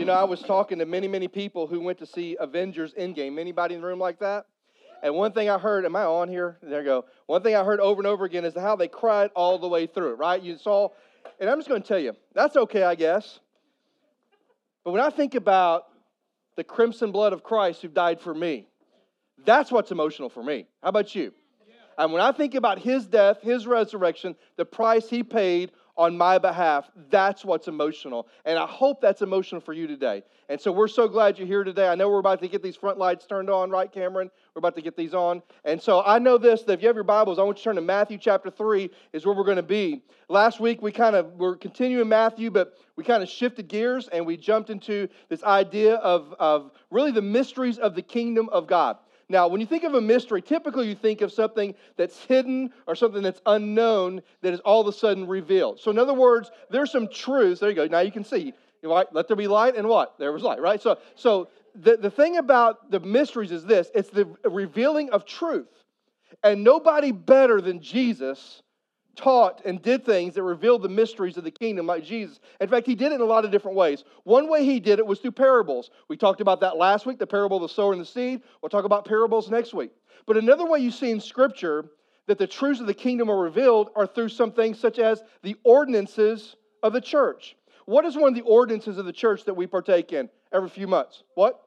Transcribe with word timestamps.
You 0.00 0.06
know, 0.06 0.14
I 0.14 0.24
was 0.24 0.40
talking 0.40 0.78
to 0.78 0.86
many, 0.86 1.08
many 1.08 1.28
people 1.28 1.66
who 1.66 1.78
went 1.78 1.98
to 1.98 2.06
see 2.06 2.34
Avengers 2.40 2.94
Endgame. 2.98 3.38
Anybody 3.38 3.74
in 3.74 3.82
the 3.82 3.86
room 3.86 3.98
like 3.98 4.18
that? 4.20 4.46
And 5.02 5.14
one 5.14 5.32
thing 5.32 5.50
I 5.50 5.58
heard, 5.58 5.84
am 5.84 5.94
I 5.94 6.04
on 6.04 6.26
here? 6.26 6.56
There 6.62 6.78
you 6.78 6.86
go. 6.86 7.04
One 7.26 7.42
thing 7.42 7.54
I 7.54 7.62
heard 7.62 7.80
over 7.80 8.00
and 8.00 8.06
over 8.06 8.24
again 8.24 8.46
is 8.46 8.54
how 8.56 8.76
they 8.76 8.88
cried 8.88 9.28
all 9.36 9.58
the 9.58 9.68
way 9.68 9.86
through 9.86 10.12
it, 10.12 10.14
right? 10.14 10.42
You 10.42 10.56
saw, 10.56 10.88
and 11.38 11.50
I'm 11.50 11.58
just 11.58 11.68
going 11.68 11.82
to 11.82 11.86
tell 11.86 11.98
you, 11.98 12.16
that's 12.32 12.56
okay, 12.56 12.82
I 12.82 12.94
guess. 12.94 13.40
But 14.84 14.92
when 14.92 15.02
I 15.02 15.10
think 15.10 15.34
about 15.34 15.88
the 16.56 16.64
crimson 16.64 17.12
blood 17.12 17.34
of 17.34 17.42
Christ 17.42 17.82
who 17.82 17.88
died 17.88 18.22
for 18.22 18.32
me, 18.32 18.68
that's 19.44 19.70
what's 19.70 19.90
emotional 19.90 20.30
for 20.30 20.42
me. 20.42 20.66
How 20.82 20.88
about 20.88 21.14
you? 21.14 21.34
And 21.98 22.10
when 22.10 22.22
I 22.22 22.32
think 22.32 22.54
about 22.54 22.78
his 22.78 23.06
death, 23.06 23.42
his 23.42 23.66
resurrection, 23.66 24.34
the 24.56 24.64
price 24.64 25.10
he 25.10 25.22
paid 25.22 25.72
on 26.00 26.16
my 26.16 26.38
behalf, 26.38 26.90
that's 27.10 27.44
what's 27.44 27.68
emotional. 27.68 28.26
And 28.46 28.58
I 28.58 28.66
hope 28.66 29.02
that's 29.02 29.20
emotional 29.20 29.60
for 29.60 29.74
you 29.74 29.86
today. 29.86 30.22
And 30.48 30.58
so 30.58 30.72
we're 30.72 30.88
so 30.88 31.06
glad 31.06 31.36
you're 31.36 31.46
here 31.46 31.62
today. 31.62 31.88
I 31.88 31.94
know 31.94 32.08
we're 32.08 32.20
about 32.20 32.40
to 32.40 32.48
get 32.48 32.62
these 32.62 32.74
front 32.74 32.96
lights 32.96 33.26
turned 33.26 33.50
on, 33.50 33.68
right, 33.68 33.92
Cameron? 33.92 34.30
We're 34.54 34.60
about 34.60 34.76
to 34.76 34.82
get 34.82 34.96
these 34.96 35.12
on. 35.12 35.42
And 35.62 35.80
so 35.80 36.02
I 36.02 36.18
know 36.18 36.38
this 36.38 36.62
that 36.62 36.72
if 36.72 36.80
you 36.80 36.88
have 36.88 36.96
your 36.96 37.04
Bibles, 37.04 37.38
I 37.38 37.42
want 37.42 37.58
you 37.58 37.60
to 37.60 37.64
turn 37.64 37.74
to 37.76 37.82
Matthew 37.82 38.16
chapter 38.16 38.48
3, 38.48 38.90
is 39.12 39.26
where 39.26 39.34
we're 39.34 39.44
going 39.44 39.58
to 39.58 39.62
be. 39.62 40.02
Last 40.30 40.58
week, 40.58 40.80
we 40.80 40.90
kind 40.90 41.14
of 41.14 41.34
were 41.34 41.54
continuing 41.54 42.08
Matthew, 42.08 42.50
but 42.50 42.78
we 42.96 43.04
kind 43.04 43.22
of 43.22 43.28
shifted 43.28 43.68
gears 43.68 44.08
and 44.08 44.24
we 44.24 44.38
jumped 44.38 44.70
into 44.70 45.06
this 45.28 45.44
idea 45.44 45.96
of, 45.96 46.34
of 46.40 46.70
really 46.90 47.12
the 47.12 47.20
mysteries 47.20 47.76
of 47.76 47.94
the 47.94 48.02
kingdom 48.02 48.48
of 48.52 48.66
God. 48.66 48.96
Now, 49.30 49.46
when 49.46 49.60
you 49.60 49.66
think 49.66 49.84
of 49.84 49.94
a 49.94 50.00
mystery, 50.00 50.42
typically 50.42 50.88
you 50.88 50.96
think 50.96 51.20
of 51.20 51.30
something 51.32 51.76
that's 51.96 52.24
hidden 52.24 52.72
or 52.88 52.96
something 52.96 53.22
that's 53.22 53.40
unknown 53.46 54.22
that 54.42 54.52
is 54.52 54.58
all 54.60 54.80
of 54.80 54.88
a 54.88 54.92
sudden 54.92 55.24
revealed. 55.28 55.78
So, 55.78 55.92
in 55.92 56.00
other 56.00 56.12
words, 56.12 56.50
there's 56.68 56.90
some 56.90 57.06
truths. 57.06 57.60
There 57.60 57.70
you 57.70 57.76
go. 57.76 57.86
Now 57.86 58.00
you 58.00 58.10
can 58.10 58.24
see. 58.24 58.52
Let 58.82 59.28
there 59.28 59.36
be 59.36 59.46
light, 59.46 59.76
and 59.76 59.88
what? 59.88 60.18
There 60.18 60.32
was 60.32 60.42
light, 60.42 60.60
right? 60.60 60.82
So, 60.82 60.98
so 61.14 61.48
the, 61.76 61.96
the 61.96 62.10
thing 62.10 62.38
about 62.38 62.90
the 62.90 62.98
mysteries 62.98 63.52
is 63.52 63.64
this 63.64 63.88
it's 63.94 64.10
the 64.10 64.26
revealing 64.44 65.10
of 65.10 65.24
truth. 65.24 65.68
And 66.42 66.64
nobody 66.64 67.12
better 67.12 67.60
than 67.60 67.80
Jesus 67.80 68.62
taught 69.16 69.62
and 69.64 69.82
did 69.82 70.04
things 70.04 70.34
that 70.34 70.42
revealed 70.42 70.82
the 70.82 70.88
mysteries 70.88 71.36
of 71.36 71.44
the 71.44 71.50
kingdom 71.50 71.86
like 71.86 72.04
Jesus. 72.04 72.40
In 72.60 72.68
fact, 72.68 72.86
he 72.86 72.94
did 72.94 73.12
it 73.12 73.16
in 73.16 73.20
a 73.20 73.24
lot 73.24 73.44
of 73.44 73.50
different 73.50 73.76
ways. 73.76 74.04
One 74.24 74.48
way 74.48 74.64
he 74.64 74.80
did 74.80 74.98
it 74.98 75.06
was 75.06 75.20
through 75.20 75.32
parables. 75.32 75.90
We 76.08 76.16
talked 76.16 76.40
about 76.40 76.60
that 76.60 76.76
last 76.76 77.06
week, 77.06 77.18
the 77.18 77.26
parable 77.26 77.58
of 77.58 77.62
the 77.62 77.68
sower 77.68 77.92
and 77.92 78.00
the 78.00 78.06
seed. 78.06 78.42
We'll 78.62 78.70
talk 78.70 78.84
about 78.84 79.04
parables 79.04 79.50
next 79.50 79.74
week. 79.74 79.90
But 80.26 80.36
another 80.36 80.66
way 80.66 80.80
you 80.80 80.90
see 80.90 81.10
in 81.10 81.20
Scripture 81.20 81.90
that 82.26 82.38
the 82.38 82.46
truths 82.46 82.80
of 82.80 82.86
the 82.86 82.94
kingdom 82.94 83.30
are 83.30 83.38
revealed 83.38 83.90
are 83.96 84.06
through 84.06 84.28
some 84.28 84.52
things 84.52 84.78
such 84.78 84.98
as 84.98 85.22
the 85.42 85.56
ordinances 85.64 86.56
of 86.82 86.92
the 86.92 87.00
church. 87.00 87.56
What 87.86 88.04
is 88.04 88.16
one 88.16 88.28
of 88.28 88.34
the 88.34 88.42
ordinances 88.42 88.98
of 88.98 89.06
the 89.06 89.12
church 89.12 89.44
that 89.44 89.54
we 89.54 89.66
partake 89.66 90.12
in 90.12 90.28
every 90.52 90.68
few 90.68 90.86
months? 90.86 91.24
What? 91.34 91.60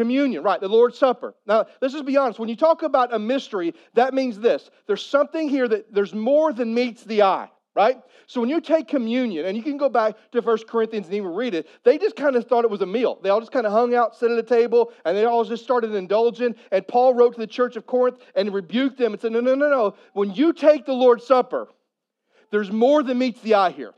Communion, 0.00 0.42
right, 0.42 0.58
the 0.58 0.66
Lord's 0.66 0.98
Supper. 0.98 1.34
Now, 1.46 1.66
let's 1.82 1.92
just 1.92 2.06
be 2.06 2.16
honest. 2.16 2.38
When 2.38 2.48
you 2.48 2.56
talk 2.56 2.82
about 2.82 3.12
a 3.12 3.18
mystery, 3.18 3.74
that 3.92 4.14
means 4.14 4.40
this 4.40 4.70
there's 4.86 5.04
something 5.04 5.46
here 5.46 5.68
that 5.68 5.92
there's 5.92 6.14
more 6.14 6.54
than 6.54 6.72
meets 6.72 7.04
the 7.04 7.20
eye, 7.20 7.50
right? 7.74 7.98
So 8.26 8.40
when 8.40 8.48
you 8.48 8.62
take 8.62 8.88
communion, 8.88 9.44
and 9.44 9.58
you 9.58 9.62
can 9.62 9.76
go 9.76 9.90
back 9.90 10.14
to 10.32 10.40
1 10.40 10.58
Corinthians 10.66 11.08
and 11.08 11.16
even 11.16 11.34
read 11.34 11.52
it, 11.52 11.68
they 11.84 11.98
just 11.98 12.16
kind 12.16 12.34
of 12.34 12.46
thought 12.46 12.64
it 12.64 12.70
was 12.70 12.80
a 12.80 12.86
meal. 12.86 13.18
They 13.22 13.28
all 13.28 13.40
just 13.40 13.52
kind 13.52 13.66
of 13.66 13.72
hung 13.72 13.94
out, 13.94 14.16
sit 14.16 14.30
at 14.30 14.38
a 14.38 14.42
table, 14.42 14.90
and 15.04 15.14
they 15.14 15.26
all 15.26 15.44
just 15.44 15.62
started 15.62 15.94
indulging. 15.94 16.54
And 16.72 16.88
Paul 16.88 17.12
wrote 17.12 17.34
to 17.34 17.40
the 17.40 17.46
church 17.46 17.76
of 17.76 17.86
Corinth 17.86 18.20
and 18.34 18.54
rebuked 18.54 18.96
them 18.96 19.12
and 19.12 19.20
said, 19.20 19.32
No, 19.32 19.40
no, 19.40 19.54
no, 19.54 19.68
no. 19.68 19.96
When 20.14 20.32
you 20.32 20.54
take 20.54 20.86
the 20.86 20.94
Lord's 20.94 21.26
Supper, 21.26 21.68
there's 22.50 22.72
more 22.72 23.02
than 23.02 23.18
meets 23.18 23.42
the 23.42 23.52
eye 23.52 23.72
here. 23.72 23.92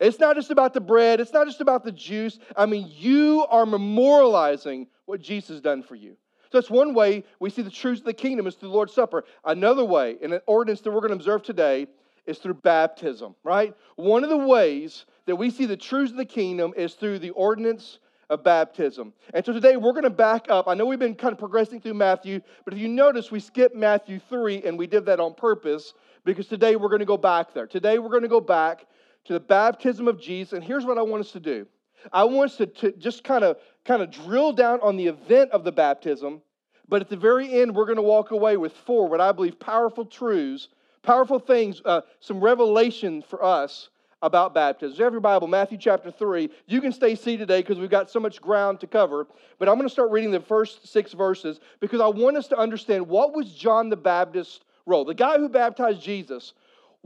It's 0.00 0.18
not 0.18 0.36
just 0.36 0.50
about 0.50 0.74
the 0.74 0.80
bread, 0.80 1.20
it's 1.20 1.32
not 1.32 1.46
just 1.46 1.60
about 1.60 1.84
the 1.84 1.92
juice. 1.92 2.38
I 2.56 2.66
mean, 2.66 2.90
you 2.94 3.46
are 3.50 3.64
memorializing 3.64 4.86
what 5.06 5.20
Jesus 5.20 5.60
done 5.60 5.82
for 5.82 5.94
you. 5.94 6.16
So 6.50 6.58
that's 6.58 6.70
one 6.70 6.94
way 6.94 7.24
we 7.40 7.50
see 7.50 7.62
the 7.62 7.70
truths 7.70 8.00
of 8.00 8.06
the 8.06 8.14
kingdom 8.14 8.46
is 8.46 8.54
through 8.54 8.70
the 8.70 8.74
Lord's 8.74 8.94
Supper. 8.94 9.24
Another 9.44 9.84
way, 9.84 10.16
and 10.22 10.32
an 10.32 10.40
ordinance 10.46 10.80
that 10.80 10.90
we're 10.90 11.00
going 11.00 11.10
to 11.10 11.16
observe 11.16 11.42
today, 11.42 11.86
is 12.26 12.38
through 12.38 12.54
baptism, 12.54 13.34
right? 13.42 13.74
One 13.96 14.22
of 14.22 14.30
the 14.30 14.36
ways 14.36 15.06
that 15.26 15.36
we 15.36 15.50
see 15.50 15.66
the 15.66 15.76
truths 15.76 16.10
of 16.10 16.18
the 16.18 16.24
kingdom 16.24 16.74
is 16.76 16.94
through 16.94 17.18
the 17.20 17.30
ordinance 17.30 17.98
of 18.30 18.44
baptism. 18.44 19.14
And 19.32 19.44
so 19.44 19.52
today 19.52 19.76
we're 19.76 19.92
going 19.92 20.04
to 20.04 20.10
back 20.10 20.46
up. 20.50 20.68
I 20.68 20.74
know 20.74 20.84
we've 20.84 20.98
been 20.98 21.14
kind 21.14 21.32
of 21.32 21.38
progressing 21.38 21.80
through 21.80 21.94
Matthew, 21.94 22.40
but 22.64 22.74
if 22.74 22.80
you 22.80 22.88
notice, 22.88 23.30
we 23.30 23.40
skipped 23.40 23.74
Matthew 23.74 24.18
3, 24.18 24.62
and 24.64 24.78
we 24.78 24.86
did 24.86 25.06
that 25.06 25.20
on 25.20 25.34
purpose 25.34 25.94
because 26.24 26.46
today 26.46 26.76
we're 26.76 26.90
going 26.90 27.00
to 27.00 27.06
go 27.06 27.16
back 27.16 27.54
there. 27.54 27.66
Today 27.66 27.98
we're 27.98 28.10
going 28.10 28.22
to 28.22 28.28
go 28.28 28.40
back 28.40 28.86
to 29.24 29.32
the 29.32 29.40
baptism 29.40 30.08
of 30.08 30.20
Jesus. 30.20 30.52
And 30.54 30.64
here's 30.64 30.84
what 30.84 30.98
I 30.98 31.02
want 31.02 31.24
us 31.24 31.32
to 31.32 31.40
do 31.40 31.66
I 32.12 32.24
want 32.24 32.50
us 32.50 32.56
to, 32.58 32.66
to 32.66 32.92
just 32.92 33.24
kind 33.24 33.44
of 33.44 33.56
kind 33.84 34.02
of 34.02 34.10
drill 34.10 34.52
down 34.52 34.80
on 34.82 34.96
the 34.96 35.06
event 35.06 35.50
of 35.50 35.64
the 35.64 35.72
baptism, 35.72 36.42
but 36.88 37.00
at 37.00 37.08
the 37.08 37.16
very 37.16 37.60
end, 37.60 37.74
we're 37.74 37.86
going 37.86 37.96
to 37.96 38.02
walk 38.02 38.30
away 38.30 38.56
with 38.56 38.72
four, 38.72 39.08
what 39.08 39.20
I 39.20 39.32
believe, 39.32 39.58
powerful 39.58 40.04
truths, 40.04 40.68
powerful 41.02 41.38
things, 41.38 41.82
uh, 41.84 42.02
some 42.20 42.40
revelation 42.40 43.22
for 43.22 43.42
us 43.42 43.88
about 44.22 44.54
baptism. 44.54 44.96
So, 44.96 45.06
every 45.06 45.20
Bible, 45.20 45.46
Matthew 45.46 45.78
chapter 45.78 46.10
3. 46.10 46.50
You 46.66 46.80
can 46.80 46.92
stay 46.92 47.14
seated 47.14 47.46
today 47.46 47.60
because 47.60 47.78
we've 47.78 47.90
got 47.90 48.10
so 48.10 48.20
much 48.20 48.40
ground 48.40 48.80
to 48.80 48.86
cover. 48.86 49.26
But 49.58 49.68
I'm 49.68 49.76
going 49.76 49.86
to 49.88 49.92
start 49.92 50.10
reading 50.10 50.30
the 50.30 50.40
first 50.40 50.88
six 50.88 51.12
verses 51.12 51.60
because 51.80 52.00
I 52.00 52.08
want 52.08 52.36
us 52.36 52.48
to 52.48 52.58
understand 52.58 53.06
what 53.06 53.34
was 53.34 53.52
John 53.52 53.88
the 53.88 53.96
Baptist's 53.96 54.60
role. 54.86 55.04
The 55.04 55.14
guy 55.14 55.38
who 55.38 55.48
baptized 55.48 56.02
Jesus, 56.02 56.54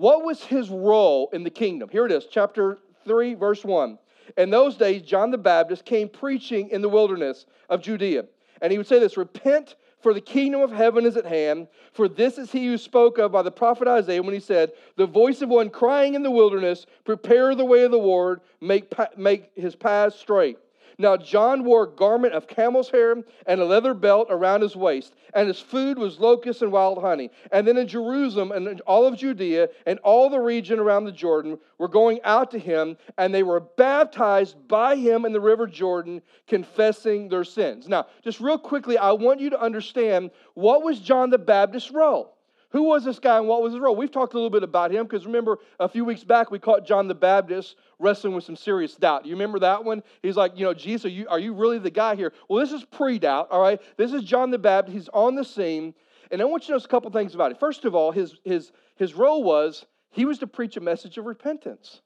what 0.02 0.24
was 0.24 0.42
his 0.42 0.68
role 0.68 1.30
in 1.32 1.44
the 1.44 1.50
kingdom? 1.50 1.88
Here 1.88 2.04
it 2.04 2.10
is, 2.10 2.26
chapter 2.28 2.78
3, 3.04 3.34
verse 3.34 3.64
1. 3.64 3.96
In 4.36 4.50
those 4.50 4.74
days, 4.74 5.02
John 5.02 5.30
the 5.30 5.38
Baptist 5.38 5.84
came 5.84 6.08
preaching 6.08 6.70
in 6.70 6.82
the 6.82 6.88
wilderness 6.88 7.46
of 7.68 7.82
Judea. 7.82 8.24
And 8.60 8.72
he 8.72 8.78
would 8.78 8.88
say 8.88 8.98
this 8.98 9.16
Repent, 9.16 9.76
for 10.00 10.12
the 10.12 10.20
kingdom 10.20 10.60
of 10.60 10.72
heaven 10.72 11.06
is 11.06 11.16
at 11.16 11.24
hand. 11.24 11.68
For 11.92 12.08
this 12.08 12.36
is 12.36 12.50
he 12.50 12.66
who 12.66 12.78
spoke 12.78 13.18
of 13.18 13.30
by 13.30 13.42
the 13.42 13.52
prophet 13.52 13.86
Isaiah 13.86 14.24
when 14.24 14.34
he 14.34 14.40
said, 14.40 14.72
The 14.96 15.06
voice 15.06 15.40
of 15.40 15.50
one 15.50 15.70
crying 15.70 16.14
in 16.14 16.24
the 16.24 16.32
wilderness, 16.32 16.84
Prepare 17.04 17.54
the 17.54 17.64
way 17.64 17.84
of 17.84 17.92
the 17.92 17.96
Lord, 17.96 18.40
make, 18.60 18.92
make 19.16 19.52
his 19.54 19.76
paths 19.76 20.18
straight. 20.18 20.58
Now, 20.98 21.16
John 21.16 21.64
wore 21.64 21.84
a 21.84 21.90
garment 21.90 22.34
of 22.34 22.46
camel's 22.46 22.90
hair 22.90 23.16
and 23.46 23.60
a 23.60 23.64
leather 23.64 23.94
belt 23.94 24.28
around 24.30 24.62
his 24.62 24.76
waist, 24.76 25.14
and 25.34 25.48
his 25.48 25.60
food 25.60 25.98
was 25.98 26.20
locusts 26.20 26.62
and 26.62 26.72
wild 26.72 27.00
honey. 27.00 27.30
And 27.50 27.66
then 27.66 27.76
in 27.76 27.88
Jerusalem 27.88 28.52
and 28.52 28.80
all 28.82 29.06
of 29.06 29.16
Judea 29.16 29.68
and 29.86 29.98
all 30.00 30.30
the 30.30 30.40
region 30.40 30.78
around 30.78 31.04
the 31.04 31.12
Jordan 31.12 31.58
were 31.78 31.88
going 31.88 32.20
out 32.24 32.50
to 32.52 32.58
him, 32.58 32.96
and 33.18 33.34
they 33.34 33.42
were 33.42 33.60
baptized 33.60 34.56
by 34.68 34.96
him 34.96 35.24
in 35.24 35.32
the 35.32 35.40
river 35.40 35.66
Jordan, 35.66 36.22
confessing 36.46 37.28
their 37.28 37.44
sins. 37.44 37.88
Now, 37.88 38.06
just 38.22 38.40
real 38.40 38.58
quickly, 38.58 38.98
I 38.98 39.12
want 39.12 39.40
you 39.40 39.50
to 39.50 39.60
understand 39.60 40.30
what 40.54 40.82
was 40.82 40.98
John 40.98 41.30
the 41.30 41.38
Baptist's 41.38 41.90
role? 41.90 42.36
Who 42.72 42.84
was 42.84 43.04
this 43.04 43.18
guy 43.18 43.38
and 43.38 43.46
what 43.46 43.62
was 43.62 43.74
his 43.74 43.80
role? 43.80 43.94
We've 43.94 44.10
talked 44.10 44.32
a 44.32 44.36
little 44.36 44.50
bit 44.50 44.62
about 44.62 44.90
him 44.90 45.04
because 45.04 45.26
remember 45.26 45.58
a 45.78 45.88
few 45.88 46.04
weeks 46.04 46.24
back 46.24 46.50
we 46.50 46.58
caught 46.58 46.86
John 46.86 47.06
the 47.06 47.14
Baptist 47.14 47.76
wrestling 47.98 48.34
with 48.34 48.44
some 48.44 48.56
serious 48.56 48.94
doubt. 48.94 49.26
You 49.26 49.32
remember 49.32 49.58
that 49.58 49.84
one? 49.84 50.02
He's 50.22 50.36
like, 50.36 50.52
you 50.56 50.64
know, 50.64 50.72
Jesus, 50.72 51.04
are 51.04 51.08
you, 51.10 51.28
are 51.28 51.38
you 51.38 51.52
really 51.52 51.78
the 51.78 51.90
guy 51.90 52.16
here? 52.16 52.32
Well, 52.48 52.64
this 52.64 52.72
is 52.72 52.84
pre 52.84 53.18
doubt, 53.18 53.48
all 53.50 53.60
right? 53.60 53.80
This 53.98 54.12
is 54.12 54.22
John 54.22 54.50
the 54.50 54.58
Baptist. 54.58 54.94
He's 54.94 55.08
on 55.10 55.34
the 55.34 55.44
scene. 55.44 55.94
And 56.30 56.40
I 56.40 56.46
want 56.46 56.62
you 56.62 56.68
to 56.68 56.72
know 56.78 56.84
a 56.84 56.88
couple 56.88 57.10
things 57.10 57.34
about 57.34 57.50
it. 57.50 57.60
First 57.60 57.84
of 57.84 57.94
all, 57.94 58.10
his, 58.10 58.36
his, 58.42 58.72
his 58.96 59.14
role 59.14 59.44
was 59.44 59.84
he 60.10 60.24
was 60.24 60.38
to 60.38 60.46
preach 60.46 60.78
a 60.78 60.80
message 60.80 61.18
of 61.18 61.26
repentance, 61.26 62.00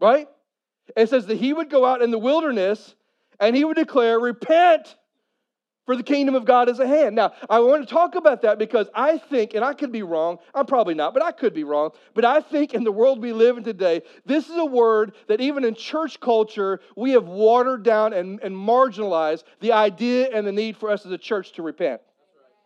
right? 0.00 0.28
It 0.96 1.08
says 1.08 1.26
that 1.26 1.36
he 1.36 1.52
would 1.52 1.70
go 1.70 1.84
out 1.84 2.02
in 2.02 2.10
the 2.10 2.18
wilderness 2.18 2.96
and 3.38 3.54
he 3.54 3.64
would 3.64 3.76
declare, 3.76 4.18
Repent, 4.18 4.96
for 5.90 5.96
the 5.96 6.04
kingdom 6.04 6.36
of 6.36 6.44
God 6.44 6.68
is 6.68 6.78
at 6.78 6.86
hand. 6.86 7.16
Now, 7.16 7.32
I 7.48 7.58
want 7.58 7.82
to 7.82 7.92
talk 7.92 8.14
about 8.14 8.42
that 8.42 8.60
because 8.60 8.86
I 8.94 9.18
think, 9.18 9.54
and 9.54 9.64
I 9.64 9.72
could 9.72 9.90
be 9.90 10.04
wrong, 10.04 10.38
I'm 10.54 10.64
probably 10.64 10.94
not, 10.94 11.14
but 11.14 11.20
I 11.20 11.32
could 11.32 11.52
be 11.52 11.64
wrong, 11.64 11.90
but 12.14 12.24
I 12.24 12.42
think 12.42 12.74
in 12.74 12.84
the 12.84 12.92
world 12.92 13.20
we 13.20 13.32
live 13.32 13.58
in 13.58 13.64
today, 13.64 14.02
this 14.24 14.48
is 14.48 14.54
a 14.56 14.64
word 14.64 15.14
that 15.26 15.40
even 15.40 15.64
in 15.64 15.74
church 15.74 16.20
culture, 16.20 16.78
we 16.96 17.10
have 17.10 17.26
watered 17.26 17.82
down 17.82 18.12
and, 18.12 18.38
and 18.40 18.54
marginalized 18.54 19.42
the 19.58 19.72
idea 19.72 20.28
and 20.32 20.46
the 20.46 20.52
need 20.52 20.76
for 20.76 20.92
us 20.92 21.04
as 21.04 21.10
a 21.10 21.18
church 21.18 21.54
to 21.54 21.62
repent. 21.62 22.00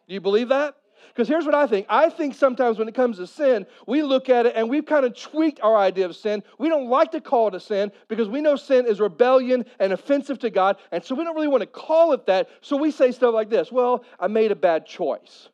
Do 0.06 0.12
you 0.12 0.20
believe 0.20 0.50
that? 0.50 0.77
Because 1.09 1.29
here's 1.29 1.45
what 1.45 1.55
I 1.55 1.67
think 1.67 1.87
I 1.89 2.09
think 2.09 2.35
sometimes 2.35 2.79
when 2.79 2.89
it 2.89 2.95
comes 2.95 3.19
to 3.19 3.27
sin, 3.27 3.67
we 3.87 4.03
look 4.03 4.29
at 4.29 4.47
it 4.47 4.55
and 4.56 4.69
we've 4.69 4.87
kind 4.87 5.05
of 5.05 5.17
tweaked 5.17 5.61
our 5.62 5.77
idea 5.77 6.06
of 6.06 6.17
sin. 6.17 6.43
We 6.59 6.69
don't 6.69 6.89
like 6.89 7.12
to 7.12 7.21
call 7.21 7.49
it 7.49 7.55
a 7.55 7.61
sin 7.61 7.93
because 8.09 8.29
we 8.29 8.41
know 8.41 8.56
sin 8.56 8.87
is 8.87 9.01
rebellion 9.01 9.65
and 9.79 9.93
offensive 9.93 10.39
to 10.41 10.51
God. 10.51 10.77
And 10.93 11.05
so 11.05 11.15
we 11.15 11.25
don't 11.25 11.35
really 11.35 11.49
want 11.49 11.62
to 11.62 11.67
call 11.67 12.12
it 12.12 12.27
that. 12.27 12.49
So 12.61 12.77
we 12.77 12.91
say 12.91 13.12
stuff 13.12 13.35
like 13.35 13.51
this 13.51 13.71
Well, 13.71 14.05
I 14.19 14.27
made 14.29 14.53
a 14.53 14.56
bad 14.56 14.87
choice. 14.87 15.49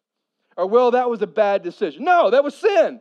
Or, 0.57 0.67
well, 0.67 0.91
that 0.93 1.09
was 1.09 1.23
a 1.23 1.27
bad 1.27 1.63
decision. 1.63 2.05
No, 2.05 2.31
that 2.31 2.45
was 2.45 2.55
sin. 2.55 3.01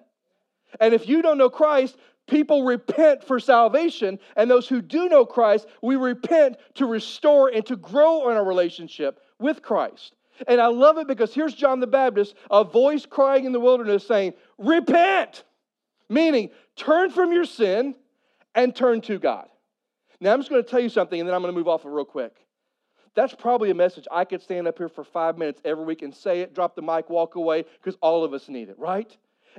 And 0.80 0.94
if 0.94 1.07
you 1.07 1.22
don't 1.22 1.38
know 1.38 1.50
Christ, 1.50 1.98
people 2.28 2.63
repent 2.63 3.24
for 3.24 3.40
salvation. 3.40 4.19
And 4.36 4.50
those 4.50 4.68
who 4.68 4.81
do 4.81 5.10
know 5.10 5.25
Christ, 5.25 5.68
we 5.81 5.96
repent 5.96 6.57
to 6.75 6.86
restore 6.86 7.50
and 7.50 7.66
to 7.66 7.75
grow 7.75 8.30
in 8.30 8.38
our 8.38 8.46
relationship 8.46 9.19
with 9.40 9.62
Christ. 9.62 10.16
And 10.47 10.62
I 10.62 10.68
love 10.68 10.97
it 10.97 11.07
because 11.07 11.33
here's 11.33 11.53
John 11.53 11.80
the 11.80 11.88
Baptist, 11.88 12.36
a 12.50 12.63
voice 12.63 13.06
crying 13.06 13.45
in 13.45 13.51
the 13.51 13.59
wilderness 13.59 14.06
saying, 14.07 14.33
Repent! 14.57 15.44
Meaning, 16.09 16.50
turn 16.75 17.12
from 17.12 17.31
your 17.31 17.45
sin 17.45 17.95
and 18.56 18.75
turn 18.75 19.01
to 19.01 19.19
God. 19.19 19.47
Now, 20.19 20.33
I'm 20.33 20.39
just 20.39 20.50
going 20.50 20.63
to 20.63 20.69
tell 20.69 20.80
you 20.80 20.89
something, 20.89 21.19
and 21.19 21.27
then 21.27 21.36
I'm 21.36 21.41
going 21.41 21.53
to 21.53 21.57
move 21.57 21.68
off 21.68 21.86
it 21.86 21.89
real 21.89 22.03
quick. 22.03 22.36
That's 23.15 23.33
probably 23.33 23.71
a 23.71 23.75
message 23.75 24.07
I 24.12 24.25
could 24.25 24.41
stand 24.41 24.68
up 24.68 24.77
here 24.77 24.89
for 24.89 25.03
five 25.03 25.38
minutes 25.38 25.62
every 25.65 25.86
week 25.86 26.01
and 26.01 26.13
say 26.13 26.41
it, 26.41 26.53
drop 26.53 26.75
the 26.75 26.81
mic, 26.81 27.09
walk 27.09 27.36
away, 27.36 27.65
because 27.81 27.97
all 28.01 28.24
of 28.24 28.33
us 28.33 28.50
need 28.50 28.69
it, 28.69 28.77
right? 28.77 29.15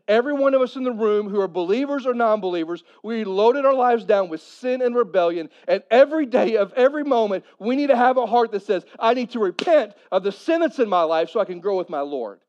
Every 0.09 0.33
one 0.33 0.55
of 0.55 0.63
us 0.63 0.77
in 0.77 0.85
the 0.85 0.93
room 0.93 1.29
who 1.29 1.41
are 1.41 1.49
believers 1.49 2.07
or 2.07 2.15
non 2.15 2.41
believers, 2.41 2.85
we 3.03 3.25
loaded 3.25 3.65
our 3.65 3.75
lives 3.75 4.05
down 4.05 4.29
with 4.29 4.41
sin 4.41 4.83
and 4.83 4.95
rebellion. 4.95 5.51
And 5.69 5.83
every 5.91 6.27
day 6.27 6.57
of 6.57 6.73
every 6.75 7.05
moment, 7.05 7.45
we 7.59 7.77
need 7.77 7.89
to 7.89 7.97
have 7.97 8.17
a 8.17 8.27
heart 8.27 8.53
that 8.53 8.63
says, 8.63 8.85
I 8.99 9.15
need 9.15 9.31
to 9.31 9.39
repent 9.39 9.95
of 10.11 10.23
the 10.23 10.33
sin 10.33 10.61
that's 10.61 10.79
in 10.79 10.89
my 10.89 11.03
life 11.03 11.31
so 11.31 11.41
I 11.41 11.45
can 11.45 11.61
grow 11.61 11.77
with 11.77 11.91
my 11.91 12.01
Lord. 12.01 12.41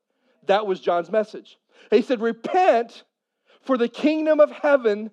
That 0.48 0.66
was 0.66 0.80
John's 0.80 1.12
message. 1.12 1.58
He 1.90 2.02
said, 2.02 2.22
Repent, 2.22 3.04
for 3.62 3.78
the 3.78 3.90
kingdom 3.90 4.40
of 4.40 4.52
heaven 4.52 5.12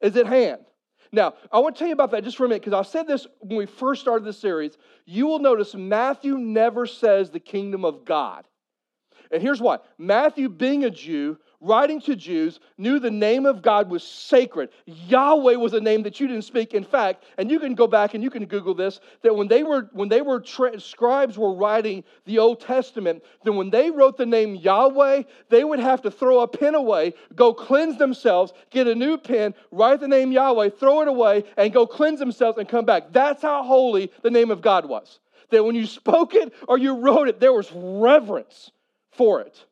is 0.00 0.16
at 0.16 0.26
hand. 0.26 0.62
Now, 1.12 1.34
I 1.52 1.60
want 1.60 1.76
to 1.76 1.78
tell 1.78 1.88
you 1.88 1.94
about 1.94 2.10
that 2.10 2.24
just 2.24 2.36
for 2.36 2.44
a 2.44 2.48
minute 2.48 2.62
because 2.62 2.78
I 2.78 2.88
said 2.88 3.06
this 3.06 3.26
when 3.40 3.56
we 3.56 3.66
first 3.66 4.02
started 4.02 4.24
this 4.24 4.38
series. 4.38 4.76
You 5.04 5.26
will 5.26 5.38
notice 5.38 5.74
Matthew 5.74 6.36
never 6.36 6.86
says 6.86 7.30
the 7.30 7.40
kingdom 7.40 7.84
of 7.84 8.04
God. 8.04 8.44
And 9.30 9.42
here's 9.42 9.60
why 9.60 9.78
Matthew, 9.98 10.48
being 10.48 10.84
a 10.84 10.90
Jew, 10.90 11.38
writing 11.66 12.00
to 12.02 12.16
Jews, 12.16 12.60
knew 12.78 12.98
the 12.98 13.10
name 13.10 13.44
of 13.44 13.60
God 13.60 13.90
was 13.90 14.02
sacred. 14.02 14.70
Yahweh 14.86 15.56
was 15.56 15.74
a 15.74 15.80
name 15.80 16.02
that 16.04 16.20
you 16.20 16.26
didn't 16.26 16.44
speak. 16.44 16.74
In 16.74 16.84
fact, 16.84 17.24
and 17.38 17.50
you 17.50 17.58
can 17.58 17.74
go 17.74 17.86
back 17.86 18.14
and 18.14 18.22
you 18.22 18.30
can 18.30 18.46
Google 18.46 18.74
this, 18.74 19.00
that 19.22 19.34
when 19.34 19.48
they 19.48 19.62
were 19.62 19.88
when 19.92 20.08
they 20.08 20.22
were 20.22 20.40
tra- 20.40 20.78
scribes 20.80 21.36
were 21.36 21.54
writing 21.54 22.04
the 22.24 22.38
Old 22.38 22.60
Testament, 22.60 23.22
then 23.44 23.56
when 23.56 23.70
they 23.70 23.90
wrote 23.90 24.16
the 24.16 24.26
name 24.26 24.54
Yahweh, 24.54 25.24
they 25.48 25.64
would 25.64 25.80
have 25.80 26.02
to 26.02 26.10
throw 26.10 26.40
a 26.40 26.48
pen 26.48 26.74
away, 26.74 27.14
go 27.34 27.52
cleanse 27.52 27.98
themselves, 27.98 28.52
get 28.70 28.86
a 28.86 28.94
new 28.94 29.18
pen, 29.18 29.54
write 29.70 30.00
the 30.00 30.08
name 30.08 30.32
Yahweh, 30.32 30.70
throw 30.70 31.02
it 31.02 31.08
away, 31.08 31.44
and 31.56 31.72
go 31.72 31.86
cleanse 31.86 32.18
themselves 32.18 32.58
and 32.58 32.68
come 32.68 32.84
back. 32.84 33.12
That's 33.12 33.42
how 33.42 33.62
holy 33.62 34.10
the 34.22 34.30
name 34.30 34.50
of 34.50 34.60
God 34.60 34.86
was. 34.86 35.18
That 35.50 35.64
when 35.64 35.74
you 35.74 35.86
spoke 35.86 36.34
it 36.34 36.52
or 36.68 36.78
you 36.78 36.96
wrote 36.96 37.28
it, 37.28 37.40
there 37.40 37.52
was 37.52 37.70
reverence 37.72 38.70
for 39.12 39.40
it. 39.40 39.64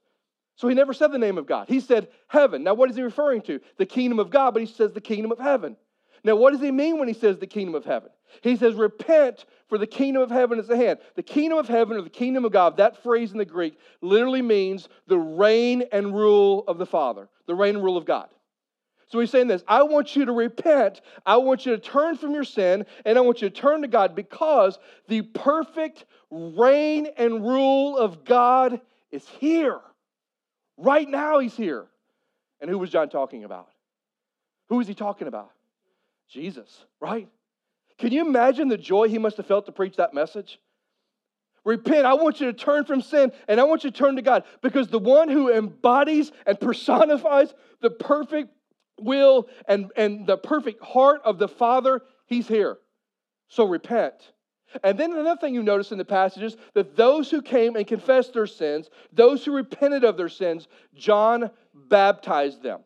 So 0.56 0.68
he 0.68 0.74
never 0.74 0.92
said 0.92 1.10
the 1.10 1.18
name 1.18 1.38
of 1.38 1.46
God. 1.46 1.68
He 1.68 1.80
said 1.80 2.08
heaven. 2.28 2.62
Now, 2.62 2.74
what 2.74 2.90
is 2.90 2.96
he 2.96 3.02
referring 3.02 3.42
to? 3.42 3.60
The 3.76 3.86
kingdom 3.86 4.18
of 4.18 4.30
God, 4.30 4.52
but 4.52 4.60
he 4.60 4.66
says 4.66 4.92
the 4.92 5.00
kingdom 5.00 5.32
of 5.32 5.38
heaven. 5.38 5.76
Now, 6.22 6.36
what 6.36 6.52
does 6.52 6.60
he 6.60 6.70
mean 6.70 6.98
when 6.98 7.08
he 7.08 7.14
says 7.14 7.38
the 7.38 7.46
kingdom 7.46 7.74
of 7.74 7.84
heaven? 7.84 8.10
He 8.40 8.56
says, 8.56 8.74
Repent, 8.74 9.44
for 9.68 9.78
the 9.78 9.86
kingdom 9.86 10.22
of 10.22 10.30
heaven 10.30 10.58
is 10.58 10.70
at 10.70 10.78
hand. 10.78 11.00
The 11.16 11.22
kingdom 11.22 11.58
of 11.58 11.68
heaven 11.68 11.96
or 11.96 12.02
the 12.02 12.10
kingdom 12.10 12.44
of 12.44 12.52
God, 12.52 12.78
that 12.78 13.02
phrase 13.02 13.32
in 13.32 13.38
the 13.38 13.44
Greek 13.44 13.78
literally 14.00 14.42
means 14.42 14.88
the 15.06 15.18
reign 15.18 15.84
and 15.92 16.14
rule 16.14 16.64
of 16.66 16.78
the 16.78 16.86
Father, 16.86 17.28
the 17.46 17.54
reign 17.54 17.74
and 17.74 17.84
rule 17.84 17.96
of 17.96 18.06
God. 18.06 18.28
So 19.08 19.20
he's 19.20 19.30
saying 19.30 19.48
this 19.48 19.62
I 19.68 19.82
want 19.82 20.16
you 20.16 20.24
to 20.24 20.32
repent. 20.32 21.02
I 21.26 21.36
want 21.36 21.66
you 21.66 21.72
to 21.72 21.78
turn 21.78 22.16
from 22.16 22.32
your 22.32 22.44
sin, 22.44 22.86
and 23.04 23.18
I 23.18 23.20
want 23.20 23.42
you 23.42 23.50
to 23.50 23.54
turn 23.54 23.82
to 23.82 23.88
God 23.88 24.14
because 24.14 24.78
the 25.08 25.22
perfect 25.22 26.06
reign 26.30 27.08
and 27.18 27.44
rule 27.44 27.98
of 27.98 28.24
God 28.24 28.80
is 29.12 29.28
here. 29.28 29.80
Right 30.76 31.08
now, 31.08 31.38
he's 31.38 31.56
here. 31.56 31.86
And 32.60 32.70
who 32.70 32.78
was 32.78 32.90
John 32.90 33.08
talking 33.08 33.44
about? 33.44 33.68
Who 34.68 34.76
was 34.76 34.88
he 34.88 34.94
talking 34.94 35.28
about? 35.28 35.50
Jesus, 36.28 36.84
right? 37.00 37.28
Can 37.98 38.12
you 38.12 38.26
imagine 38.26 38.68
the 38.68 38.78
joy 38.78 39.08
he 39.08 39.18
must 39.18 39.36
have 39.36 39.46
felt 39.46 39.66
to 39.66 39.72
preach 39.72 39.96
that 39.96 40.14
message? 40.14 40.58
Repent. 41.64 42.04
I 42.06 42.14
want 42.14 42.40
you 42.40 42.46
to 42.46 42.52
turn 42.52 42.84
from 42.84 43.00
sin 43.00 43.32
and 43.48 43.60
I 43.60 43.64
want 43.64 43.84
you 43.84 43.90
to 43.90 43.96
turn 43.96 44.16
to 44.16 44.22
God 44.22 44.44
because 44.62 44.88
the 44.88 44.98
one 44.98 45.28
who 45.28 45.50
embodies 45.50 46.30
and 46.46 46.60
personifies 46.60 47.54
the 47.80 47.90
perfect 47.90 48.50
will 49.00 49.48
and, 49.66 49.90
and 49.96 50.26
the 50.26 50.36
perfect 50.36 50.82
heart 50.82 51.22
of 51.24 51.38
the 51.38 51.48
Father, 51.48 52.02
he's 52.26 52.46
here. 52.46 52.76
So 53.48 53.64
repent. 53.66 54.14
And 54.82 54.98
then 54.98 55.12
another 55.12 55.40
thing 55.40 55.54
you 55.54 55.62
notice 55.62 55.92
in 55.92 55.98
the 55.98 56.04
passages 56.04 56.56
that 56.74 56.96
those 56.96 57.30
who 57.30 57.42
came 57.42 57.76
and 57.76 57.86
confessed 57.86 58.32
their 58.32 58.46
sins, 58.46 58.90
those 59.12 59.44
who 59.44 59.52
repented 59.52 60.04
of 60.04 60.16
their 60.16 60.28
sins, 60.28 60.68
John 60.94 61.50
baptized 61.74 62.62
them. 62.62 62.80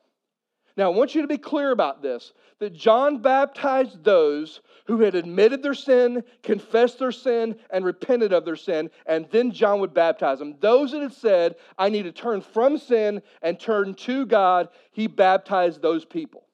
Now, 0.76 0.92
I 0.92 0.94
want 0.94 1.14
you 1.14 1.22
to 1.22 1.28
be 1.28 1.38
clear 1.38 1.72
about 1.72 2.02
this 2.02 2.32
that 2.60 2.72
John 2.72 3.18
baptized 3.18 4.04
those 4.04 4.60
who 4.86 5.00
had 5.00 5.14
admitted 5.14 5.62
their 5.62 5.74
sin, 5.74 6.24
confessed 6.42 6.98
their 6.98 7.12
sin, 7.12 7.56
and 7.70 7.84
repented 7.84 8.32
of 8.32 8.44
their 8.44 8.56
sin, 8.56 8.90
and 9.06 9.28
then 9.30 9.52
John 9.52 9.80
would 9.80 9.92
baptize 9.92 10.38
them. 10.38 10.56
Those 10.60 10.92
that 10.92 11.02
had 11.02 11.12
said, 11.12 11.56
I 11.76 11.88
need 11.88 12.04
to 12.04 12.12
turn 12.12 12.40
from 12.40 12.78
sin 12.78 13.22
and 13.42 13.60
turn 13.60 13.94
to 13.94 14.26
God, 14.26 14.68
he 14.92 15.06
baptized 15.06 15.82
those 15.82 16.04
people. 16.04 16.44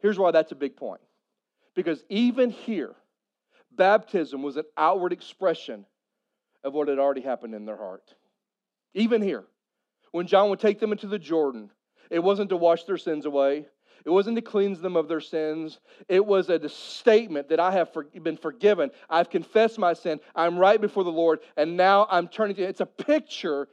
Here's 0.00 0.18
why 0.18 0.30
that's 0.30 0.52
a 0.52 0.56
big 0.56 0.76
point. 0.76 1.00
Because 1.74 2.02
even 2.08 2.50
here, 2.50 2.94
baptism 3.80 4.42
was 4.42 4.58
an 4.58 4.64
outward 4.76 5.10
expression 5.10 5.86
of 6.62 6.74
what 6.74 6.88
had 6.88 6.98
already 6.98 7.22
happened 7.22 7.54
in 7.54 7.64
their 7.64 7.78
heart. 7.78 8.14
Even 8.92 9.22
here, 9.22 9.44
when 10.12 10.26
John 10.26 10.50
would 10.50 10.60
take 10.60 10.80
them 10.80 10.92
into 10.92 11.06
the 11.06 11.18
Jordan, 11.18 11.70
it 12.10 12.18
wasn't 12.18 12.50
to 12.50 12.58
wash 12.58 12.84
their 12.84 12.98
sins 12.98 13.24
away. 13.24 13.64
It 14.04 14.10
wasn't 14.10 14.36
to 14.36 14.42
cleanse 14.42 14.82
them 14.82 14.96
of 14.96 15.08
their 15.08 15.22
sins. 15.22 15.80
It 16.10 16.26
was 16.26 16.50
a 16.50 16.68
statement 16.68 17.48
that 17.48 17.58
I 17.58 17.70
have 17.70 17.88
been 18.22 18.36
forgiven. 18.36 18.90
I've 19.08 19.30
confessed 19.30 19.78
my 19.78 19.94
sin. 19.94 20.20
I'm 20.34 20.58
right 20.58 20.78
before 20.78 21.04
the 21.04 21.10
Lord, 21.10 21.38
and 21.56 21.78
now 21.78 22.06
I'm 22.10 22.28
turning 22.28 22.56
to. 22.56 22.62
It's 22.62 22.82
a 22.82 22.86
picture 22.86 23.66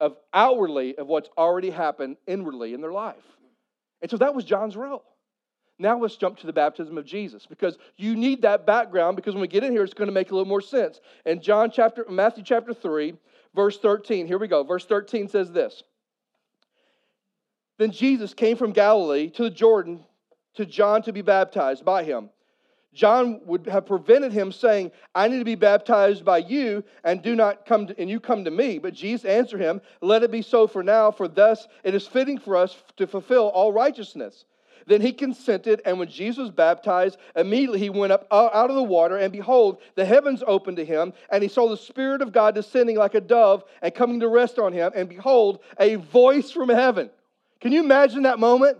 of 0.00 0.16
outwardly 0.34 0.98
of 0.98 1.06
what's 1.06 1.28
already 1.38 1.70
happened 1.70 2.16
inwardly 2.26 2.74
in 2.74 2.80
their 2.80 2.90
life. 2.90 3.22
And 4.00 4.10
so 4.10 4.16
that 4.16 4.34
was 4.34 4.44
John's 4.44 4.76
role. 4.76 5.04
Now 5.82 5.98
let's 5.98 6.16
jump 6.16 6.38
to 6.38 6.46
the 6.46 6.52
baptism 6.52 6.96
of 6.96 7.04
Jesus 7.04 7.44
because 7.44 7.76
you 7.96 8.14
need 8.14 8.42
that 8.42 8.64
background 8.64 9.16
because 9.16 9.34
when 9.34 9.42
we 9.42 9.48
get 9.48 9.64
in 9.64 9.72
here, 9.72 9.82
it's 9.82 9.92
going 9.92 10.06
to 10.06 10.14
make 10.14 10.30
a 10.30 10.34
little 10.34 10.48
more 10.48 10.60
sense. 10.60 11.00
In 11.26 11.42
John 11.42 11.70
chapter, 11.72 12.06
Matthew 12.08 12.44
chapter 12.44 12.72
3, 12.72 13.14
verse 13.54 13.78
13, 13.78 14.26
here 14.26 14.38
we 14.38 14.46
go. 14.46 14.62
Verse 14.62 14.86
13 14.86 15.28
says 15.28 15.50
this. 15.50 15.82
Then 17.78 17.90
Jesus 17.90 18.32
came 18.32 18.56
from 18.56 18.70
Galilee 18.72 19.28
to 19.30 19.42
the 19.42 19.50
Jordan 19.50 20.04
to 20.54 20.64
John 20.64 21.02
to 21.02 21.12
be 21.12 21.22
baptized 21.22 21.84
by 21.84 22.04
him. 22.04 22.30
John 22.94 23.40
would 23.46 23.66
have 23.66 23.86
prevented 23.86 24.32
him 24.32 24.52
saying, 24.52 24.92
I 25.14 25.26
need 25.26 25.38
to 25.38 25.44
be 25.44 25.54
baptized 25.54 26.24
by 26.24 26.38
you, 26.38 26.84
and 27.02 27.22
do 27.22 27.34
not 27.34 27.64
come 27.64 27.86
to, 27.86 27.98
and 27.98 28.08
you 28.08 28.20
come 28.20 28.44
to 28.44 28.50
me. 28.50 28.78
But 28.78 28.92
Jesus 28.92 29.24
answered 29.24 29.62
him, 29.62 29.80
Let 30.02 30.22
it 30.22 30.30
be 30.30 30.42
so 30.42 30.66
for 30.66 30.82
now, 30.82 31.10
for 31.10 31.26
thus 31.26 31.66
it 31.82 31.94
is 31.94 32.06
fitting 32.06 32.38
for 32.38 32.54
us 32.54 32.76
to 32.98 33.06
fulfill 33.06 33.48
all 33.48 33.72
righteousness. 33.72 34.44
Then 34.86 35.00
he 35.00 35.12
consented, 35.12 35.82
and 35.84 35.98
when 35.98 36.08
Jesus 36.08 36.38
was 36.38 36.50
baptized, 36.50 37.18
immediately 37.36 37.78
he 37.78 37.90
went 37.90 38.12
up 38.12 38.26
uh, 38.30 38.50
out 38.52 38.70
of 38.70 38.76
the 38.76 38.82
water, 38.82 39.16
and 39.16 39.32
behold, 39.32 39.80
the 39.94 40.04
heavens 40.04 40.42
opened 40.46 40.76
to 40.78 40.84
him, 40.84 41.12
and 41.30 41.42
he 41.42 41.48
saw 41.48 41.68
the 41.68 41.76
Spirit 41.76 42.22
of 42.22 42.32
God 42.32 42.54
descending 42.54 42.96
like 42.96 43.14
a 43.14 43.20
dove 43.20 43.64
and 43.80 43.94
coming 43.94 44.20
to 44.20 44.28
rest 44.28 44.58
on 44.58 44.72
him, 44.72 44.92
and 44.94 45.08
behold, 45.08 45.60
a 45.78 45.96
voice 45.96 46.50
from 46.50 46.68
heaven. 46.68 47.10
Can 47.60 47.72
you 47.72 47.82
imagine 47.82 48.22
that 48.24 48.38
moment? 48.38 48.78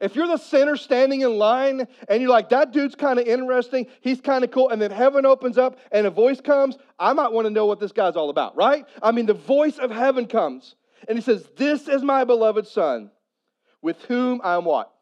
If 0.00 0.16
you're 0.16 0.26
the 0.26 0.38
sinner 0.38 0.76
standing 0.76 1.20
in 1.20 1.36
line 1.36 1.86
and 2.08 2.22
you're 2.22 2.30
like, 2.30 2.48
that 2.48 2.72
dude's 2.72 2.94
kind 2.94 3.18
of 3.18 3.26
interesting, 3.26 3.86
he's 4.00 4.20
kind 4.20 4.42
of 4.44 4.50
cool, 4.50 4.70
and 4.70 4.80
then 4.80 4.90
heaven 4.90 5.26
opens 5.26 5.58
up 5.58 5.78
and 5.90 6.06
a 6.06 6.10
voice 6.10 6.40
comes, 6.40 6.78
I 6.98 7.12
might 7.12 7.32
want 7.32 7.46
to 7.46 7.50
know 7.50 7.66
what 7.66 7.80
this 7.80 7.92
guy's 7.92 8.16
all 8.16 8.30
about, 8.30 8.56
right? 8.56 8.86
I 9.02 9.12
mean, 9.12 9.26
the 9.26 9.34
voice 9.34 9.78
of 9.78 9.90
heaven 9.90 10.26
comes 10.26 10.76
and 11.08 11.18
he 11.18 11.22
says, 11.22 11.46
This 11.56 11.88
is 11.88 12.02
my 12.02 12.24
beloved 12.24 12.66
Son, 12.66 13.10
with 13.82 14.02
whom 14.04 14.40
I'm 14.42 14.64
what? 14.64 14.92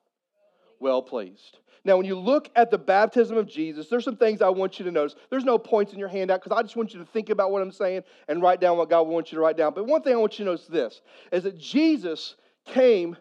Well 0.81 1.03
pleased. 1.03 1.59
Now, 1.85 1.97
when 1.97 2.05
you 2.05 2.19
look 2.19 2.51
at 2.57 2.71
the 2.71 2.79
baptism 2.79 3.37
of 3.37 3.47
Jesus, 3.47 3.89
there's 3.89 4.05
some 4.05 4.17
things 4.17 4.43
I 4.43 4.51
want 4.51 4.79
you 4.79 4.85
to 4.85 4.91
notice. 4.91 5.17
There's 5.31 5.45
no 5.45 5.59
points 5.59 5.93
in 5.93 5.99
your 5.99 6.09
handout 6.09 6.43
because 6.43 6.57
I 6.57 6.63
just 6.63 6.77
want 6.77 6.93
you 6.93 7.01
to 7.01 7.07
think 7.07 7.31
about 7.31 7.51
what 7.51 7.63
I'm 7.63 7.73
saying 7.73 8.03
and 8.29 8.43
write 8.43 8.61
down 8.61 8.77
what 8.77 8.91
God 8.91 9.03
wants 9.03 9.33
you 9.33 9.37
to 9.37 9.43
write 9.43 9.57
down. 9.57 9.73
But 9.73 9.87
one 9.87 10.03
thing 10.03 10.13
I 10.13 10.17
want 10.17 10.39
you 10.39 10.45
to 10.45 10.51
notice 10.51 10.67
this 10.67 11.01
is 11.33 11.45
that 11.45 11.59
Jesus 11.59 12.37
came 12.67 13.17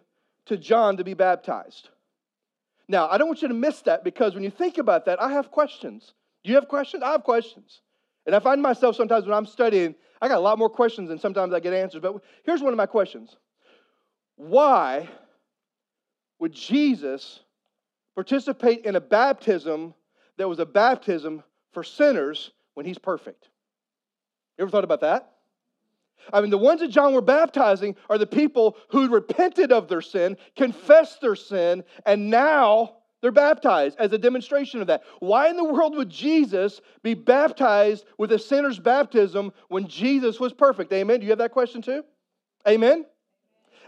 to 0.48 0.58
John 0.58 0.98
to 0.98 1.04
be 1.04 1.13
baptized. 1.13 1.89
Now, 2.89 3.08
I 3.08 3.18
don't 3.18 3.28
want 3.28 3.42
you 3.42 3.48
to 3.48 3.54
miss 3.54 3.82
that 3.84 4.04
because 4.04 4.34
when 4.34 4.44
you 4.44 4.50
think 4.50 4.78
about 4.78 5.06
that, 5.06 5.22
I 5.22 5.32
have 5.32 5.51
questions. 5.51 6.13
You 6.44 6.56
have 6.56 6.68
questions? 6.68 7.04
I 7.04 7.12
have 7.12 7.24
questions. 7.24 7.82
And 8.25 8.36
I 8.36 8.39
find 8.39 8.62
myself 8.62 8.96
sometimes 8.96 9.25
when 9.25 9.34
I'm 9.34 9.46
studying, 9.46 9.96
I 10.22 10.28
got 10.28 10.38
a 10.38 10.42
lot 10.42 10.60
more 10.60 10.70
questions 10.70 11.08
than 11.10 11.20
sometimes 11.20 11.54
I 11.54 11.60
get 11.60 11.74
answers. 11.74 12.01
But 12.01 12.22
here's 12.44 12.62
one 12.62 12.74
of 12.74 12.78
my 12.78 12.88
questions 12.88 13.38
Why 14.36 15.08
would 16.39 16.51
Jesus 16.51 17.39
participate 18.16 18.86
in 18.86 18.96
a 18.96 19.01
baptism 19.01 19.94
that 20.38 20.48
was 20.48 20.60
a 20.60 20.66
baptism 20.66 21.44
for 21.74 21.84
sinners 21.84 22.51
when 22.74 22.86
he's 22.86 22.98
perfect. 22.98 23.50
You 24.58 24.63
ever 24.63 24.72
thought 24.72 24.84
about 24.84 25.01
that? 25.01 25.34
I 26.34 26.42
mean, 26.42 26.50
the 26.50 26.58
ones 26.58 26.82
that 26.82 26.89
John 26.89 27.13
were 27.13 27.22
baptizing 27.22 27.96
are 28.10 28.18
the 28.18 28.28
people 28.28 28.78
who 28.89 29.08
repented 29.10 29.72
of 29.72 29.88
their 29.88 30.01
sin, 30.01 30.38
confessed 30.56 31.22
their 31.22 31.36
sin, 31.36 31.84
and 32.06 32.30
now 32.30 32.98
they're 33.22 33.32
baptized 33.32 33.98
as 34.00 34.12
a 34.13 34.18
demonstration 34.18 34.82
of 34.82 34.88
that. 34.88 35.04
Why 35.20 35.50
in 35.50 35.58
the 35.58 35.63
world 35.63 35.96
would 35.96 36.10
Jesus 36.10 36.82
be 37.04 37.13
baptized 37.13 38.06
with 38.18 38.32
a 38.32 38.39
sinner's 38.39 38.80
baptism 38.80 39.51
when 39.68 39.88
Jesus 39.88 40.39
was 40.39 40.54
perfect? 40.54 40.92
Amen. 40.94 41.20
Do 41.20 41.25
you 41.25 41.32
have 41.32 41.39
that 41.39 41.51
question 41.51 41.82
too? 41.82 42.04
Amen. 42.68 43.06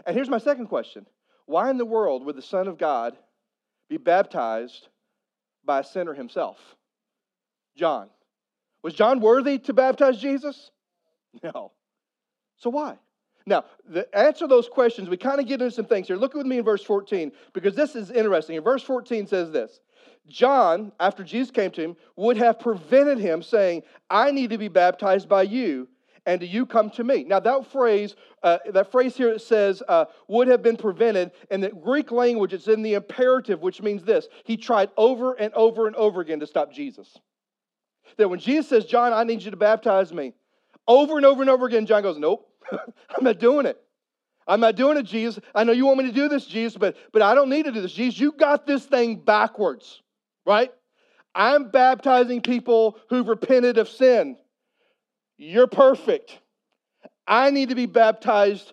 And 0.06 0.14
here's 0.14 0.28
my 0.28 0.38
second 0.38 0.66
question 0.66 1.06
Why 1.46 1.70
in 1.70 1.78
the 1.78 1.86
world 1.86 2.24
would 2.24 2.36
the 2.36 2.42
Son 2.42 2.68
of 2.68 2.78
God 2.78 3.16
be 3.92 3.98
baptized 3.98 4.88
by 5.66 5.80
a 5.80 5.84
sinner 5.84 6.14
himself. 6.14 6.56
John. 7.76 8.08
Was 8.82 8.94
John 8.94 9.20
worthy 9.20 9.58
to 9.58 9.74
baptize 9.74 10.18
Jesus? 10.18 10.70
No. 11.42 11.72
So 12.56 12.70
why? 12.70 12.98
Now, 13.44 13.64
the 13.86 14.06
answer 14.16 14.48
those 14.48 14.68
questions, 14.68 15.10
we 15.10 15.16
kind 15.16 15.40
of 15.40 15.46
get 15.46 15.60
into 15.60 15.74
some 15.74 15.84
things 15.84 16.06
here. 16.06 16.16
Look 16.16 16.32
with 16.34 16.46
me 16.46 16.58
in 16.58 16.64
verse 16.64 16.82
14, 16.82 17.32
because 17.52 17.74
this 17.74 17.94
is 17.94 18.10
interesting. 18.10 18.56
In 18.56 18.62
verse 18.62 18.82
14 18.82 19.26
says 19.26 19.50
this 19.50 19.80
John, 20.26 20.92
after 20.98 21.22
Jesus 21.22 21.50
came 21.50 21.70
to 21.72 21.82
him, 21.82 21.96
would 22.16 22.36
have 22.38 22.60
prevented 22.60 23.18
him, 23.18 23.42
saying, 23.42 23.82
I 24.08 24.30
need 24.30 24.50
to 24.50 24.58
be 24.58 24.68
baptized 24.68 25.28
by 25.28 25.42
you, 25.42 25.88
and 26.24 26.40
do 26.40 26.46
you 26.46 26.66
come 26.66 26.90
to 26.90 27.04
me? 27.04 27.24
Now, 27.24 27.40
that 27.40 27.66
phrase, 27.66 28.14
uh, 28.42 28.58
that 28.72 28.92
phrase 28.92 29.16
here 29.16 29.30
it 29.30 29.40
says, 29.40 29.82
uh, 29.88 30.04
would 30.28 30.48
have 30.48 30.62
been 30.62 30.76
prevented. 30.76 31.32
In 31.50 31.60
the 31.60 31.70
Greek 31.70 32.12
language, 32.12 32.52
it's 32.52 32.68
in 32.68 32.82
the 32.82 32.94
imperative, 32.94 33.60
which 33.60 33.82
means 33.82 34.04
this 34.04 34.28
He 34.44 34.56
tried 34.56 34.90
over 34.96 35.34
and 35.34 35.52
over 35.54 35.86
and 35.86 35.96
over 35.96 36.20
again 36.20 36.40
to 36.40 36.46
stop 36.46 36.72
Jesus. 36.72 37.18
That 38.18 38.28
when 38.28 38.38
Jesus 38.38 38.68
says, 38.68 38.84
John, 38.84 39.12
I 39.12 39.24
need 39.24 39.42
you 39.42 39.50
to 39.50 39.56
baptize 39.56 40.12
me, 40.12 40.34
over 40.86 41.16
and 41.16 41.26
over 41.26 41.42
and 41.42 41.50
over 41.50 41.66
again, 41.66 41.86
John 41.86 42.02
goes, 42.02 42.18
Nope, 42.18 42.48
I'm 42.72 43.24
not 43.24 43.38
doing 43.38 43.66
it. 43.66 43.80
I'm 44.46 44.60
not 44.60 44.74
doing 44.74 44.96
it, 44.96 45.04
Jesus. 45.04 45.42
I 45.54 45.64
know 45.64 45.72
you 45.72 45.86
want 45.86 45.98
me 45.98 46.06
to 46.06 46.12
do 46.12 46.28
this, 46.28 46.46
Jesus, 46.46 46.76
but, 46.76 46.96
but 47.12 47.22
I 47.22 47.34
don't 47.34 47.48
need 47.48 47.64
to 47.64 47.72
do 47.72 47.80
this. 47.80 47.92
Jesus, 47.92 48.18
you 48.18 48.32
got 48.32 48.66
this 48.66 48.84
thing 48.84 49.16
backwards, 49.16 50.02
right? 50.44 50.72
I'm 51.34 51.70
baptizing 51.70 52.42
people 52.42 52.98
who've 53.08 53.26
repented 53.26 53.78
of 53.78 53.88
sin. 53.88 54.36
You're 55.42 55.66
perfect. 55.66 56.38
I 57.26 57.50
need 57.50 57.70
to 57.70 57.74
be 57.74 57.86
baptized 57.86 58.72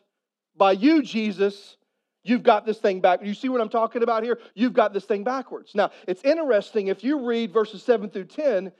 by 0.56 0.74
you, 0.74 1.02
Jesus. 1.02 1.78
You've 2.24 2.44
got 2.44 2.68
this 2.68 2.78
thing 2.78 3.00
back. 3.02 3.26
You 3.26 3.34
see 3.34 3.50
what 3.50 3.60
I'm 3.60 3.70
talking 3.70 4.04
about 4.04 4.24
here? 4.24 4.38
You've 4.54 4.74
got 4.74 4.94
this 4.94 5.06
thing 5.06 5.24
backwards. 5.24 5.74
Now, 5.74 5.90
it's 6.08 6.24
interesting 6.24 6.88
if 6.88 7.04
you 7.04 7.26
read 7.26 7.52
verses 7.52 7.82
7 7.82 8.12
through 8.12 8.26
10, 8.26 8.72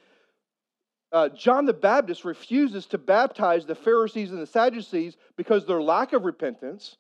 uh, 1.12 1.30
John 1.30 1.66
the 1.66 1.74
Baptist 1.74 2.26
refuses 2.26 2.86
to 2.88 3.00
baptize 3.00 3.66
the 3.66 3.74
Pharisees 3.74 4.30
and 4.30 4.40
the 4.40 4.46
Sadducees 4.46 5.18
because 5.36 5.66
their 5.66 5.82
lack 5.82 6.14
of 6.14 6.26
repentance. 6.26 6.98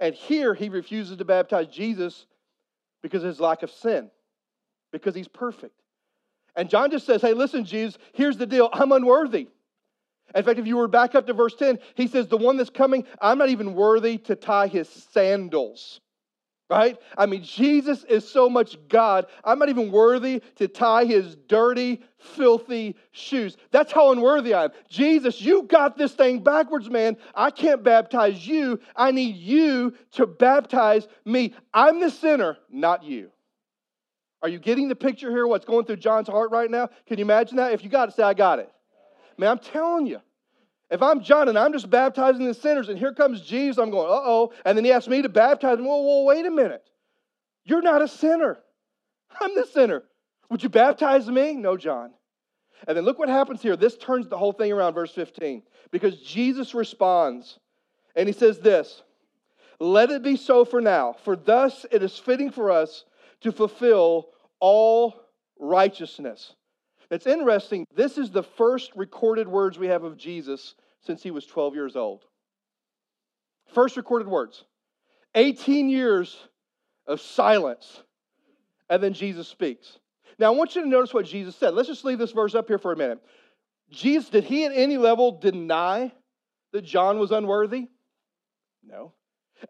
And 0.00 0.12
here 0.12 0.54
he 0.54 0.70
refuses 0.70 1.18
to 1.18 1.24
baptize 1.24 1.68
Jesus 1.68 2.26
because 3.00 3.22
of 3.22 3.28
his 3.28 3.38
lack 3.38 3.62
of 3.62 3.70
sin, 3.70 4.10
because 4.90 5.14
he's 5.14 5.28
perfect. 5.28 5.80
And 6.56 6.68
John 6.68 6.90
just 6.90 7.06
says, 7.06 7.22
Hey, 7.22 7.32
listen, 7.32 7.64
Jesus, 7.64 7.96
here's 8.12 8.36
the 8.36 8.46
deal. 8.46 8.68
I'm 8.72 8.90
unworthy. 8.90 9.50
In 10.34 10.42
fact, 10.42 10.58
if 10.58 10.66
you 10.66 10.76
were 10.76 10.88
back 10.88 11.14
up 11.14 11.26
to 11.26 11.32
verse 11.32 11.54
10, 11.54 11.78
he 11.94 12.06
says, 12.06 12.26
The 12.26 12.36
one 12.36 12.56
that's 12.56 12.70
coming, 12.70 13.04
I'm 13.20 13.38
not 13.38 13.48
even 13.48 13.74
worthy 13.74 14.18
to 14.18 14.36
tie 14.36 14.66
his 14.66 14.88
sandals 14.88 16.00
right? 16.68 16.98
I 17.16 17.26
mean, 17.26 17.42
Jesus 17.42 18.04
is 18.04 18.28
so 18.28 18.48
much 18.48 18.76
God, 18.88 19.26
I'm 19.44 19.58
not 19.58 19.68
even 19.68 19.90
worthy 19.90 20.42
to 20.56 20.68
tie 20.68 21.04
his 21.04 21.36
dirty, 21.48 22.02
filthy 22.18 22.96
shoes. 23.12 23.56
That's 23.70 23.92
how 23.92 24.12
unworthy 24.12 24.54
I 24.54 24.64
am. 24.64 24.70
Jesus, 24.88 25.40
you 25.40 25.62
got 25.64 25.96
this 25.96 26.12
thing 26.12 26.42
backwards, 26.42 26.90
man. 26.90 27.16
I 27.34 27.50
can't 27.50 27.82
baptize 27.82 28.46
you. 28.46 28.80
I 28.96 29.12
need 29.12 29.36
you 29.36 29.94
to 30.12 30.26
baptize 30.26 31.06
me. 31.24 31.54
I'm 31.72 32.00
the 32.00 32.10
sinner, 32.10 32.58
not 32.70 33.04
you. 33.04 33.30
Are 34.42 34.48
you 34.48 34.58
getting 34.58 34.88
the 34.88 34.96
picture 34.96 35.30
here? 35.30 35.46
What's 35.46 35.64
going 35.64 35.86
through 35.86 35.96
John's 35.96 36.28
heart 36.28 36.50
right 36.50 36.70
now? 36.70 36.88
Can 37.06 37.18
you 37.18 37.24
imagine 37.24 37.56
that? 37.56 37.72
If 37.72 37.82
you 37.82 37.90
got 37.90 38.08
it, 38.08 38.14
say, 38.14 38.22
I 38.22 38.34
got 38.34 38.58
it. 38.58 38.70
Man, 39.38 39.50
I'm 39.50 39.58
telling 39.58 40.06
you. 40.06 40.20
If 40.90 41.02
I'm 41.02 41.22
John 41.22 41.48
and 41.48 41.58
I'm 41.58 41.72
just 41.72 41.90
baptizing 41.90 42.46
the 42.46 42.54
sinners, 42.54 42.88
and 42.88 42.98
here 42.98 43.12
comes 43.12 43.40
Jesus, 43.40 43.78
I'm 43.78 43.90
going, 43.90 44.06
uh 44.06 44.22
oh. 44.24 44.52
And 44.64 44.78
then 44.78 44.84
he 44.84 44.92
asks 44.92 45.08
me 45.08 45.22
to 45.22 45.28
baptize 45.28 45.78
him. 45.78 45.86
Well, 45.86 46.24
wait 46.24 46.46
a 46.46 46.50
minute. 46.50 46.84
You're 47.64 47.82
not 47.82 48.02
a 48.02 48.08
sinner. 48.08 48.58
I'm 49.40 49.54
the 49.56 49.66
sinner. 49.66 50.04
Would 50.50 50.62
you 50.62 50.68
baptize 50.68 51.26
me? 51.28 51.54
No, 51.54 51.76
John. 51.76 52.12
And 52.86 52.96
then 52.96 53.04
look 53.04 53.18
what 53.18 53.28
happens 53.28 53.62
here. 53.62 53.76
This 53.76 53.96
turns 53.96 54.28
the 54.28 54.38
whole 54.38 54.52
thing 54.52 54.70
around, 54.70 54.94
verse 54.94 55.10
15, 55.10 55.62
because 55.90 56.18
Jesus 56.18 56.74
responds 56.74 57.58
and 58.14 58.28
he 58.28 58.32
says 58.32 58.60
this 58.60 59.02
Let 59.80 60.10
it 60.10 60.22
be 60.22 60.36
so 60.36 60.64
for 60.64 60.80
now, 60.80 61.16
for 61.24 61.36
thus 61.36 61.84
it 61.90 62.02
is 62.02 62.16
fitting 62.16 62.50
for 62.50 62.70
us 62.70 63.04
to 63.40 63.50
fulfill 63.50 64.28
all 64.60 65.20
righteousness. 65.58 66.54
It's 67.10 67.26
interesting. 67.26 67.86
This 67.94 68.18
is 68.18 68.30
the 68.30 68.42
first 68.42 68.92
recorded 68.96 69.48
words 69.48 69.78
we 69.78 69.88
have 69.88 70.04
of 70.04 70.16
Jesus 70.16 70.74
since 71.00 71.22
he 71.22 71.30
was 71.30 71.46
12 71.46 71.74
years 71.74 71.96
old. 71.96 72.24
First 73.74 73.96
recorded 73.96 74.28
words. 74.28 74.64
18 75.34 75.88
years 75.88 76.36
of 77.06 77.20
silence, 77.20 78.02
and 78.88 79.02
then 79.02 79.12
Jesus 79.12 79.46
speaks. 79.48 79.98
Now, 80.38 80.52
I 80.52 80.56
want 80.56 80.74
you 80.74 80.82
to 80.82 80.88
notice 80.88 81.14
what 81.14 81.26
Jesus 81.26 81.56
said. 81.56 81.74
Let's 81.74 81.88
just 81.88 82.04
leave 82.04 82.18
this 82.18 82.32
verse 82.32 82.54
up 82.54 82.68
here 82.68 82.78
for 82.78 82.92
a 82.92 82.96
minute. 82.96 83.20
Jesus, 83.90 84.28
did 84.28 84.44
he 84.44 84.64
at 84.64 84.72
any 84.72 84.96
level 84.96 85.38
deny 85.38 86.12
that 86.72 86.82
John 86.82 87.18
was 87.18 87.30
unworthy? 87.30 87.88
No. 88.84 89.12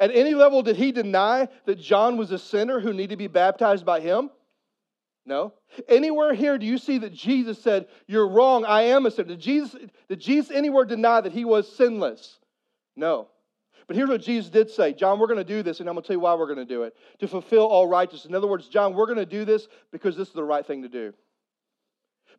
At 0.01 0.15
any 0.15 0.35
level, 0.35 0.63
did 0.63 0.77
he 0.77 0.93
deny 0.93 1.49
that 1.67 1.79
John 1.79 2.17
was 2.17 2.33
a 2.33 2.39
sinner 2.39 2.81
who 2.81 2.93
needed 2.93 3.11
to 3.11 3.17
be 3.17 3.29
baptized 3.29 3.85
by 3.85 4.01
him? 4.01 4.31
No. 5.27 5.55
Anywhere 5.89 6.33
here 6.33 6.57
do 6.57 6.65
you 6.65 6.79
see 6.79 6.99
that 6.99 7.13
Jesus 7.13 7.61
said, 7.61 7.89
You're 8.07 8.29
wrong, 8.29 8.65
I 8.65 8.83
am 8.83 9.07
a 9.07 9.11
sinner? 9.11 9.29
Did 9.29 9.41
Jesus, 9.41 9.75
did 10.09 10.21
Jesus 10.21 10.53
anywhere 10.53 10.85
deny 10.85 11.21
that 11.21 11.33
he 11.33 11.45
was 11.45 11.71
sinless? 11.77 12.39
No. 12.95 13.29
But 13.89 13.97
here's 13.97 14.09
what 14.09 14.23
Jesus 14.23 14.51
did 14.51 14.71
say 14.71 14.93
John, 14.93 15.19
we're 15.19 15.27
going 15.27 15.39
to 15.39 15.45
do 15.45 15.63
this, 15.63 15.81
and 15.81 15.89
I'm 15.89 15.97
going 15.97 16.03
to 16.03 16.07
tell 16.07 16.17
you 16.17 16.21
why 16.21 16.35
we're 16.35 16.47
going 16.47 16.59
to 16.59 16.65
do 16.65 16.85
it. 16.85 16.97
To 17.19 17.29
fulfill 17.29 17.67
all 17.67 17.89
righteousness. 17.89 18.27
In 18.27 18.35
other 18.35 18.47
words, 18.47 18.69
John, 18.69 18.95
we're 18.95 19.07
going 19.07 19.19
to 19.19 19.27
do 19.27 19.45
this 19.45 19.67
because 19.91 20.17
this 20.17 20.29
is 20.29 20.35
the 20.35 20.45
right 20.45 20.65
thing 20.65 20.83
to 20.83 20.89
do. 20.89 21.13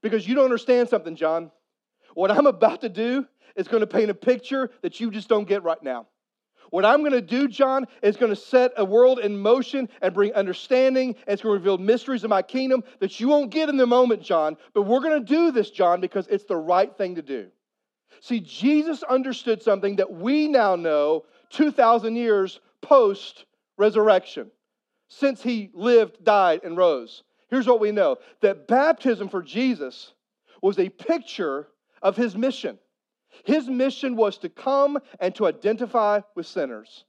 Because 0.01 0.27
you 0.27 0.36
don't 0.36 0.46
understand 0.46 0.88
something, 0.89 1.15
John. 1.15 1.51
What 2.13 2.32
I'm 2.32 2.48
about 2.48 2.82
to 2.82 2.89
do 2.89 3.25
is 3.56 3.67
going 3.67 3.82
to 3.82 3.88
paint 3.88 4.10
a 4.10 4.13
picture 4.13 4.70
that 4.82 5.00
you 5.00 5.12
just 5.12 5.27
don't 5.27 5.48
get 5.48 5.63
right 5.63 5.82
now. 5.82 6.08
What 6.69 6.86
I'm 6.86 7.00
going 7.00 7.12
to 7.12 7.21
do, 7.21 7.47
John, 7.47 7.86
is 8.01 8.17
going 8.17 8.31
to 8.31 8.36
set 8.36 8.71
a 8.77 8.86
world 8.86 9.19
in 9.19 9.38
motion 9.38 9.89
and 10.01 10.13
bring 10.13 10.33
understanding. 10.33 11.15
And 11.25 11.33
it's 11.33 11.41
going 11.41 11.53
to 11.53 11.59
reveal 11.59 11.77
mysteries 11.77 12.24
of 12.24 12.29
my 12.29 12.41
kingdom 12.41 12.83
that 13.00 13.19
you 13.19 13.27
won't 13.27 13.51
get 13.51 13.69
in 13.69 13.77
the 13.77 13.88
moment, 13.88 14.21
John. 14.21 14.57
But 14.74 14.83
we're 14.83 15.01
going 15.01 15.19
to 15.19 15.25
do 15.25 15.51
this, 15.51 15.69
John, 15.69 16.01
because 16.01 16.27
it's 16.27 16.45
the 16.45 16.57
right 16.57 16.95
thing 16.95 17.15
to 17.15 17.21
do. 17.21 17.47
See, 18.21 18.39
Jesus 18.39 19.03
understood 19.03 19.62
something 19.62 19.97
that 19.97 20.12
we 20.12 20.47
now 20.47 20.75
know 20.75 21.25
2,000 21.51 22.15
years 22.15 22.59
post 22.81 23.45
resurrection, 23.77 24.51
since 25.07 25.41
he 25.41 25.69
lived, 25.74 26.24
died, 26.24 26.62
and 26.63 26.75
rose. 26.75 27.24
Here's 27.50 27.67
what 27.67 27.79
we 27.79 27.91
know 27.91 28.17
that 28.41 28.67
baptism 28.67 29.29
for 29.29 29.41
Jesus 29.41 30.13
was 30.62 30.79
a 30.79 30.89
picture 30.89 31.67
of 32.01 32.15
his 32.15 32.36
mission. 32.36 32.77
His 33.46 33.67
mission 33.67 34.15
was 34.15 34.38
to 34.39 34.50
come 34.50 35.00
and 35.20 35.34
to 35.36 35.48
identify 35.48 36.22
with 36.36 36.46
sinners. 36.46 37.06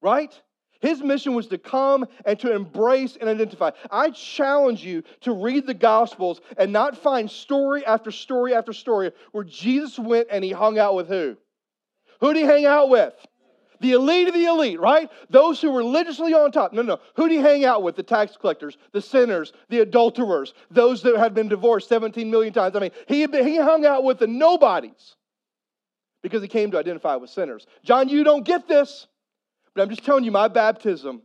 Right? 0.00 0.32
His 0.82 1.00
mission 1.00 1.34
was 1.34 1.46
to 1.46 1.58
come 1.58 2.06
and 2.26 2.38
to 2.40 2.52
embrace 2.52 3.16
and 3.18 3.30
identify. 3.30 3.70
I 3.88 4.10
challenge 4.10 4.84
you 4.84 5.04
to 5.20 5.32
read 5.32 5.64
the 5.64 5.74
Gospels 5.74 6.40
and 6.58 6.72
not 6.72 6.98
find 6.98 7.30
story 7.30 7.86
after 7.86 8.10
story 8.10 8.52
after 8.52 8.72
story 8.72 9.12
where 9.30 9.44
Jesus 9.44 9.96
went 9.96 10.26
and 10.28 10.42
he 10.42 10.50
hung 10.50 10.80
out 10.80 10.96
with 10.96 11.06
who? 11.06 11.36
Who 12.20 12.34
did 12.34 12.40
he 12.40 12.46
hang 12.46 12.66
out 12.66 12.88
with? 12.88 13.14
The 13.78 13.92
elite 13.92 14.28
of 14.28 14.34
the 14.34 14.44
elite, 14.44 14.80
right? 14.80 15.08
Those 15.30 15.60
who 15.60 15.70
were 15.70 15.78
religiously 15.78 16.34
on 16.34 16.50
top. 16.50 16.72
No, 16.72 16.82
no. 16.82 16.98
Who 17.14 17.28
did 17.28 17.36
he 17.36 17.40
hang 17.40 17.64
out 17.64 17.84
with? 17.84 17.94
The 17.94 18.02
tax 18.02 18.36
collectors, 18.36 18.76
the 18.92 19.02
sinners, 19.02 19.52
the 19.68 19.80
adulterers, 19.80 20.52
those 20.70 21.02
that 21.02 21.16
had 21.16 21.32
been 21.32 21.48
divorced 21.48 21.88
17 21.88 22.28
million 22.28 22.52
times. 22.52 22.74
I 22.74 22.80
mean, 22.80 22.92
he, 23.06 23.26
he 23.26 23.56
hung 23.56 23.86
out 23.86 24.02
with 24.02 24.18
the 24.18 24.26
nobodies 24.26 25.16
because 26.22 26.42
he 26.42 26.48
came 26.48 26.70
to 26.70 26.78
identify 26.78 27.16
with 27.16 27.30
sinners. 27.30 27.66
John, 27.84 28.08
you 28.08 28.24
don't 28.24 28.44
get 28.44 28.68
this, 28.68 29.06
but 29.74 29.82
I'm 29.82 29.90
just 29.90 30.04
telling 30.04 30.24
you 30.24 30.30
my 30.30 30.48
baptism. 30.48 31.22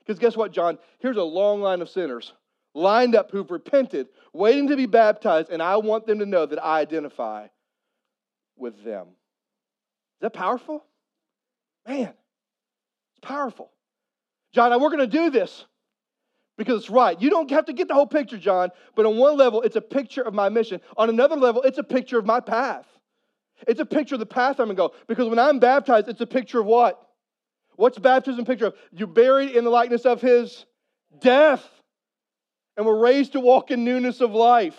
Because 0.00 0.18
guess 0.18 0.36
what, 0.36 0.52
John? 0.52 0.78
Here's 1.00 1.16
a 1.16 1.22
long 1.22 1.60
line 1.60 1.82
of 1.82 1.88
sinners 1.88 2.32
lined 2.74 3.14
up 3.14 3.30
who've 3.30 3.50
repented, 3.50 4.08
waiting 4.32 4.68
to 4.68 4.76
be 4.76 4.86
baptized, 4.86 5.50
and 5.50 5.62
I 5.62 5.76
want 5.76 6.06
them 6.06 6.20
to 6.20 6.26
know 6.26 6.46
that 6.46 6.64
I 6.64 6.80
identify 6.80 7.48
with 8.56 8.84
them. 8.84 9.06
Is 9.08 10.22
that 10.22 10.32
powerful? 10.32 10.84
Man, 11.86 12.08
it's 12.08 13.20
powerful. 13.22 13.70
John, 14.52 14.70
we're 14.80 14.90
going 14.90 14.98
to 14.98 15.06
do 15.06 15.30
this 15.30 15.64
because 16.56 16.80
it's 16.80 16.90
right. 16.90 17.20
You 17.20 17.30
don't 17.30 17.50
have 17.50 17.66
to 17.66 17.72
get 17.72 17.88
the 17.88 17.94
whole 17.94 18.06
picture, 18.06 18.38
John, 18.38 18.70
but 18.94 19.06
on 19.06 19.16
one 19.16 19.36
level, 19.36 19.62
it's 19.62 19.76
a 19.76 19.80
picture 19.80 20.22
of 20.22 20.34
my 20.34 20.48
mission. 20.48 20.80
On 20.96 21.08
another 21.08 21.36
level, 21.36 21.62
it's 21.62 21.78
a 21.78 21.84
picture 21.84 22.18
of 22.18 22.26
my 22.26 22.40
path. 22.40 22.86
It's 23.66 23.80
a 23.80 23.86
picture 23.86 24.14
of 24.14 24.20
the 24.20 24.26
path 24.26 24.60
I'm 24.60 24.66
going 24.66 24.76
to 24.76 24.82
go. 24.88 24.94
Because 25.06 25.28
when 25.28 25.38
I'm 25.38 25.58
baptized, 25.58 26.08
it's 26.08 26.20
a 26.20 26.26
picture 26.26 26.60
of 26.60 26.66
what? 26.66 27.00
What's 27.76 27.98
baptism 27.98 28.44
picture 28.44 28.66
of? 28.66 28.74
You're 28.92 29.08
buried 29.08 29.50
in 29.50 29.64
the 29.64 29.70
likeness 29.70 30.04
of 30.04 30.20
his 30.20 30.64
death. 31.20 31.64
And 32.76 32.86
we're 32.86 32.98
raised 32.98 33.32
to 33.32 33.40
walk 33.40 33.70
in 33.70 33.84
newness 33.84 34.20
of 34.20 34.32
life. 34.32 34.78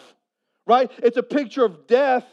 Right? 0.65 0.91
It's 1.00 1.17
a 1.17 1.24
picture 1.24 1.65
of 1.65 1.88
death 1.88 2.25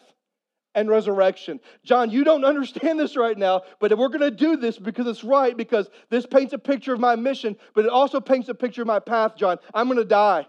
and 0.77 0.91
resurrection. 0.91 1.59
John, 1.85 2.11
you 2.11 2.23
don't 2.23 2.45
understand 2.45 3.01
this 3.01 3.17
right 3.17 3.37
now, 3.37 3.63
but 3.81 3.97
we're 3.97 4.09
going 4.09 4.21
to 4.21 4.31
do 4.31 4.57
this 4.57 4.79
because 4.79 5.07
it's 5.07 5.25
right, 5.25 5.57
because 5.57 5.89
this 6.11 6.27
paints 6.27 6.53
a 6.53 6.59
picture 6.59 6.93
of 6.93 7.01
my 7.01 7.17
mission, 7.17 7.57
but 7.75 7.87
it 7.87 7.91
also 7.91 8.21
paints 8.21 8.51
a 8.51 8.55
picture 8.55 8.83
of 8.83 8.87
my 8.87 8.99
path, 8.99 9.37
John. 9.37 9.57
I'm 9.73 9.87
going 9.87 9.99
to 9.99 10.05
die, 10.05 10.47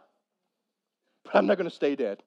but 1.24 1.34
I'm 1.34 1.48
not 1.48 1.58
going 1.58 1.70
to 1.70 1.76
stay 1.76 1.96
dead. 1.96 2.22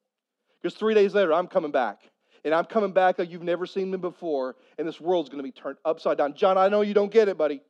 Because 0.62 0.76
three 0.78 0.94
days 0.94 1.14
later, 1.14 1.34
I'm 1.34 1.46
coming 1.46 1.70
back. 1.70 2.00
And 2.44 2.54
I'm 2.54 2.64
coming 2.64 2.92
back 2.92 3.18
like 3.18 3.30
you've 3.30 3.42
never 3.42 3.66
seen 3.66 3.90
me 3.90 3.98
before, 3.98 4.56
and 4.78 4.88
this 4.88 5.00
world's 5.00 5.28
going 5.28 5.38
to 5.38 5.42
be 5.42 5.52
turned 5.52 5.76
upside 5.84 6.18
down. 6.18 6.34
John, 6.34 6.56
I 6.56 6.68
know 6.68 6.80
you 6.80 6.94
don't 6.94 7.12
get 7.12 7.28
it, 7.28 7.36
buddy, 7.36 7.60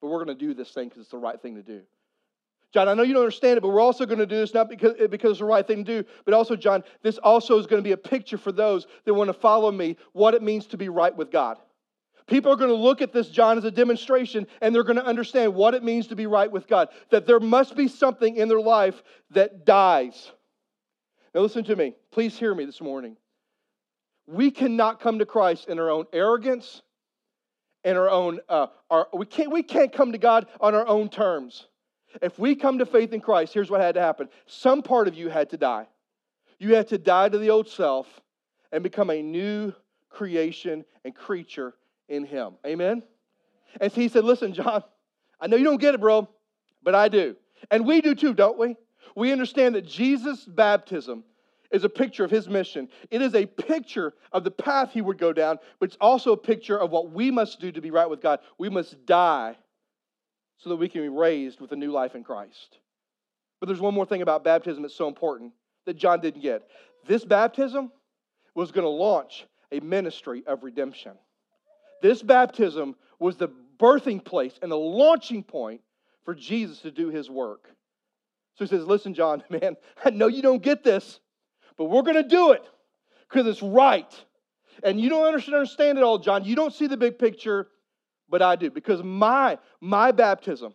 but 0.00 0.08
we're 0.08 0.24
going 0.24 0.38
to 0.38 0.46
do 0.46 0.54
this 0.54 0.70
thing 0.70 0.88
because 0.88 1.02
it's 1.02 1.10
the 1.10 1.18
right 1.18 1.40
thing 1.40 1.56
to 1.56 1.62
do. 1.62 1.82
John, 2.72 2.88
I 2.88 2.94
know 2.94 3.02
you 3.02 3.14
don't 3.14 3.22
understand 3.22 3.56
it, 3.56 3.60
but 3.62 3.68
we're 3.68 3.80
also 3.80 4.04
going 4.04 4.18
to 4.18 4.26
do 4.26 4.36
this 4.36 4.52
not 4.52 4.68
because, 4.68 4.94
because 5.10 5.30
it's 5.30 5.38
the 5.38 5.46
right 5.46 5.66
thing 5.66 5.84
to 5.84 6.02
do, 6.02 6.08
but 6.24 6.34
also, 6.34 6.54
John, 6.54 6.84
this 7.02 7.16
also 7.18 7.58
is 7.58 7.66
going 7.66 7.82
to 7.82 7.86
be 7.86 7.92
a 7.92 7.96
picture 7.96 8.36
for 8.36 8.52
those 8.52 8.86
that 9.04 9.14
want 9.14 9.28
to 9.28 9.34
follow 9.34 9.70
me 9.70 9.96
what 10.12 10.34
it 10.34 10.42
means 10.42 10.66
to 10.68 10.76
be 10.76 10.88
right 10.88 11.14
with 11.14 11.30
God. 11.30 11.58
People 12.26 12.52
are 12.52 12.56
going 12.56 12.68
to 12.68 12.76
look 12.76 13.00
at 13.00 13.10
this, 13.10 13.30
John, 13.30 13.56
as 13.56 13.64
a 13.64 13.70
demonstration, 13.70 14.46
and 14.60 14.74
they're 14.74 14.84
going 14.84 14.96
to 14.96 15.04
understand 15.04 15.54
what 15.54 15.72
it 15.72 15.82
means 15.82 16.08
to 16.08 16.16
be 16.16 16.26
right 16.26 16.52
with 16.52 16.66
God. 16.68 16.88
That 17.10 17.26
there 17.26 17.40
must 17.40 17.74
be 17.74 17.88
something 17.88 18.36
in 18.36 18.48
their 18.48 18.60
life 18.60 19.02
that 19.30 19.64
dies. 19.64 20.30
Now, 21.34 21.40
listen 21.40 21.64
to 21.64 21.76
me. 21.76 21.94
Please 22.10 22.38
hear 22.38 22.54
me 22.54 22.66
this 22.66 22.82
morning. 22.82 23.16
We 24.28 24.50
cannot 24.50 25.00
come 25.00 25.20
to 25.20 25.26
Christ 25.26 25.68
in 25.68 25.78
our 25.78 25.88
own 25.88 26.04
arrogance, 26.12 26.82
in 27.82 27.96
our 27.96 28.10
own, 28.10 28.40
uh, 28.46 28.66
our, 28.90 29.08
we, 29.14 29.24
can't, 29.24 29.50
we 29.50 29.62
can't 29.62 29.90
come 29.90 30.12
to 30.12 30.18
God 30.18 30.46
on 30.60 30.74
our 30.74 30.86
own 30.86 31.08
terms. 31.08 31.66
If 32.20 32.38
we 32.38 32.54
come 32.54 32.78
to 32.78 32.86
faith 32.86 33.14
in 33.14 33.22
Christ, 33.22 33.54
here's 33.54 33.70
what 33.70 33.80
had 33.80 33.94
to 33.94 34.02
happen 34.02 34.28
some 34.46 34.82
part 34.82 35.08
of 35.08 35.14
you 35.14 35.30
had 35.30 35.48
to 35.50 35.56
die. 35.56 35.86
You 36.58 36.74
had 36.74 36.88
to 36.88 36.98
die 36.98 37.30
to 37.30 37.38
the 37.38 37.48
old 37.48 37.68
self 37.68 38.06
and 38.70 38.82
become 38.82 39.08
a 39.08 39.22
new 39.22 39.72
creation 40.10 40.84
and 41.06 41.14
creature 41.14 41.74
in 42.08 42.26
Him. 42.26 42.54
Amen? 42.66 43.02
And 43.80 43.90
so 43.90 43.98
he 43.98 44.08
said, 44.08 44.24
Listen, 44.24 44.52
John, 44.52 44.82
I 45.40 45.46
know 45.46 45.56
you 45.56 45.64
don't 45.64 45.80
get 45.80 45.94
it, 45.94 46.00
bro, 46.00 46.28
but 46.82 46.94
I 46.94 47.08
do. 47.08 47.34
And 47.70 47.86
we 47.86 48.02
do 48.02 48.14
too, 48.14 48.34
don't 48.34 48.58
we? 48.58 48.76
We 49.16 49.32
understand 49.32 49.74
that 49.74 49.86
Jesus' 49.86 50.44
baptism 50.44 51.24
is 51.70 51.84
a 51.84 51.88
picture 51.88 52.24
of 52.24 52.30
his 52.30 52.48
mission. 52.48 52.88
It 53.10 53.22
is 53.22 53.34
a 53.34 53.46
picture 53.46 54.14
of 54.32 54.44
the 54.44 54.50
path 54.50 54.92
he 54.92 55.02
would 55.02 55.18
go 55.18 55.32
down, 55.32 55.58
but 55.78 55.90
it's 55.90 55.98
also 56.00 56.32
a 56.32 56.36
picture 56.36 56.78
of 56.78 56.90
what 56.90 57.12
we 57.12 57.30
must 57.30 57.60
do 57.60 57.70
to 57.72 57.80
be 57.80 57.90
right 57.90 58.08
with 58.08 58.22
God. 58.22 58.40
We 58.58 58.68
must 58.68 59.04
die 59.06 59.56
so 60.58 60.70
that 60.70 60.76
we 60.76 60.88
can 60.88 61.02
be 61.02 61.08
raised 61.08 61.60
with 61.60 61.72
a 61.72 61.76
new 61.76 61.92
life 61.92 62.14
in 62.14 62.24
Christ. 62.24 62.78
But 63.60 63.66
there's 63.66 63.80
one 63.80 63.94
more 63.94 64.06
thing 64.06 64.22
about 64.22 64.44
baptism 64.44 64.82
that's 64.82 64.94
so 64.94 65.08
important 65.08 65.52
that 65.86 65.96
John 65.96 66.20
didn't 66.20 66.42
get. 66.42 66.68
This 67.06 67.24
baptism 67.24 67.92
was 68.54 68.72
going 68.72 68.84
to 68.84 68.90
launch 68.90 69.46
a 69.70 69.80
ministry 69.80 70.42
of 70.46 70.64
redemption. 70.64 71.12
This 72.02 72.22
baptism 72.22 72.96
was 73.18 73.36
the 73.36 73.50
birthing 73.78 74.24
place 74.24 74.58
and 74.62 74.70
the 74.70 74.76
launching 74.76 75.42
point 75.42 75.80
for 76.24 76.34
Jesus 76.34 76.80
to 76.80 76.90
do 76.90 77.08
his 77.08 77.30
work. 77.30 77.68
So 78.56 78.64
he 78.64 78.68
says, 78.68 78.84
Listen, 78.84 79.14
John, 79.14 79.42
man, 79.50 79.76
I 80.04 80.10
know 80.10 80.26
you 80.26 80.42
don't 80.42 80.62
get 80.62 80.84
this, 80.84 81.20
but 81.78 81.84
we're 81.84 82.02
going 82.02 82.22
to 82.22 82.28
do 82.28 82.50
it 82.50 82.62
because 83.30 83.46
it's 83.46 83.62
right. 83.62 84.12
And 84.82 85.00
you 85.00 85.08
don't 85.08 85.24
understand 85.24 85.98
it 85.98 86.04
all, 86.04 86.18
John. 86.18 86.44
You 86.44 86.54
don't 86.56 86.74
see 86.74 86.86
the 86.86 86.96
big 86.96 87.18
picture, 87.18 87.68
but 88.28 88.42
I 88.42 88.56
do. 88.56 88.70
Because 88.70 89.02
my, 89.02 89.58
my 89.80 90.12
baptism 90.12 90.74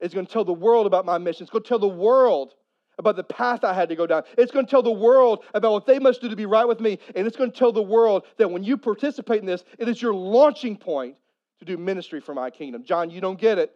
is 0.00 0.14
going 0.14 0.26
to 0.26 0.32
tell 0.32 0.44
the 0.44 0.52
world 0.52 0.86
about 0.86 1.04
my 1.04 1.18
mission. 1.18 1.42
It's 1.42 1.50
going 1.50 1.64
to 1.64 1.68
tell 1.68 1.78
the 1.78 1.88
world 1.88 2.54
about 2.98 3.16
the 3.16 3.24
path 3.24 3.62
I 3.62 3.72
had 3.72 3.88
to 3.90 3.96
go 3.96 4.06
down. 4.06 4.22
It's 4.36 4.50
going 4.50 4.64
to 4.64 4.70
tell 4.70 4.82
the 4.82 4.90
world 4.90 5.44
about 5.54 5.72
what 5.72 5.86
they 5.86 5.98
must 5.98 6.20
do 6.20 6.28
to 6.28 6.36
be 6.36 6.46
right 6.46 6.66
with 6.66 6.80
me. 6.80 6.98
And 7.14 7.26
it's 7.26 7.36
going 7.36 7.50
to 7.50 7.56
tell 7.56 7.72
the 7.72 7.82
world 7.82 8.24
that 8.38 8.50
when 8.50 8.64
you 8.64 8.76
participate 8.76 9.40
in 9.40 9.46
this, 9.46 9.64
it 9.78 9.88
is 9.88 10.00
your 10.00 10.14
launching 10.14 10.76
point 10.76 11.16
to 11.60 11.64
do 11.64 11.76
ministry 11.76 12.20
for 12.20 12.34
my 12.34 12.50
kingdom. 12.50 12.84
John, 12.84 13.10
you 13.10 13.20
don't 13.20 13.38
get 13.38 13.58
it, 13.58 13.72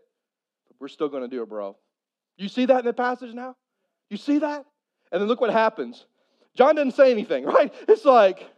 but 0.67 0.77
we're 0.81 0.89
still 0.89 1.09
going 1.09 1.23
to 1.23 1.29
do 1.29 1.43
it, 1.43 1.49
bro. 1.49 1.77
You 2.37 2.49
see 2.49 2.67
that 2.67 2.81
in 2.81 2.85
the 2.85 2.93
passage 2.93 3.35
now? 3.35 3.57
You 4.11 4.17
see 4.17 4.39
that? 4.39 4.65
And 5.11 5.21
then 5.21 5.29
look 5.29 5.41
what 5.41 5.51
happens. 5.51 6.05
John 6.57 6.75
doesn't 6.75 6.93
say 6.93 7.11
anything, 7.11 7.45
right? 7.47 7.73
It's 7.89 8.05
like, 8.05 8.49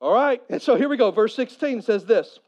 all 0.00 0.12
right. 0.12 0.42
And 0.50 0.60
so 0.60 0.74
here 0.74 0.88
we 0.88 0.96
go. 0.96 1.10
Verse 1.10 1.34
16 1.36 1.82
says 1.82 2.04
this. 2.04 2.38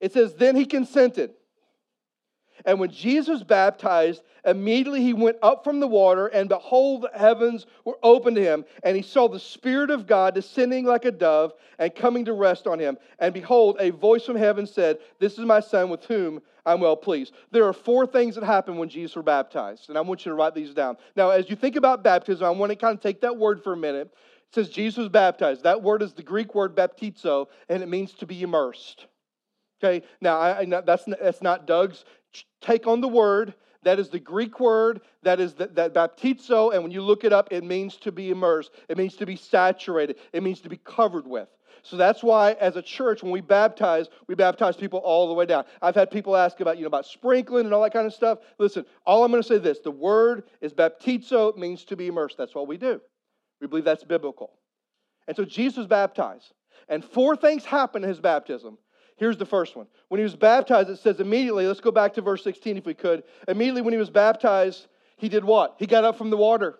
It 0.00 0.12
says, 0.12 0.34
Then 0.34 0.56
he 0.56 0.64
consented. 0.64 1.32
And 2.64 2.78
when 2.78 2.90
Jesus 2.90 3.28
was 3.28 3.42
baptized, 3.42 4.22
immediately 4.44 5.02
he 5.02 5.12
went 5.12 5.36
up 5.42 5.64
from 5.64 5.80
the 5.80 5.86
water, 5.86 6.28
and 6.28 6.48
behold, 6.48 7.02
the 7.02 7.18
heavens 7.18 7.66
were 7.84 7.98
opened 8.02 8.36
to 8.36 8.42
him, 8.42 8.64
and 8.82 8.96
he 8.96 9.02
saw 9.02 9.28
the 9.28 9.40
Spirit 9.40 9.90
of 9.90 10.06
God 10.06 10.34
descending 10.34 10.84
like 10.84 11.04
a 11.04 11.10
dove 11.10 11.54
and 11.78 11.94
coming 11.94 12.24
to 12.26 12.32
rest 12.32 12.66
on 12.66 12.78
him. 12.78 12.98
And 13.18 13.34
behold, 13.34 13.76
a 13.80 13.90
voice 13.90 14.24
from 14.24 14.36
heaven 14.36 14.66
said, 14.66 14.98
This 15.18 15.34
is 15.34 15.44
my 15.44 15.60
Son 15.60 15.90
with 15.90 16.04
whom 16.04 16.40
I'm 16.64 16.80
well 16.80 16.96
pleased. 16.96 17.32
There 17.50 17.66
are 17.66 17.72
four 17.72 18.06
things 18.06 18.36
that 18.36 18.44
happen 18.44 18.76
when 18.76 18.88
Jesus 18.88 19.16
was 19.16 19.24
baptized, 19.24 19.88
and 19.88 19.98
I 19.98 20.00
want 20.00 20.24
you 20.24 20.30
to 20.30 20.36
write 20.36 20.54
these 20.54 20.74
down. 20.74 20.96
Now, 21.16 21.30
as 21.30 21.50
you 21.50 21.56
think 21.56 21.76
about 21.76 22.04
baptism, 22.04 22.46
I 22.46 22.50
want 22.50 22.70
to 22.70 22.76
kind 22.76 22.96
of 22.96 23.02
take 23.02 23.20
that 23.22 23.36
word 23.36 23.62
for 23.62 23.72
a 23.72 23.76
minute. 23.76 24.14
It 24.48 24.54
says 24.54 24.68
Jesus 24.68 24.98
was 24.98 25.08
baptized. 25.08 25.64
That 25.64 25.82
word 25.82 26.02
is 26.02 26.12
the 26.12 26.22
Greek 26.22 26.54
word 26.54 26.76
baptizo, 26.76 27.46
and 27.68 27.82
it 27.82 27.88
means 27.88 28.12
to 28.14 28.26
be 28.26 28.42
immersed. 28.42 29.06
Okay, 29.82 30.06
now 30.20 30.38
I, 30.38 30.60
I, 30.60 30.64
that's, 30.64 31.04
that's 31.04 31.42
not 31.42 31.66
Doug's 31.66 32.04
take 32.60 32.86
on 32.86 33.00
the 33.00 33.08
word. 33.08 33.54
That 33.84 33.98
is 33.98 34.10
the 34.10 34.20
Greek 34.20 34.60
word, 34.60 35.00
that 35.24 35.40
is 35.40 35.54
the, 35.54 35.66
that 35.66 35.92
baptizo, 35.92 36.72
and 36.72 36.84
when 36.84 36.92
you 36.92 37.02
look 37.02 37.24
it 37.24 37.32
up, 37.32 37.48
it 37.50 37.64
means 37.64 37.96
to 37.96 38.12
be 38.12 38.30
immersed. 38.30 38.70
It 38.88 38.96
means 38.96 39.16
to 39.16 39.26
be 39.26 39.34
saturated. 39.34 40.18
It 40.32 40.44
means 40.44 40.60
to 40.60 40.68
be 40.68 40.76
covered 40.76 41.26
with. 41.26 41.48
So 41.82 41.96
that's 41.96 42.22
why, 42.22 42.52
as 42.52 42.76
a 42.76 42.82
church, 42.82 43.24
when 43.24 43.32
we 43.32 43.40
baptize, 43.40 44.06
we 44.28 44.36
baptize 44.36 44.76
people 44.76 45.00
all 45.00 45.26
the 45.26 45.34
way 45.34 45.46
down. 45.46 45.64
I've 45.80 45.96
had 45.96 46.12
people 46.12 46.36
ask 46.36 46.60
about, 46.60 46.76
you 46.76 46.82
know, 46.82 46.86
about 46.86 47.06
sprinkling 47.06 47.64
and 47.64 47.74
all 47.74 47.82
that 47.82 47.92
kind 47.92 48.06
of 48.06 48.14
stuff. 48.14 48.38
Listen, 48.58 48.86
all 49.04 49.24
I'm 49.24 49.32
going 49.32 49.42
to 49.42 49.48
say 49.48 49.58
this: 49.58 49.80
the 49.80 49.90
word 49.90 50.44
is 50.60 50.72
baptizo, 50.72 51.50
it 51.50 51.58
means 51.58 51.84
to 51.86 51.96
be 51.96 52.06
immersed. 52.06 52.38
That's 52.38 52.54
what 52.54 52.68
we 52.68 52.76
do. 52.76 53.00
We 53.60 53.66
believe 53.66 53.84
that's 53.84 54.04
biblical. 54.04 54.52
And 55.26 55.36
so 55.36 55.44
Jesus 55.44 55.86
baptized, 55.86 56.52
and 56.88 57.04
four 57.04 57.34
things 57.34 57.64
happened 57.64 58.04
in 58.04 58.10
his 58.10 58.20
baptism. 58.20 58.78
Here's 59.16 59.36
the 59.36 59.46
first 59.46 59.76
one. 59.76 59.86
When 60.08 60.18
he 60.18 60.24
was 60.24 60.36
baptized, 60.36 60.90
it 60.90 60.98
says 60.98 61.20
immediately, 61.20 61.66
let's 61.66 61.80
go 61.80 61.90
back 61.90 62.14
to 62.14 62.22
verse 62.22 62.42
16 62.44 62.78
if 62.78 62.86
we 62.86 62.94
could. 62.94 63.22
Immediately 63.48 63.82
when 63.82 63.92
he 63.92 63.98
was 63.98 64.10
baptized, 64.10 64.86
he 65.16 65.28
did 65.28 65.44
what? 65.44 65.76
He 65.78 65.86
got 65.86 66.04
up 66.04 66.18
from 66.18 66.30
the 66.30 66.36
water. 66.36 66.78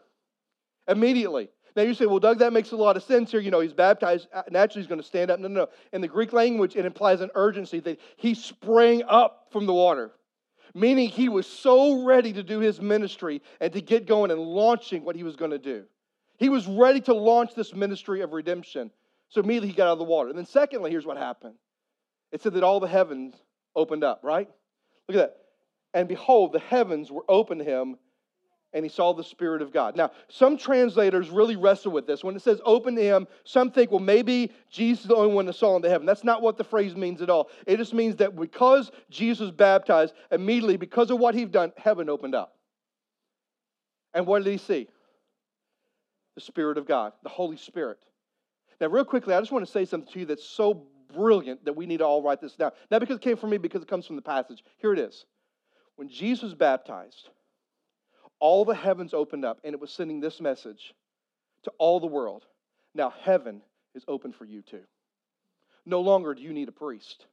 Immediately. 0.89 1.49
Now 1.75 1.83
you 1.83 1.95
say, 1.95 2.07
well, 2.07 2.19
Doug, 2.19 2.39
that 2.41 2.53
makes 2.53 2.73
a 2.73 2.77
lot 2.77 2.97
of 2.97 3.03
sense 3.03 3.31
here. 3.31 3.41
You 3.41 3.51
know, 3.51 3.61
he's 3.61 3.73
baptized. 3.73 4.29
Uh, 4.33 4.43
naturally, 4.51 4.83
he's 4.83 4.89
going 4.89 5.01
to 5.01 5.07
stand 5.07 5.31
up. 5.31 5.41
No, 5.41 5.49
no, 5.49 5.61
no. 5.63 5.69
In 5.93 6.01
the 6.01 6.09
Greek 6.09 6.33
language, 6.33 6.77
it 6.77 6.85
implies 6.85 7.21
an 7.21 7.31
urgency 7.35 7.81
that 7.81 8.01
he 8.17 8.35
sprang 8.35 9.03
up 9.05 9.47
from 9.51 9.67
the 9.67 9.73
water, 9.73 10.13
meaning 10.75 11.09
he 11.09 11.29
was 11.29 11.47
so 11.47 12.05
ready 12.05 12.33
to 12.33 12.43
do 12.43 12.59
his 12.59 12.81
ministry 12.81 13.41
and 13.61 13.73
to 13.73 13.81
get 13.81 14.07
going 14.07 14.31
and 14.31 14.41
launching 14.41 15.05
what 15.05 15.17
he 15.17 15.23
was 15.23 15.37
going 15.37 15.51
to 15.51 15.59
do. 15.59 15.85
He 16.39 16.49
was 16.49 16.67
ready 16.67 17.01
to 17.03 17.15
launch 17.15 17.55
this 17.55 17.73
ministry 17.73 18.21
of 18.21 18.33
redemption. 18.33 18.91
So 19.29 19.41
immediately 19.41 19.69
he 19.69 19.75
got 19.75 19.87
out 19.87 19.93
of 19.93 19.99
the 19.99 20.05
water. 20.05 20.29
And 20.29 20.37
then, 20.37 20.47
secondly, 20.47 20.91
here's 20.91 21.07
what 21.07 21.17
happened 21.17 21.55
it 22.33 22.43
said 22.43 22.55
that 22.55 22.65
all 22.65 22.81
the 22.81 22.89
heavens 22.89 23.35
opened 23.77 24.03
up, 24.03 24.21
right? 24.25 24.49
Look 25.09 25.17
at 25.17 25.29
that. 25.29 25.37
And 25.95 26.09
behold, 26.09 26.53
the 26.53 26.59
heavens 26.59 27.11
were 27.11 27.25
open 27.29 27.59
to 27.59 27.65
him, 27.65 27.97
and 28.73 28.85
he 28.85 28.89
saw 28.89 29.13
the 29.13 29.23
Spirit 29.23 29.61
of 29.61 29.73
God. 29.73 29.95
Now, 29.95 30.13
some 30.29 30.57
translators 30.57 31.29
really 31.29 31.57
wrestle 31.57 31.93
with 31.93 32.07
this. 32.07 32.25
When 32.25 32.35
it 32.35 32.41
says 32.41 32.61
open 32.65 32.97
to 32.97 33.03
him, 33.03 33.29
some 33.45 33.71
think, 33.71 33.91
well, 33.91 34.01
maybe 34.01 34.51
Jesus 34.71 35.03
is 35.03 35.09
the 35.09 35.15
only 35.15 35.35
one 35.35 35.45
that 35.45 35.53
saw 35.53 35.77
into 35.77 35.91
heaven. 35.91 36.07
That's 36.07 36.25
not 36.25 36.41
what 36.41 36.57
the 36.57 36.65
phrase 36.65 36.97
means 36.97 37.21
at 37.21 37.29
all. 37.29 37.51
It 37.67 37.77
just 37.77 37.93
means 37.93 38.17
that 38.17 38.35
because 38.35 38.91
Jesus 39.11 39.41
was 39.41 39.51
baptized, 39.51 40.15
immediately, 40.31 40.79
because 40.79 41.11
of 41.11 41.19
what 41.19 41.35
he'd 41.35 41.53
done, 41.53 41.73
heaven 41.77 42.09
opened 42.09 42.35
up. 42.35 42.57
And 44.15 44.27
what 44.27 44.43
did 44.43 44.51
he 44.51 44.59
see? 44.59 44.89
The 46.37 46.41
Spirit 46.41 46.79
of 46.79 46.87
God, 46.87 47.13
the 47.23 47.29
Holy 47.29 47.59
Spirit. 47.59 47.99
Now, 48.81 48.87
real 48.87 49.05
quickly, 49.05 49.35
I 49.35 49.41
just 49.41 49.53
want 49.53 49.67
to 49.67 49.71
say 49.71 49.85
something 49.85 50.11
to 50.13 50.19
you 50.21 50.25
that's 50.25 50.49
so 50.49 50.87
brilliant 51.13 51.65
that 51.65 51.75
we 51.75 51.87
need 51.87 51.99
to 51.99 52.07
all 52.07 52.23
write 52.23 52.41
this 52.41 52.55
down. 52.55 52.73
Not 52.91 53.01
because 53.01 53.17
it 53.17 53.23
came 53.23 53.37
from 53.37 53.51
me, 53.51 53.59
because 53.59 53.83
it 53.83 53.89
comes 53.89 54.07
from 54.07 54.17
the 54.17 54.23
passage. 54.23 54.63
Here 54.79 54.93
it 54.93 54.99
is. 54.99 55.25
When 55.97 56.09
Jesus 56.09 56.43
was 56.43 56.55
baptized, 56.55 57.29
all 58.41 58.65
the 58.65 58.75
heavens 58.75 59.15
opened 59.15 59.45
up, 59.45 59.61
and 59.65 59.75
it 59.75 59.81
was 59.81 59.91
sending 59.91 60.21
this 60.21 60.41
message 60.41 60.95
to 61.65 61.73
all 61.79 62.01
the 62.01 62.07
world. 62.07 62.45
Now, 62.95 63.13
heaven 63.23 63.63
is 63.95 64.05
open 64.09 64.33
for 64.33 64.45
you 64.45 64.63
too. 64.63 64.83
No 65.85 66.01
longer 66.01 66.35
do 66.35 66.43
you 66.43 66.53
need 66.53 66.69
a 66.69 66.73
priest. 66.73 67.27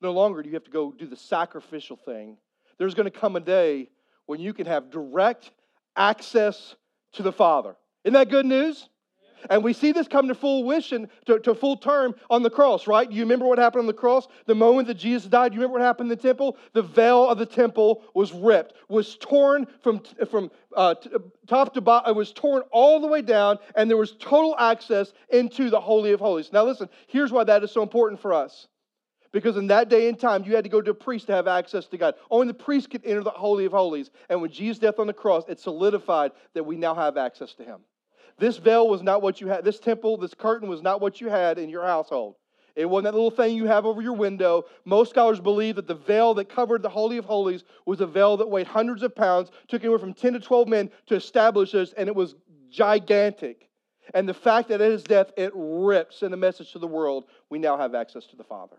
No 0.00 0.12
longer 0.12 0.42
do 0.42 0.48
you 0.48 0.54
have 0.54 0.64
to 0.64 0.70
go 0.70 0.92
do 0.92 1.06
the 1.06 1.16
sacrificial 1.16 1.96
thing. 1.96 2.36
There's 2.78 2.94
going 2.94 3.10
to 3.10 3.18
come 3.18 3.36
a 3.36 3.40
day 3.40 3.88
when 4.26 4.40
you 4.40 4.52
can 4.52 4.66
have 4.66 4.90
direct 4.90 5.50
access 5.96 6.74
to 7.12 7.22
the 7.22 7.32
Father. 7.32 7.76
Isn't 8.04 8.14
that 8.14 8.30
good 8.30 8.46
news? 8.46 8.88
And 9.50 9.62
we 9.62 9.72
see 9.72 9.92
this 9.92 10.08
come 10.08 10.28
to 10.28 10.34
full 10.34 10.62
fruition, 10.62 11.08
to, 11.26 11.38
to 11.40 11.54
full 11.54 11.76
term 11.76 12.14
on 12.30 12.42
the 12.42 12.50
cross, 12.50 12.86
right? 12.86 13.10
You 13.10 13.22
remember 13.22 13.46
what 13.46 13.58
happened 13.58 13.80
on 13.80 13.86
the 13.86 13.92
cross? 13.92 14.28
The 14.46 14.54
moment 14.54 14.88
that 14.88 14.94
Jesus 14.94 15.28
died, 15.28 15.52
you 15.52 15.60
remember 15.60 15.78
what 15.78 15.82
happened 15.82 16.10
in 16.10 16.16
the 16.16 16.22
temple? 16.22 16.56
The 16.72 16.82
veil 16.82 17.28
of 17.28 17.38
the 17.38 17.46
temple 17.46 18.02
was 18.14 18.32
ripped, 18.32 18.74
was 18.88 19.16
torn 19.16 19.66
from, 19.82 20.02
from 20.30 20.50
uh, 20.76 20.94
top 21.46 21.74
to 21.74 21.80
bottom, 21.80 22.10
it 22.10 22.16
was 22.16 22.32
torn 22.32 22.62
all 22.70 23.00
the 23.00 23.06
way 23.06 23.22
down, 23.22 23.58
and 23.76 23.88
there 23.90 23.96
was 23.96 24.12
total 24.12 24.56
access 24.58 25.12
into 25.30 25.70
the 25.70 25.80
Holy 25.80 26.12
of 26.12 26.20
Holies. 26.20 26.52
Now, 26.52 26.64
listen, 26.64 26.88
here's 27.06 27.32
why 27.32 27.44
that 27.44 27.62
is 27.62 27.70
so 27.70 27.82
important 27.82 28.20
for 28.20 28.32
us. 28.32 28.68
Because 29.32 29.56
in 29.56 29.66
that 29.68 29.88
day 29.88 30.10
and 30.10 30.18
time, 30.18 30.44
you 30.44 30.54
had 30.54 30.64
to 30.64 30.70
go 30.70 30.82
to 30.82 30.90
a 30.90 30.94
priest 30.94 31.26
to 31.28 31.32
have 31.32 31.48
access 31.48 31.86
to 31.86 31.96
God. 31.96 32.14
Only 32.30 32.48
the 32.48 32.54
priest 32.54 32.90
could 32.90 33.02
enter 33.06 33.22
the 33.22 33.30
Holy 33.30 33.64
of 33.64 33.72
Holies. 33.72 34.10
And 34.28 34.42
with 34.42 34.52
Jesus' 34.52 34.78
death 34.78 34.98
on 34.98 35.06
the 35.06 35.14
cross, 35.14 35.44
it 35.48 35.58
solidified 35.58 36.32
that 36.52 36.64
we 36.64 36.76
now 36.76 36.94
have 36.94 37.16
access 37.16 37.54
to 37.54 37.64
Him. 37.64 37.80
This 38.38 38.56
veil 38.56 38.88
was 38.88 39.02
not 39.02 39.22
what 39.22 39.40
you 39.40 39.48
had, 39.48 39.64
this 39.64 39.78
temple, 39.78 40.16
this 40.16 40.34
curtain 40.34 40.68
was 40.68 40.82
not 40.82 41.00
what 41.00 41.20
you 41.20 41.28
had 41.28 41.58
in 41.58 41.68
your 41.68 41.84
household. 41.84 42.36
It 42.74 42.86
wasn't 42.86 43.04
that 43.04 43.14
little 43.14 43.30
thing 43.30 43.54
you 43.54 43.66
have 43.66 43.84
over 43.84 44.00
your 44.00 44.14
window. 44.14 44.64
Most 44.84 45.10
scholars 45.10 45.40
believe 45.40 45.76
that 45.76 45.86
the 45.86 45.94
veil 45.94 46.32
that 46.34 46.48
covered 46.48 46.82
the 46.82 46.88
Holy 46.88 47.18
of 47.18 47.24
Holies 47.24 47.64
was 47.84 48.00
a 48.00 48.06
veil 48.06 48.38
that 48.38 48.48
weighed 48.48 48.66
hundreds 48.66 49.02
of 49.02 49.14
pounds, 49.14 49.50
took 49.68 49.82
anywhere 49.82 49.98
from 49.98 50.14
10 50.14 50.34
to 50.34 50.40
12 50.40 50.68
men 50.68 50.90
to 51.06 51.14
establish 51.14 51.72
this, 51.72 51.92
and 51.92 52.08
it 52.08 52.14
was 52.14 52.34
gigantic. 52.70 53.68
And 54.14 54.28
the 54.28 54.34
fact 54.34 54.68
that 54.68 54.80
at 54.80 54.90
his 54.90 55.04
death 55.04 55.32
it 55.36 55.52
rips 55.54 56.22
in 56.22 56.32
a 56.32 56.36
message 56.36 56.72
to 56.72 56.78
the 56.78 56.86
world, 56.86 57.26
we 57.50 57.58
now 57.58 57.76
have 57.76 57.94
access 57.94 58.26
to 58.26 58.36
the 58.36 58.44
Father. 58.44 58.78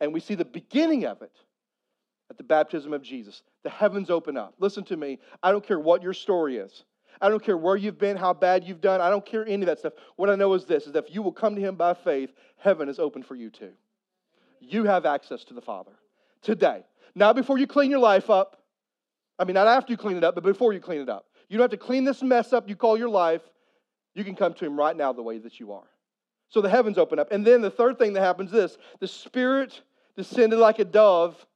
And 0.00 0.14
we 0.14 0.20
see 0.20 0.34
the 0.34 0.44
beginning 0.44 1.04
of 1.04 1.20
it 1.20 1.32
at 2.30 2.38
the 2.38 2.44
baptism 2.44 2.92
of 2.92 3.02
Jesus. 3.02 3.42
The 3.64 3.70
heavens 3.70 4.08
open 4.08 4.36
up. 4.36 4.54
Listen 4.58 4.84
to 4.84 4.96
me. 4.96 5.18
I 5.42 5.50
don't 5.50 5.66
care 5.66 5.78
what 5.78 6.02
your 6.02 6.14
story 6.14 6.56
is. 6.56 6.84
I 7.20 7.28
don't 7.28 7.42
care 7.42 7.56
where 7.56 7.76
you've 7.76 7.98
been, 7.98 8.16
how 8.16 8.32
bad 8.32 8.64
you've 8.64 8.80
done. 8.80 9.00
I 9.00 9.10
don't 9.10 9.24
care 9.24 9.44
any 9.46 9.62
of 9.62 9.66
that 9.66 9.78
stuff. 9.78 9.92
What 10.16 10.30
I 10.30 10.36
know 10.36 10.54
is 10.54 10.64
this 10.64 10.86
is 10.86 10.92
that 10.92 11.06
if 11.06 11.14
you 11.14 11.22
will 11.22 11.32
come 11.32 11.54
to 11.54 11.60
him 11.60 11.76
by 11.76 11.94
faith, 11.94 12.32
heaven 12.56 12.88
is 12.88 12.98
open 12.98 13.22
for 13.22 13.34
you 13.34 13.50
too. 13.50 13.72
You 14.60 14.84
have 14.84 15.06
access 15.06 15.44
to 15.44 15.54
the 15.54 15.60
Father 15.60 15.92
today. 16.42 16.84
Not 17.14 17.36
before 17.36 17.58
you 17.58 17.66
clean 17.66 17.90
your 17.90 18.00
life 18.00 18.30
up. 18.30 18.62
I 19.38 19.44
mean, 19.44 19.54
not 19.54 19.66
after 19.66 19.92
you 19.92 19.96
clean 19.96 20.16
it 20.16 20.24
up, 20.24 20.34
but 20.34 20.44
before 20.44 20.72
you 20.72 20.80
clean 20.80 21.00
it 21.00 21.08
up. 21.08 21.26
You 21.48 21.58
don't 21.58 21.64
have 21.64 21.78
to 21.78 21.84
clean 21.84 22.04
this 22.04 22.22
mess 22.22 22.52
up 22.52 22.68
you 22.68 22.76
call 22.76 22.96
your 22.96 23.08
life. 23.08 23.42
You 24.14 24.24
can 24.24 24.36
come 24.36 24.54
to 24.54 24.64
him 24.64 24.78
right 24.78 24.96
now 24.96 25.12
the 25.12 25.22
way 25.22 25.38
that 25.38 25.58
you 25.60 25.72
are. 25.72 25.88
So 26.48 26.60
the 26.60 26.68
heavens 26.68 26.98
open 26.98 27.18
up. 27.18 27.32
And 27.32 27.46
then 27.46 27.60
the 27.60 27.70
third 27.70 27.98
thing 27.98 28.12
that 28.14 28.20
happens 28.20 28.52
is 28.52 28.54
this 28.54 28.78
the 28.98 29.08
Spirit 29.08 29.80
descended 30.16 30.58
like 30.58 30.78
a 30.78 30.84
dove 30.84 31.46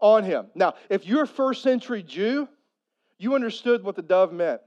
on 0.00 0.24
him. 0.24 0.46
Now, 0.54 0.74
if 0.88 1.06
you're 1.06 1.24
a 1.24 1.28
first 1.28 1.62
century 1.62 2.02
Jew, 2.02 2.48
you 3.18 3.34
understood 3.34 3.82
what 3.82 3.96
the 3.96 4.02
dove 4.02 4.32
meant. 4.32 4.60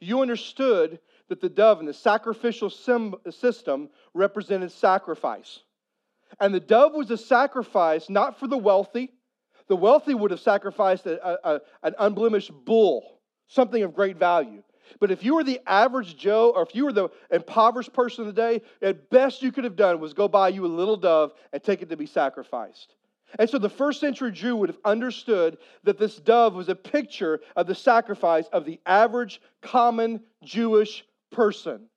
You 0.00 0.22
understood 0.22 1.00
that 1.28 1.40
the 1.40 1.48
dove 1.48 1.80
in 1.80 1.86
the 1.86 1.94
sacrificial 1.94 2.70
system 2.70 3.88
represented 4.14 4.72
sacrifice. 4.72 5.60
And 6.40 6.54
the 6.54 6.60
dove 6.60 6.94
was 6.94 7.10
a 7.10 7.18
sacrifice 7.18 8.08
not 8.08 8.38
for 8.38 8.46
the 8.46 8.58
wealthy. 8.58 9.12
The 9.68 9.76
wealthy 9.76 10.14
would 10.14 10.30
have 10.30 10.40
sacrificed 10.40 11.06
a, 11.06 11.48
a, 11.48 11.60
an 11.82 11.94
unblemished 11.98 12.52
bull, 12.64 13.20
something 13.48 13.82
of 13.82 13.94
great 13.94 14.16
value. 14.16 14.62
But 15.00 15.10
if 15.10 15.22
you 15.22 15.34
were 15.34 15.44
the 15.44 15.60
average 15.66 16.16
Joe 16.16 16.52
or 16.54 16.62
if 16.62 16.74
you 16.74 16.84
were 16.84 16.92
the 16.92 17.10
impoverished 17.30 17.92
person 17.92 18.26
of 18.26 18.34
the 18.34 18.40
day, 18.40 18.62
at 18.80 19.10
best 19.10 19.42
you 19.42 19.52
could 19.52 19.64
have 19.64 19.76
done 19.76 20.00
was 20.00 20.14
go 20.14 20.28
buy 20.28 20.48
you 20.48 20.64
a 20.64 20.68
little 20.68 20.96
dove 20.96 21.32
and 21.52 21.62
take 21.62 21.82
it 21.82 21.90
to 21.90 21.96
be 21.96 22.06
sacrificed. 22.06 22.94
And 23.38 23.48
so 23.50 23.58
the 23.58 23.68
first 23.68 24.00
century 24.00 24.32
Jew 24.32 24.56
would 24.56 24.68
have 24.68 24.78
understood 24.84 25.58
that 25.84 25.98
this 25.98 26.16
dove 26.16 26.54
was 26.54 26.68
a 26.68 26.74
picture 26.74 27.40
of 27.56 27.66
the 27.66 27.74
sacrifice 27.74 28.46
of 28.52 28.64
the 28.64 28.80
average, 28.86 29.40
common 29.60 30.22
Jewish 30.44 31.04
person. 31.30 31.88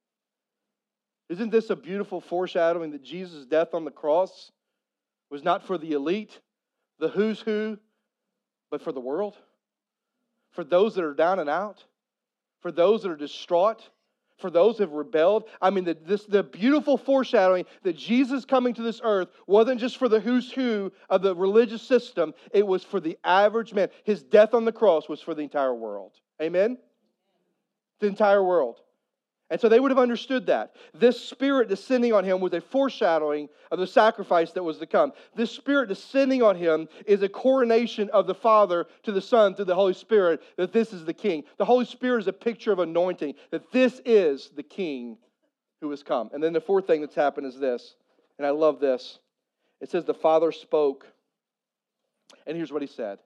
Isn't 1.29 1.51
this 1.51 1.69
a 1.69 1.75
beautiful 1.75 2.19
foreshadowing 2.19 2.91
that 2.91 3.03
Jesus' 3.03 3.45
death 3.45 3.73
on 3.73 3.85
the 3.85 3.91
cross 3.91 4.51
was 5.29 5.43
not 5.43 5.65
for 5.65 5.77
the 5.77 5.93
elite, 5.93 6.37
the 6.99 7.07
who's 7.07 7.39
who, 7.39 7.77
but 8.69 8.81
for 8.81 8.91
the 8.91 8.99
world? 8.99 9.37
For 10.51 10.65
those 10.65 10.95
that 10.95 11.05
are 11.05 11.13
down 11.13 11.39
and 11.39 11.49
out? 11.49 11.85
For 12.59 12.71
those 12.71 13.03
that 13.03 13.11
are 13.11 13.15
distraught? 13.15 13.81
For 14.41 14.49
those 14.49 14.77
who 14.77 14.83
have 14.83 14.91
rebelled. 14.91 15.45
I 15.61 15.69
mean, 15.69 15.85
the, 15.85 15.93
this, 15.93 16.25
the 16.25 16.43
beautiful 16.43 16.97
foreshadowing 16.97 17.65
that 17.83 17.95
Jesus 17.95 18.43
coming 18.43 18.73
to 18.73 18.81
this 18.81 18.99
earth 19.03 19.29
wasn't 19.47 19.79
just 19.79 19.97
for 19.97 20.09
the 20.09 20.19
who's 20.19 20.51
who 20.51 20.91
of 21.09 21.21
the 21.21 21.35
religious 21.35 21.81
system, 21.81 22.33
it 22.51 22.65
was 22.65 22.83
for 22.83 22.99
the 22.99 23.17
average 23.23 23.73
man. 23.73 23.89
His 24.03 24.23
death 24.23 24.53
on 24.53 24.65
the 24.65 24.71
cross 24.71 25.07
was 25.07 25.21
for 25.21 25.33
the 25.33 25.43
entire 25.43 25.73
world. 25.73 26.11
Amen? 26.41 26.77
The 27.99 28.07
entire 28.07 28.43
world. 28.43 28.81
And 29.51 29.59
so 29.59 29.67
they 29.67 29.81
would 29.81 29.91
have 29.91 29.99
understood 29.99 30.45
that. 30.45 30.71
This 30.93 31.19
spirit 31.19 31.67
descending 31.67 32.13
on 32.13 32.23
him 32.23 32.39
was 32.39 32.53
a 32.53 32.61
foreshadowing 32.61 33.49
of 33.69 33.79
the 33.79 33.85
sacrifice 33.85 34.53
that 34.53 34.63
was 34.63 34.77
to 34.77 34.87
come. 34.87 35.11
This 35.35 35.51
spirit 35.51 35.89
descending 35.89 36.41
on 36.41 36.55
him 36.55 36.87
is 37.05 37.21
a 37.21 37.27
coronation 37.27 38.09
of 38.11 38.27
the 38.27 38.33
Father 38.33 38.87
to 39.03 39.11
the 39.11 39.21
Son 39.21 39.53
through 39.53 39.65
the 39.65 39.75
Holy 39.75 39.93
Spirit 39.93 40.41
that 40.55 40.71
this 40.71 40.93
is 40.93 41.03
the 41.03 41.13
King. 41.13 41.43
The 41.57 41.65
Holy 41.65 41.83
Spirit 41.83 42.21
is 42.21 42.27
a 42.27 42.33
picture 42.33 42.71
of 42.71 42.79
anointing, 42.79 43.35
that 43.51 43.73
this 43.73 43.99
is 44.05 44.51
the 44.55 44.63
King 44.63 45.17
who 45.81 45.89
has 45.89 46.01
come. 46.01 46.29
And 46.31 46.41
then 46.41 46.53
the 46.53 46.61
fourth 46.61 46.87
thing 46.87 47.01
that's 47.01 47.13
happened 47.13 47.45
is 47.45 47.59
this, 47.59 47.95
and 48.37 48.47
I 48.47 48.51
love 48.51 48.79
this. 48.79 49.19
It 49.81 49.91
says, 49.91 50.05
The 50.05 50.13
Father 50.13 50.53
spoke, 50.53 51.05
and 52.47 52.55
here's 52.55 52.71
what 52.71 52.81
he 52.81 52.87
said 52.87 53.19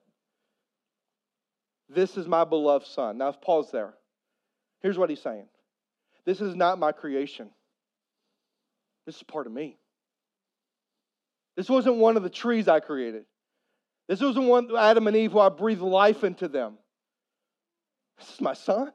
This 1.87 2.17
is 2.17 2.27
my 2.27 2.45
beloved 2.45 2.87
Son. 2.87 3.19
Now, 3.19 3.31
pause 3.31 3.69
there. 3.71 3.93
Here's 4.81 4.97
what 4.97 5.11
he's 5.11 5.21
saying. 5.21 5.45
This 6.25 6.41
is 6.41 6.55
not 6.55 6.79
my 6.79 6.91
creation. 6.91 7.49
This 9.05 9.17
is 9.17 9.23
part 9.23 9.47
of 9.47 9.53
me. 9.53 9.77
This 11.55 11.69
wasn't 11.69 11.97
one 11.97 12.17
of 12.17 12.23
the 12.23 12.29
trees 12.29 12.67
I 12.67 12.79
created. 12.79 13.25
This 14.07 14.21
wasn't 14.21 14.47
one 14.47 14.75
Adam 14.77 15.07
and 15.07 15.15
Eve 15.15 15.31
who 15.31 15.39
I 15.39 15.49
breathed 15.49 15.81
life 15.81 16.23
into 16.23 16.47
them. 16.47 16.77
This 18.19 18.33
is 18.33 18.41
my 18.41 18.53
son. 18.53 18.91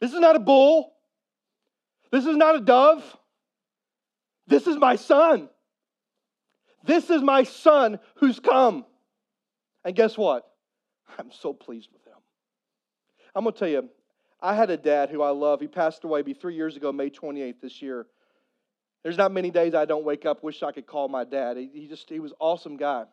This 0.00 0.12
is 0.12 0.20
not 0.20 0.36
a 0.36 0.40
bull. 0.40 0.92
This 2.10 2.26
is 2.26 2.36
not 2.36 2.56
a 2.56 2.60
dove. 2.60 3.04
This 4.46 4.66
is 4.66 4.76
my 4.76 4.96
son. 4.96 5.48
This 6.84 7.10
is 7.10 7.22
my 7.22 7.44
son 7.44 7.98
who's 8.16 8.40
come. 8.40 8.84
And 9.84 9.94
guess 9.94 10.18
what? 10.18 10.44
I'm 11.18 11.30
so 11.30 11.52
pleased 11.52 11.88
with 11.92 12.04
him. 12.04 12.18
I'm 13.34 13.44
going 13.44 13.52
to 13.52 13.58
tell 13.58 13.68
you, 13.68 13.88
I 14.42 14.54
had 14.54 14.70
a 14.70 14.76
dad 14.76 15.08
who 15.08 15.22
I 15.22 15.30
love. 15.30 15.60
He 15.60 15.68
passed 15.68 16.02
away 16.02 16.22
be 16.22 16.34
three 16.34 16.56
years 16.56 16.76
ago, 16.76 16.92
May 16.92 17.10
28th 17.10 17.60
this 17.62 17.80
year. 17.80 18.06
There's 19.04 19.16
not 19.16 19.32
many 19.32 19.50
days 19.50 19.74
I 19.74 19.84
don't 19.84 20.04
wake 20.04 20.26
up, 20.26 20.42
wish 20.42 20.62
I 20.62 20.72
could 20.72 20.86
call 20.86 21.08
my 21.08 21.24
dad. 21.24 21.56
He, 21.56 21.70
he 21.72 21.86
just, 21.86 22.08
he 22.08 22.20
was 22.20 22.32
awesome 22.40 22.76
guy. 22.76 23.04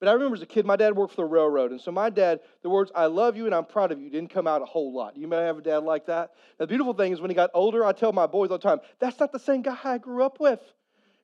But 0.00 0.08
I 0.08 0.12
remember 0.14 0.34
as 0.34 0.42
a 0.42 0.46
kid, 0.46 0.66
my 0.66 0.74
dad 0.74 0.96
worked 0.96 1.14
for 1.14 1.22
the 1.22 1.26
railroad. 1.26 1.70
And 1.70 1.80
so 1.80 1.92
my 1.92 2.10
dad, 2.10 2.40
the 2.62 2.68
words, 2.68 2.90
I 2.92 3.06
love 3.06 3.36
you 3.36 3.46
and 3.46 3.54
I'm 3.54 3.64
proud 3.64 3.92
of 3.92 4.00
you, 4.00 4.10
didn't 4.10 4.30
come 4.30 4.48
out 4.48 4.60
a 4.60 4.64
whole 4.64 4.92
lot. 4.92 5.16
You 5.16 5.28
may 5.28 5.36
have 5.36 5.58
a 5.58 5.62
dad 5.62 5.84
like 5.84 6.06
that. 6.06 6.32
Now, 6.58 6.64
the 6.64 6.66
beautiful 6.66 6.92
thing 6.92 7.12
is 7.12 7.20
when 7.20 7.30
he 7.30 7.36
got 7.36 7.50
older, 7.54 7.84
I 7.84 7.92
tell 7.92 8.12
my 8.12 8.26
boys 8.26 8.50
all 8.50 8.58
the 8.58 8.68
time, 8.68 8.80
that's 8.98 9.20
not 9.20 9.30
the 9.30 9.38
same 9.38 9.62
guy 9.62 9.78
I 9.84 9.98
grew 9.98 10.24
up 10.24 10.40
with. 10.40 10.58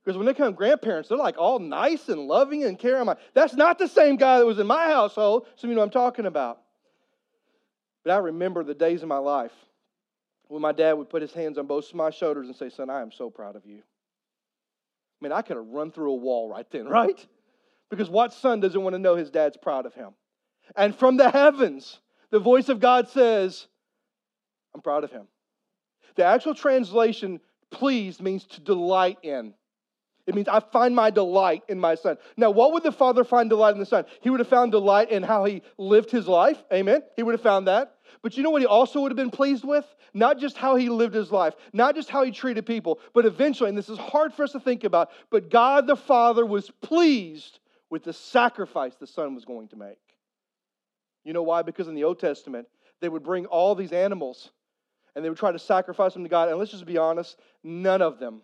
Because 0.05 0.17
when 0.17 0.27
they 0.27 0.35
come 0.35 0.55
grandparents, 0.55 1.09
they're 1.09 1.19
like 1.19 1.39
all 1.39 1.59
nice 1.59 2.09
and 2.09 2.29
loving 2.29 2.65
and 2.65 2.79
caring. 2.79 3.01
I'm 3.01 3.07
like, 3.09 3.19
that's 3.35 3.55
not 3.55 3.81
the 3.81 3.89
same 3.89 4.17
guy 4.17 4.39
that 4.39 4.47
was 4.47 4.61
in 4.61 4.67
my 4.69 4.87
household. 4.87 5.49
So 5.57 5.67
you 5.67 5.75
know 5.75 5.81
what 5.81 5.87
I'm 5.87 5.91
talking 5.91 6.27
about. 6.27 6.61
But 8.05 8.13
I 8.13 8.19
remember 8.19 8.65
the 8.65 8.75
days 8.75 9.03
of 9.03 9.09
my 9.09 9.19
life 9.19 9.53
when 10.49 10.63
my 10.63 10.73
dad 10.73 10.95
would 10.95 11.11
put 11.11 11.23
his 11.23 11.33
hands 11.33 11.59
on 11.59 11.67
both 11.67 11.89
of 11.89 11.95
my 11.95 12.11
shoulders 12.11 12.47
and 12.47 12.57
say, 12.57 12.71
Son, 12.71 12.91
I 12.91 13.03
am 13.03 13.13
so 13.13 13.31
proud 13.31 13.57
of 13.57 13.67
you. 13.67 13.79
I 13.79 15.25
mean, 15.25 15.33
I 15.33 15.43
could 15.43 15.57
have 15.57 15.67
run 15.67 15.91
through 15.91 16.13
a 16.13 16.17
wall 16.17 16.49
right 16.49 16.67
then, 16.71 16.87
right? 16.87 17.27
Because 17.91 18.09
what 18.09 18.33
son 18.33 18.61
doesn't 18.61 18.83
want 18.83 18.95
to 18.95 18.99
know 18.99 19.17
his 19.17 19.31
dad's 19.31 19.57
proud 19.57 19.87
of 19.87 19.95
him? 19.95 20.11
And 20.77 20.95
from 20.95 21.17
the 21.17 21.31
heavens, 21.31 22.01
the 22.31 22.39
voice 22.39 22.69
of 22.69 22.81
God 22.81 23.09
says, 23.09 23.67
I'm 24.75 24.83
proud 24.83 25.05
of 25.05 25.11
him. 25.11 25.27
The 26.15 26.25
actual 26.25 26.55
translation, 26.55 27.41
pleased, 27.71 28.21
means 28.21 28.45
to 28.47 28.61
delight 28.61 29.19
in. 29.23 29.55
It 30.29 30.35
means 30.35 30.47
I 30.47 30.61
find 30.61 30.95
my 30.95 31.09
delight 31.09 31.63
in 31.69 31.81
my 31.81 31.95
son. 31.95 32.19
Now, 32.37 32.51
what 32.51 32.75
would 32.75 32.83
the 32.83 32.93
father 32.93 33.25
find 33.25 33.49
delight 33.49 33.73
in 33.73 33.81
the 33.81 33.87
son? 33.87 34.05
He 34.21 34.29
would 34.29 34.41
have 34.41 34.49
found 34.49 34.73
delight 34.73 35.11
in 35.11 35.23
how 35.23 35.47
he 35.47 35.63
lived 35.79 36.11
his 36.11 36.29
life. 36.29 36.63
Amen. 36.71 37.01
He 37.17 37.23
would 37.23 37.33
have 37.33 37.41
found 37.41 37.67
that. 37.67 37.95
But 38.21 38.37
you 38.37 38.43
know 38.43 38.51
what 38.51 38.61
he 38.61 38.67
also 38.67 39.01
would 39.01 39.11
have 39.11 39.17
been 39.17 39.31
pleased 39.31 39.65
with? 39.65 39.87
Not 40.13 40.39
just 40.39 40.59
how 40.59 40.77
he 40.77 40.91
lived 40.91 41.15
his 41.15 41.33
life, 41.33 41.55
not 41.73 41.95
just 41.95 42.11
how 42.11 42.25
he 42.25 42.31
treated 42.31 42.67
people, 42.67 43.01
but 43.15 43.25
eventually, 43.25 43.71
and 43.71 43.79
this 43.79 43.89
is 43.89 43.97
hard 43.97 44.35
for 44.35 44.43
us 44.43 44.53
to 44.53 44.61
think 44.61 44.85
about, 44.85 45.11
but 45.31 45.49
God 45.49 45.87
the 45.87 45.97
Father 45.97 46.45
was 46.45 46.71
pleased 46.83 47.59
with 47.89 48.05
the 48.05 48.13
sacrifice 48.13 48.97
the 48.97 49.07
Son 49.07 49.35
was 49.35 49.47
going 49.47 49.69
to 49.69 49.77
make. 49.77 49.97
You 51.25 51.33
know 51.33 51.43
why? 51.43 51.63
Because 51.63 51.89
in 51.89 51.95
the 51.95 52.05
Old 52.05 52.21
Testament, 52.21 52.69
they 53.01 53.09
would 53.09 53.23
bring 53.23 53.47
all 53.47 53.75
these 53.75 53.93
animals 53.93 54.51
and 55.17 55.25
they 55.25 55.31
would 55.31 55.39
try 55.39 55.53
to 55.53 55.59
sacrifice 55.59 56.13
them 56.13 56.23
to 56.23 56.29
God. 56.29 56.51
And 56.51 56.59
let's 56.59 56.71
just 56.71 56.85
be 56.85 56.99
honest, 56.99 57.39
none 57.65 58.03
of 58.03 58.19
them 58.19 58.43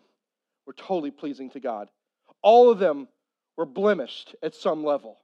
were 0.66 0.72
totally 0.72 1.11
pleasing 1.11 1.50
to 1.50 1.61
God. 1.61 1.88
All 2.42 2.70
of 2.70 2.79
them 2.79 3.09
were 3.57 3.66
blemished 3.66 4.35
at 4.42 4.55
some 4.55 4.85
level. 4.85 5.18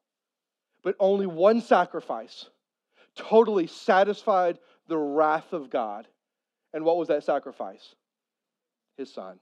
But 0.82 0.96
only 0.98 1.26
one 1.26 1.60
sacrifice 1.60 2.46
totally 3.16 3.66
satisfied 3.66 4.58
the 4.88 4.96
wrath 4.96 5.52
of 5.52 5.70
God. 5.70 6.06
And 6.72 6.84
what 6.84 6.96
was 6.96 7.08
that 7.08 7.24
sacrifice? 7.24 7.94
His 8.96 9.12
son. 9.12 9.38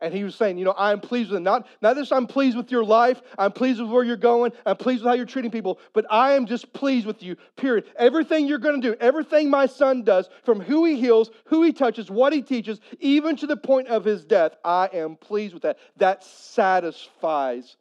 And 0.00 0.12
he 0.12 0.24
was 0.24 0.34
saying, 0.34 0.58
you 0.58 0.64
know, 0.64 0.74
I'm 0.76 1.00
pleased 1.00 1.30
with 1.30 1.38
it. 1.38 1.44
Not, 1.44 1.66
not 1.80 1.96
just 1.96 2.12
I'm 2.12 2.26
pleased 2.26 2.56
with 2.56 2.70
your 2.70 2.84
life, 2.84 3.22
I'm 3.38 3.52
pleased 3.52 3.80
with 3.80 3.90
where 3.90 4.04
you're 4.04 4.16
going, 4.16 4.52
I'm 4.66 4.76
pleased 4.76 5.02
with 5.02 5.08
how 5.08 5.14
you're 5.14 5.26
treating 5.26 5.50
people, 5.50 5.78
but 5.92 6.04
I 6.10 6.32
am 6.32 6.46
just 6.46 6.72
pleased 6.72 7.06
with 7.06 7.22
you, 7.22 7.36
period. 7.56 7.84
Everything 7.96 8.46
you're 8.46 8.58
going 8.58 8.80
to 8.80 8.88
do, 8.90 8.96
everything 9.00 9.50
my 9.50 9.66
son 9.66 10.02
does, 10.02 10.28
from 10.44 10.60
who 10.60 10.84
he 10.84 10.96
heals, 10.96 11.30
who 11.46 11.62
he 11.62 11.72
touches, 11.72 12.10
what 12.10 12.32
he 12.32 12.42
teaches, 12.42 12.80
even 13.00 13.36
to 13.36 13.46
the 13.46 13.56
point 13.56 13.88
of 13.88 14.04
his 14.04 14.24
death, 14.24 14.52
I 14.64 14.90
am 14.92 15.16
pleased 15.16 15.54
with 15.54 15.62
that. 15.62 15.78
That 15.96 16.24
satisfies 16.24 17.76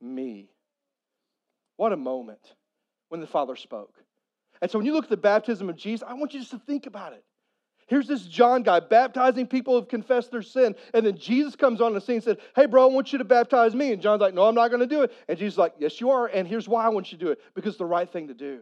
me. 0.00 0.48
What 1.76 1.92
a 1.92 1.96
moment 1.96 2.54
when 3.08 3.20
the 3.20 3.26
Father 3.26 3.56
spoke. 3.56 3.94
And 4.62 4.70
so 4.70 4.78
when 4.78 4.86
you 4.86 4.94
look 4.94 5.04
at 5.04 5.10
the 5.10 5.16
baptism 5.16 5.68
of 5.68 5.76
Jesus, 5.76 6.06
I 6.08 6.14
want 6.14 6.32
you 6.32 6.40
just 6.40 6.52
to 6.52 6.58
think 6.58 6.86
about 6.86 7.12
it. 7.12 7.24
Here's 7.86 8.08
this 8.08 8.22
John 8.22 8.62
guy 8.62 8.80
baptizing 8.80 9.46
people 9.46 9.74
who 9.74 9.80
have 9.80 9.88
confessed 9.88 10.32
their 10.32 10.42
sin. 10.42 10.74
And 10.92 11.06
then 11.06 11.16
Jesus 11.16 11.54
comes 11.54 11.80
on 11.80 11.94
the 11.94 12.00
scene 12.00 12.16
and 12.16 12.24
said, 12.24 12.38
Hey, 12.56 12.66
bro, 12.66 12.88
I 12.88 12.92
want 12.92 13.12
you 13.12 13.18
to 13.18 13.24
baptize 13.24 13.74
me. 13.74 13.92
And 13.92 14.02
John's 14.02 14.20
like, 14.20 14.34
No, 14.34 14.44
I'm 14.44 14.54
not 14.54 14.68
going 14.68 14.80
to 14.80 14.86
do 14.86 15.02
it. 15.02 15.12
And 15.28 15.38
Jesus 15.38 15.56
like, 15.56 15.74
Yes, 15.78 16.00
you 16.00 16.10
are. 16.10 16.26
And 16.26 16.48
here's 16.48 16.68
why 16.68 16.84
I 16.84 16.88
want 16.88 17.12
you 17.12 17.18
to 17.18 17.24
do 17.24 17.30
it 17.30 17.40
because 17.54 17.70
it's 17.70 17.78
the 17.78 17.84
right 17.84 18.10
thing 18.10 18.28
to 18.28 18.34
do. 18.34 18.60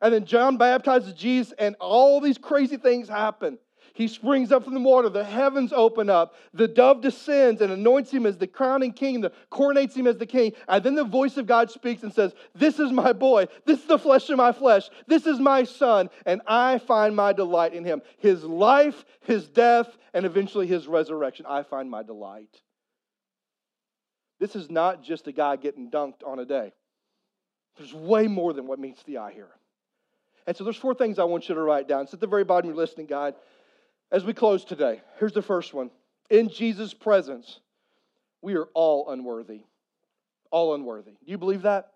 And 0.00 0.14
then 0.14 0.26
John 0.26 0.58
baptizes 0.58 1.12
Jesus, 1.14 1.52
and 1.58 1.74
all 1.80 2.20
these 2.20 2.38
crazy 2.38 2.76
things 2.76 3.08
happen. 3.08 3.58
He 3.94 4.08
springs 4.08 4.52
up 4.52 4.64
from 4.64 4.74
the 4.74 4.80
water, 4.80 5.08
the 5.08 5.24
heavens 5.24 5.72
open 5.72 6.08
up, 6.10 6.34
the 6.54 6.68
dove 6.68 7.00
descends 7.00 7.60
and 7.60 7.72
anoints 7.72 8.10
him 8.10 8.26
as 8.26 8.36
the 8.36 8.46
crowning 8.46 8.92
king, 8.92 9.20
the 9.20 9.32
coronates 9.50 9.94
him 9.94 10.06
as 10.06 10.16
the 10.16 10.26
king. 10.26 10.52
And 10.68 10.84
then 10.84 10.94
the 10.94 11.04
voice 11.04 11.36
of 11.36 11.46
God 11.46 11.70
speaks 11.70 12.02
and 12.02 12.12
says, 12.12 12.34
This 12.54 12.78
is 12.78 12.92
my 12.92 13.12
boy, 13.12 13.46
this 13.64 13.80
is 13.80 13.86
the 13.86 13.98
flesh 13.98 14.28
of 14.30 14.36
my 14.36 14.52
flesh, 14.52 14.88
this 15.06 15.26
is 15.26 15.38
my 15.40 15.64
son, 15.64 16.10
and 16.26 16.40
I 16.46 16.78
find 16.78 17.16
my 17.16 17.32
delight 17.32 17.74
in 17.74 17.84
him. 17.84 18.02
His 18.18 18.44
life, 18.44 19.04
his 19.20 19.48
death, 19.48 19.96
and 20.14 20.24
eventually 20.24 20.66
his 20.66 20.86
resurrection. 20.86 21.46
I 21.48 21.62
find 21.62 21.90
my 21.90 22.02
delight. 22.02 22.60
This 24.40 24.54
is 24.54 24.70
not 24.70 25.02
just 25.02 25.26
a 25.26 25.32
guy 25.32 25.56
getting 25.56 25.90
dunked 25.90 26.24
on 26.26 26.38
a 26.38 26.44
day. 26.44 26.72
There's 27.76 27.94
way 27.94 28.26
more 28.26 28.52
than 28.52 28.66
what 28.66 28.78
meets 28.78 29.02
the 29.04 29.18
eye 29.18 29.32
here. 29.32 29.50
And 30.46 30.56
so 30.56 30.64
there's 30.64 30.76
four 30.76 30.94
things 30.94 31.18
I 31.18 31.24
want 31.24 31.48
you 31.48 31.54
to 31.54 31.60
write 31.60 31.88
down. 31.88 32.04
It's 32.04 32.14
at 32.14 32.20
the 32.20 32.26
very 32.26 32.44
bottom 32.44 32.70
of 32.70 32.74
your 32.74 32.82
listening 32.82 33.06
guide. 33.06 33.34
As 34.10 34.24
we 34.24 34.32
close 34.32 34.64
today, 34.64 35.02
here's 35.18 35.32
the 35.32 35.42
first 35.42 35.74
one. 35.74 35.90
In 36.30 36.48
Jesus' 36.48 36.94
presence, 36.94 37.60
we 38.40 38.54
are 38.54 38.68
all 38.74 39.10
unworthy. 39.10 39.62
All 40.50 40.74
unworthy. 40.74 41.12
Do 41.12 41.30
you 41.30 41.38
believe 41.38 41.62
that? 41.62 41.92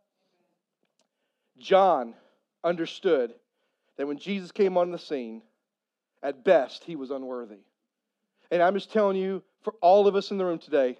John 1.58 2.14
understood 2.64 3.34
that 3.96 4.06
when 4.06 4.18
Jesus 4.18 4.52
came 4.52 4.76
on 4.76 4.90
the 4.90 4.98
scene, 4.98 5.42
at 6.22 6.44
best, 6.44 6.84
he 6.84 6.96
was 6.96 7.10
unworthy. 7.10 7.60
And 8.50 8.62
I'm 8.62 8.74
just 8.74 8.92
telling 8.92 9.16
you, 9.16 9.42
for 9.62 9.74
all 9.80 10.06
of 10.06 10.14
us 10.14 10.30
in 10.30 10.38
the 10.38 10.44
room 10.44 10.58
today, 10.58 10.98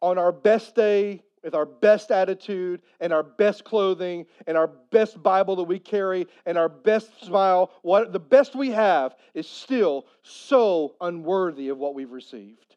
on 0.00 0.18
our 0.18 0.32
best 0.32 0.74
day, 0.74 1.22
with 1.42 1.54
our 1.54 1.66
best 1.66 2.10
attitude 2.10 2.82
and 3.00 3.12
our 3.12 3.22
best 3.22 3.64
clothing 3.64 4.26
and 4.46 4.56
our 4.56 4.66
best 4.66 5.22
Bible 5.22 5.56
that 5.56 5.64
we 5.64 5.78
carry 5.78 6.26
and 6.46 6.58
our 6.58 6.68
best 6.68 7.24
smile, 7.24 7.70
what 7.82 8.12
the 8.12 8.20
best 8.20 8.54
we 8.54 8.70
have 8.70 9.14
is 9.34 9.48
still 9.48 10.06
so 10.22 10.94
unworthy 11.00 11.68
of 11.68 11.78
what 11.78 11.94
we've 11.94 12.12
received. 12.12 12.76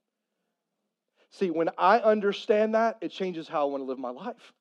See, 1.31 1.49
when 1.49 1.69
I 1.77 1.99
understand 1.99 2.75
that, 2.75 2.97
it 3.01 3.09
changes 3.09 3.47
how 3.47 3.61
I 3.61 3.71
want 3.71 3.81
to 3.81 3.85
live 3.85 3.99
my 3.99 4.09
life. 4.09 4.53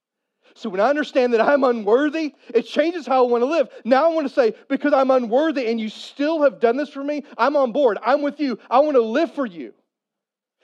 So 0.54 0.68
when 0.68 0.80
I 0.80 0.88
understand 0.88 1.32
that 1.34 1.40
I'm 1.40 1.64
unworthy, 1.64 2.34
it 2.52 2.62
changes 2.62 3.06
how 3.06 3.24
I 3.24 3.30
want 3.30 3.42
to 3.42 3.46
live. 3.46 3.68
Now 3.84 4.10
I 4.10 4.14
want 4.14 4.26
to 4.28 4.34
say, 4.34 4.54
because 4.68 4.92
I'm 4.92 5.10
unworthy 5.10 5.66
and 5.68 5.80
you 5.80 5.88
still 5.88 6.42
have 6.42 6.60
done 6.60 6.76
this 6.76 6.88
for 6.88 7.04
me, 7.04 7.24
I'm 7.38 7.56
on 7.56 7.72
board. 7.72 7.98
I'm 8.04 8.22
with 8.22 8.40
you. 8.40 8.58
I 8.68 8.80
want 8.80 8.96
to 8.96 9.02
live 9.02 9.32
for 9.34 9.46
you. 9.46 9.74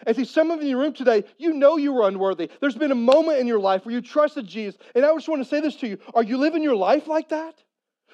And 0.05 0.15
see, 0.15 0.25
some 0.25 0.51
of 0.51 0.59
you 0.59 0.65
in 0.65 0.69
your 0.71 0.81
room 0.81 0.93
today, 0.93 1.25
you 1.39 1.55
know 1.55 1.77
you 1.77 1.93
were 1.93 2.07
unworthy. 2.07 2.51
There's 2.61 2.77
been 2.77 2.93
a 2.93 2.97
moment 2.97 3.39
in 3.39 3.47
your 3.47 3.59
life 3.59 3.87
where 3.87 3.95
you 3.95 4.03
trusted 4.03 4.47
Jesus. 4.47 4.79
And 4.95 5.05
I 5.05 5.13
just 5.15 5.29
want 5.29 5.43
to 5.43 5.49
say 5.49 5.61
this 5.61 5.77
to 5.77 5.89
you 5.89 5.99
Are 6.15 6.23
you 6.23 6.37
living 6.37 6.63
your 6.63 6.77
life 6.77 7.07
like 7.07 7.31
that? 7.31 7.55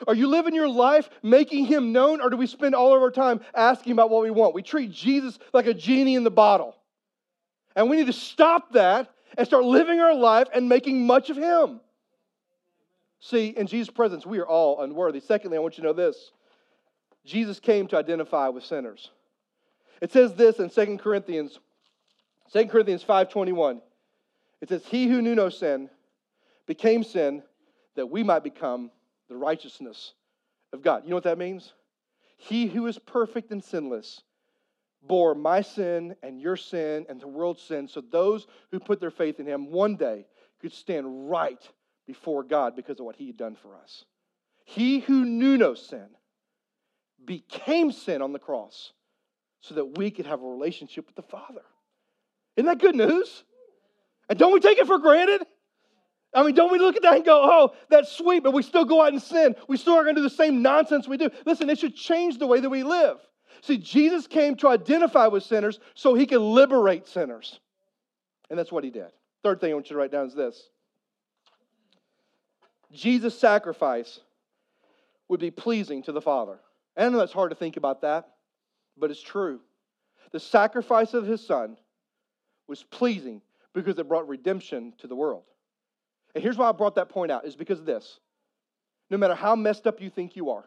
Are 0.07 0.15
you 0.15 0.29
living 0.29 0.55
your 0.55 0.69
life 0.69 1.09
making 1.23 1.67
him 1.67 1.93
known, 1.93 2.21
or 2.21 2.31
do 2.31 2.37
we 2.37 2.47
spend 2.47 2.75
all 2.75 2.95
of 2.95 3.03
our 3.03 3.11
time 3.11 3.41
asking 3.55 3.93
about 3.93 4.11
what 4.11 4.23
we 4.23 4.31
want? 4.31 4.55
We 4.55 4.63
treat 4.63 4.91
Jesus 4.91 5.39
like 5.53 5.67
a 5.67 5.75
genie 5.75 6.15
in 6.15 6.25
the 6.25 6.31
bottle. 6.31 6.77
And 7.77 7.89
we 7.89 7.97
need 7.97 8.07
to 8.07 8.13
stop 8.13 8.73
that 8.73 9.11
and 9.37 9.47
start 9.47 9.65
living 9.65 10.01
our 10.01 10.15
life 10.15 10.49
and 10.53 10.69
making 10.69 11.07
much 11.07 11.31
of 11.31 11.37
him. 11.37 11.81
See, 13.21 13.49
in 13.49 13.67
Jesus' 13.67 13.91
presence, 13.91 14.27
we 14.27 14.41
are 14.41 14.47
all 14.47 14.83
unworthy. 14.83 15.21
Secondly, 15.21 15.57
I 15.57 15.61
want 15.61 15.79
you 15.79 15.83
to 15.83 15.89
know 15.89 15.93
this 15.93 16.33
Jesus 17.25 17.61
came 17.61 17.87
to 17.89 17.97
identify 17.97 18.49
with 18.49 18.65
sinners. 18.65 19.11
It 20.01 20.13
says 20.13 20.35
this 20.35 20.59
in 20.59 20.69
2 20.71 20.99
Corinthians 20.99 21.61
2 22.53 22.67
Corinthians 22.67 23.05
5:21. 23.05 23.81
It 24.61 24.69
says, 24.69 24.85
He 24.87 25.09
who 25.09 25.23
knew 25.23 25.35
no 25.35 25.49
sin 25.49 25.91
became 26.67 27.03
sin 27.03 27.43
that 27.95 28.07
we 28.07 28.23
might 28.23 28.45
become 28.45 28.91
the 29.29 29.37
righteousness 29.37 30.15
of 30.73 30.83
God. 30.83 31.05
You 31.05 31.11
know 31.11 31.17
what 31.17 31.25
that 31.25 31.39
means? 31.39 31.73
He 32.37 32.67
who 32.67 32.87
is 32.87 32.99
perfect 32.99 33.51
and 33.51 33.63
sinless 33.63 34.23
bore 35.03 35.35
my 35.35 35.63
sin 35.63 36.15
and 36.23 36.41
your 36.41 36.57
sin 36.57 37.07
and 37.09 37.21
the 37.21 37.27
world's 37.27 37.63
sin 37.63 37.89
so 37.89 38.01
those 38.01 38.47
who 38.71 38.79
put 38.79 39.01
their 39.01 39.11
faith 39.11 39.41
in 39.41 39.47
him 39.47 39.71
one 39.71 39.97
day 39.97 40.27
could 40.61 40.73
stand 40.73 41.31
right 41.31 41.69
before 42.07 42.45
God 42.45 42.77
because 42.77 43.01
of 43.01 43.07
what 43.07 43.17
he 43.17 43.27
had 43.27 43.37
done 43.37 43.57
for 43.57 43.77
us. 43.77 44.05
He 44.65 45.01
who 45.01 45.25
knew 45.25 45.57
no 45.57 45.75
sin 45.75 46.09
became 47.25 47.91
sin 47.91 48.23
on 48.23 48.33
the 48.33 48.39
cross 48.39 48.93
so 49.61 49.75
that 49.75 49.99
we 49.99 50.11
could 50.11 50.27
have 50.27 50.43
a 50.43 50.47
relationship 50.47 51.07
with 51.07 51.17
the 51.17 51.23
Father. 51.23 51.63
Isn't 52.57 52.67
that 52.67 52.81
good 52.81 52.95
news? 52.95 53.45
And 54.29 54.39
don't 54.39 54.53
we 54.53 54.61
take 54.61 54.79
it 54.79 54.87
for 54.87 54.99
granted? 54.99 55.43
I 56.35 56.43
mean, 56.43 56.55
don't 56.55 56.73
we 56.73 56.79
look 56.79 56.97
at 56.97 57.03
that 57.03 57.17
and 57.17 57.25
go, 57.25 57.41
oh, 57.45 57.75
that's 57.91 58.11
sweet, 58.11 58.43
but 58.43 58.55
we 58.55 58.63
still 58.63 58.85
go 58.85 59.03
out 59.03 59.13
and 59.13 59.21
sin. 59.21 59.55
We 59.69 59.77
still 59.77 59.95
are 59.95 60.03
going 60.03 60.15
to 60.15 60.21
do 60.21 60.29
the 60.29 60.35
same 60.35 60.63
nonsense 60.63 61.07
we 61.07 61.19
do. 61.19 61.29
Listen, 61.45 61.69
it 61.69 61.79
should 61.79 61.95
change 61.95 62.39
the 62.39 62.47
way 62.47 62.61
that 62.61 62.71
we 62.71 62.83
live. 62.83 63.19
See, 63.61 63.77
Jesus 63.77 64.27
came 64.27 64.57
to 64.57 64.69
identify 64.69 65.27
with 65.27 65.43
sinners 65.43 65.79
so 65.95 66.15
he 66.15 66.27
could 66.27 66.41
liberate 66.41 67.07
sinners. 67.07 67.61
And 68.49 68.59
that's 68.59 68.73
what 68.73 68.85
he 68.85 68.91
did. 68.91 69.11
Third 69.43 69.61
thing 69.61 69.71
I 69.71 69.75
want 69.75 69.91
you 69.91 69.95
to 69.95 69.99
write 69.99 70.13
down 70.13 70.27
is 70.27 70.35
this 70.35 70.69
Jesus' 72.93 73.39
sacrifice 73.39 74.21
would 75.29 75.41
be 75.41 75.51
pleasing 75.51 76.03
to 76.05 76.13
the 76.13 76.21
Father. 76.21 76.59
And 76.97 77.07
I 77.07 77.09
know 77.11 77.19
that's 77.19 77.33
hard 77.33 77.51
to 77.51 77.57
think 77.57 77.77
about 77.77 78.03
that, 78.03 78.29
but 78.97 79.11
it's 79.11 79.23
true. 79.23 79.61
The 80.33 80.41
sacrifice 80.41 81.15
of 81.15 81.27
his 81.27 81.45
son 81.47 81.77
was 82.73 82.85
pleasing 82.85 83.43
because 83.75 83.99
it 83.99 84.09
brought 84.09 84.27
redemption 84.27 84.95
to 84.97 85.07
the 85.07 85.15
world. 85.15 85.43
And 86.35 86.43
here's 86.43 86.57
why 86.57 86.71
I 86.71 86.73
brought 86.73 86.95
that 86.95 87.11
point 87.11 87.31
out 87.31 87.45
is 87.45 87.55
because 87.55 87.79
of 87.79 87.85
this. 87.85 88.19
No 89.11 89.19
matter 89.19 89.35
how 89.35 89.55
messed 89.55 89.87
up 89.87 90.01
you 90.01 90.09
think 90.09 90.37
you 90.37 90.49
are, 90.49 90.65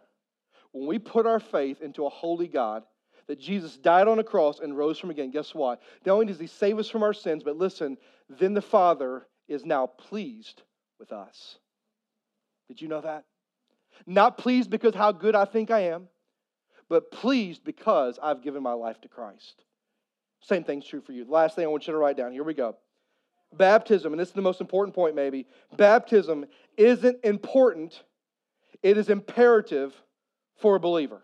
when 0.72 0.86
we 0.86 1.00
put 1.00 1.26
our 1.26 1.40
faith 1.40 1.82
into 1.82 2.06
a 2.06 2.10
holy 2.10 2.48
God, 2.48 2.84
that 3.26 3.40
Jesus 3.40 3.76
died 3.76 4.08
on 4.08 4.20
a 4.20 4.24
cross 4.24 4.60
and 4.60 4.78
rose 4.78 5.00
from 5.00 5.10
again, 5.10 5.32
guess 5.32 5.56
what? 5.56 5.82
Not 6.06 6.14
only 6.14 6.28
does 6.28 6.40
he 6.40 6.46
save 6.46 6.78
us 6.78 6.88
from 6.88 7.02
our 7.02 7.12
sins, 7.14 7.42
but 7.42 7.58
listen, 7.58 7.98
then 8.30 8.54
the 8.54 8.62
Father 8.62 9.26
is 9.48 9.66
now 9.66 9.88
pleased 9.88 10.62
with 11.00 11.12
us. 11.12 11.58
Did 12.68 12.84
you 12.84 12.88
know 12.88 13.02
that? 13.02 13.24
Not 14.06 14.38
pleased 14.38 14.70
because 14.70 14.94
how 14.94 15.12
good 15.12 15.34
I 15.34 15.46
think 15.46 15.72
I 15.72 15.86
am, 15.86 16.08
but 16.88 17.10
pleased 17.10 17.64
because 17.64 18.20
I've 18.22 18.44
given 18.44 18.62
my 18.62 18.74
life 18.74 19.02
to 19.02 19.08
Christ. 19.08 19.64
Same 20.46 20.64
thing's 20.64 20.86
true 20.86 21.02
for 21.02 21.12
you. 21.12 21.26
The 21.26 21.32
last 21.32 21.56
thing 21.56 21.66
I 21.66 21.68
want 21.68 21.88
you 21.88 21.94
to 21.94 21.98
write 21.98 22.18
down 22.18 22.32
here 22.32 22.44
we 22.44 22.54
go. 22.54 22.76
Baptism, 23.58 24.14
and 24.14 24.20
this 24.20 24.28
is 24.30 24.34
the 24.36 24.42
most 24.42 24.62
important 24.62 24.94
point, 24.94 25.16
maybe. 25.16 25.48
Baptism 25.76 26.46
isn't 26.78 27.18
important, 27.24 28.04
it 28.84 28.98
is 28.98 29.10
imperative 29.10 29.94
for 30.58 30.76
a 30.76 30.80
believer. 30.80 31.24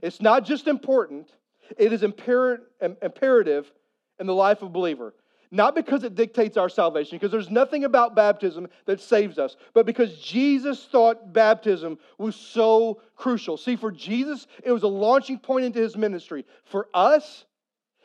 It's 0.00 0.22
not 0.22 0.44
just 0.44 0.66
important, 0.66 1.28
it 1.76 1.92
is 1.92 2.02
imper- 2.02 2.60
imperative 3.02 3.70
in 4.18 4.26
the 4.26 4.34
life 4.34 4.62
of 4.62 4.68
a 4.68 4.72
believer. 4.72 5.14
Not 5.50 5.74
because 5.74 6.02
it 6.02 6.14
dictates 6.14 6.56
our 6.56 6.68
salvation, 6.68 7.16
because 7.16 7.30
there's 7.30 7.50
nothing 7.50 7.84
about 7.84 8.16
baptism 8.16 8.66
that 8.86 9.00
saves 9.00 9.38
us, 9.38 9.56
but 9.74 9.84
because 9.84 10.18
Jesus 10.18 10.84
thought 10.90 11.32
baptism 11.32 11.98
was 12.18 12.34
so 12.34 13.02
crucial. 13.14 13.56
See, 13.56 13.76
for 13.76 13.92
Jesus, 13.92 14.46
it 14.62 14.72
was 14.72 14.84
a 14.84 14.88
launching 14.88 15.38
point 15.38 15.66
into 15.66 15.80
his 15.80 15.96
ministry. 15.96 16.46
For 16.64 16.88
us, 16.94 17.44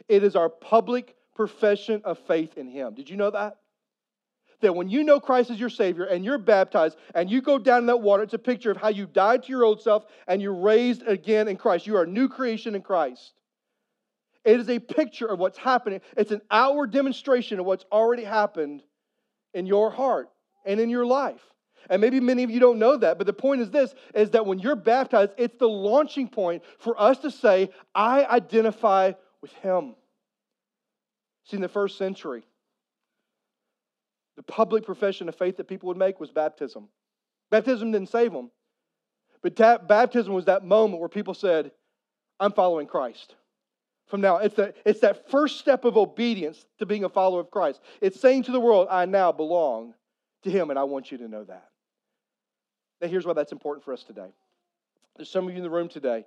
it 0.10 0.24
is 0.24 0.36
our 0.36 0.50
public 0.50 1.15
profession 1.36 2.02
of 2.04 2.19
faith 2.19 2.58
in 2.58 2.67
Him. 2.67 2.95
Did 2.95 3.10
you 3.10 3.15
know 3.15 3.32
that? 3.32 3.58
That 4.62 4.76
when 4.76 4.89
you 4.89 5.04
know 5.06 5.22
Christ 5.22 5.52
as 5.52 5.60
your 5.60 5.69
Savior 5.69 6.04
and 6.04 6.26
you're 6.26 6.38
baptized 6.38 6.98
and 7.15 7.32
you 7.32 7.41
go 7.41 7.58
down 7.58 7.80
in 7.80 7.86
that 7.86 8.02
water, 8.02 8.24
it's 8.24 8.34
a 8.34 8.39
picture 8.39 8.72
of 8.72 8.78
how 8.78 8.89
you 8.89 9.06
died 9.06 9.43
to 9.43 9.50
your 9.50 9.63
old 9.63 9.82
self 9.82 10.06
and 10.28 10.41
you're 10.41 10.54
raised 10.54 11.08
again 11.08 11.48
in 11.48 11.56
Christ. 11.56 11.88
You 11.88 11.95
are 11.95 12.04
a 12.04 12.08
new 12.08 12.28
creation 12.28 12.76
in 12.76 12.82
Christ. 12.82 13.32
It 14.43 14.60
is 14.60 14.69
a 14.69 14.80
picture 14.80 15.28
of 15.28 15.39
what's 15.39 15.58
happening, 15.58 16.02
it's 16.17 16.32
an 16.32 16.41
outward 16.52 16.91
demonstration 16.91 17.60
of 17.60 17.65
what's 17.65 17.86
already 17.91 18.24
happened 18.24 18.84
in 19.54 19.65
your 19.65 19.91
heart 19.91 20.30
and 20.65 20.80
in 20.80 20.89
your 20.89 21.06
life. 21.06 21.41
And 21.89 22.02
maybe 22.02 22.19
many 22.19 22.43
of 22.43 22.50
you 22.50 22.60
don't 22.60 22.80
know 22.80 22.98
that, 22.98 23.17
but 23.17 23.28
the 23.28 23.34
point 23.34 23.62
is 23.62 23.72
this 23.72 23.95
is 24.13 24.32
that 24.32 24.45
when 24.45 24.60
you're 24.60 24.76
baptized, 24.76 25.32
it's 25.38 25.58
the 25.58 25.69
launching 25.69 26.28
point 26.28 26.63
for 26.80 27.00
us 27.00 27.19
to 27.19 27.32
say, 27.32 27.69
I 27.95 28.26
identify 28.26 29.13
with 29.41 29.52
him. 29.54 29.95
See, 31.45 31.58
in 31.58 31.62
the 31.62 31.69
first 31.69 31.97
century, 31.97 32.43
the 34.36 34.43
public 34.43 34.86
profession 34.86 35.28
of 35.28 35.36
faith 35.36 35.58
that 35.58 35.67
people 35.67 35.88
would 35.88 35.97
make 35.97 36.19
was 36.19 36.32
baptism. 36.32 36.88
Baptism 37.52 37.91
didn't 37.91 38.10
save 38.10 38.32
them, 38.32 38.52
but 39.41 39.56
that 39.58 39.88
baptism 39.88 40.34
was 40.34 40.45
that 40.45 40.63
moment 40.63 40.99
where 40.99 41.10
people 41.10 41.34
said, 41.34 41.71
I'm 42.39 42.54
following 42.54 42.88
Christ. 42.88 43.36
From 44.08 44.21
now, 44.21 44.38
it's, 44.38 44.56
the, 44.56 44.73
it's 44.86 45.02
that 45.02 45.30
first 45.30 45.60
step 45.60 45.86
of 45.86 45.97
obedience 45.97 46.65
to 46.80 46.86
being 46.86 47.04
a 47.04 47.10
follower 47.10 47.41
of 47.41 47.52
Christ. 47.52 47.80
It's 48.02 48.19
saying 48.19 48.43
to 48.43 48.52
the 48.52 48.60
world, 48.60 48.88
I 48.89 49.06
now 49.06 49.32
belong 49.32 49.93
to 50.43 50.49
Him, 50.49 50.69
and 50.69 50.80
I 50.80 50.84
want 50.84 51.12
you 51.12 51.17
to 51.19 51.28
know 51.28 51.43
that. 51.43 51.69
Now, 53.02 53.08
here's 53.08 53.25
why 53.25 53.34
that's 53.34 53.52
important 53.52 53.86
for 53.86 53.93
us 53.93 54.04
today. 54.04 54.30
There's 55.15 55.30
some 55.30 55.47
of 55.47 55.52
you 55.52 55.58
in 55.58 55.63
the 55.63 55.69
room 55.69 55.89
today, 55.89 56.25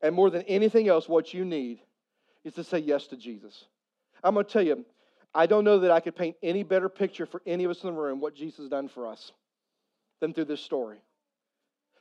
And 0.00 0.14
more 0.14 0.30
than 0.30 0.42
anything 0.42 0.88
else, 0.88 1.08
what 1.08 1.34
you 1.34 1.44
need 1.44 1.80
is 2.44 2.54
to 2.54 2.64
say 2.64 2.78
yes 2.78 3.06
to 3.08 3.16
Jesus. 3.16 3.64
I'm 4.22 4.34
going 4.34 4.46
to 4.46 4.52
tell 4.52 4.62
you, 4.62 4.84
I 5.34 5.46
don't 5.46 5.64
know 5.64 5.80
that 5.80 5.90
I 5.90 6.00
could 6.00 6.16
paint 6.16 6.36
any 6.42 6.62
better 6.62 6.88
picture 6.88 7.26
for 7.26 7.42
any 7.46 7.64
of 7.64 7.70
us 7.70 7.82
in 7.82 7.88
the 7.88 8.00
room 8.00 8.20
what 8.20 8.34
Jesus 8.34 8.58
has 8.58 8.68
done 8.68 8.88
for 8.88 9.06
us 9.06 9.32
than 10.20 10.32
through 10.32 10.46
this 10.46 10.60
story. 10.60 10.98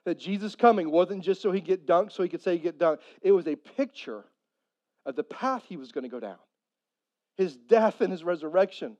That 0.05 0.17
Jesus 0.17 0.55
coming 0.55 0.89
wasn't 0.89 1.23
just 1.23 1.41
so 1.41 1.51
he 1.51 1.59
get 1.59 1.85
dunked, 1.85 2.13
so 2.13 2.23
he 2.23 2.29
could 2.29 2.41
say 2.41 2.53
he 2.53 2.59
get 2.59 2.79
dunked. 2.79 2.99
It 3.21 3.31
was 3.31 3.47
a 3.47 3.55
picture 3.55 4.23
of 5.05 5.15
the 5.15 5.23
path 5.23 5.63
he 5.67 5.77
was 5.77 5.91
going 5.91 6.03
to 6.03 6.09
go 6.09 6.19
down, 6.19 6.37
his 7.35 7.55
death 7.55 8.01
and 8.01 8.11
his 8.11 8.23
resurrection. 8.23 8.97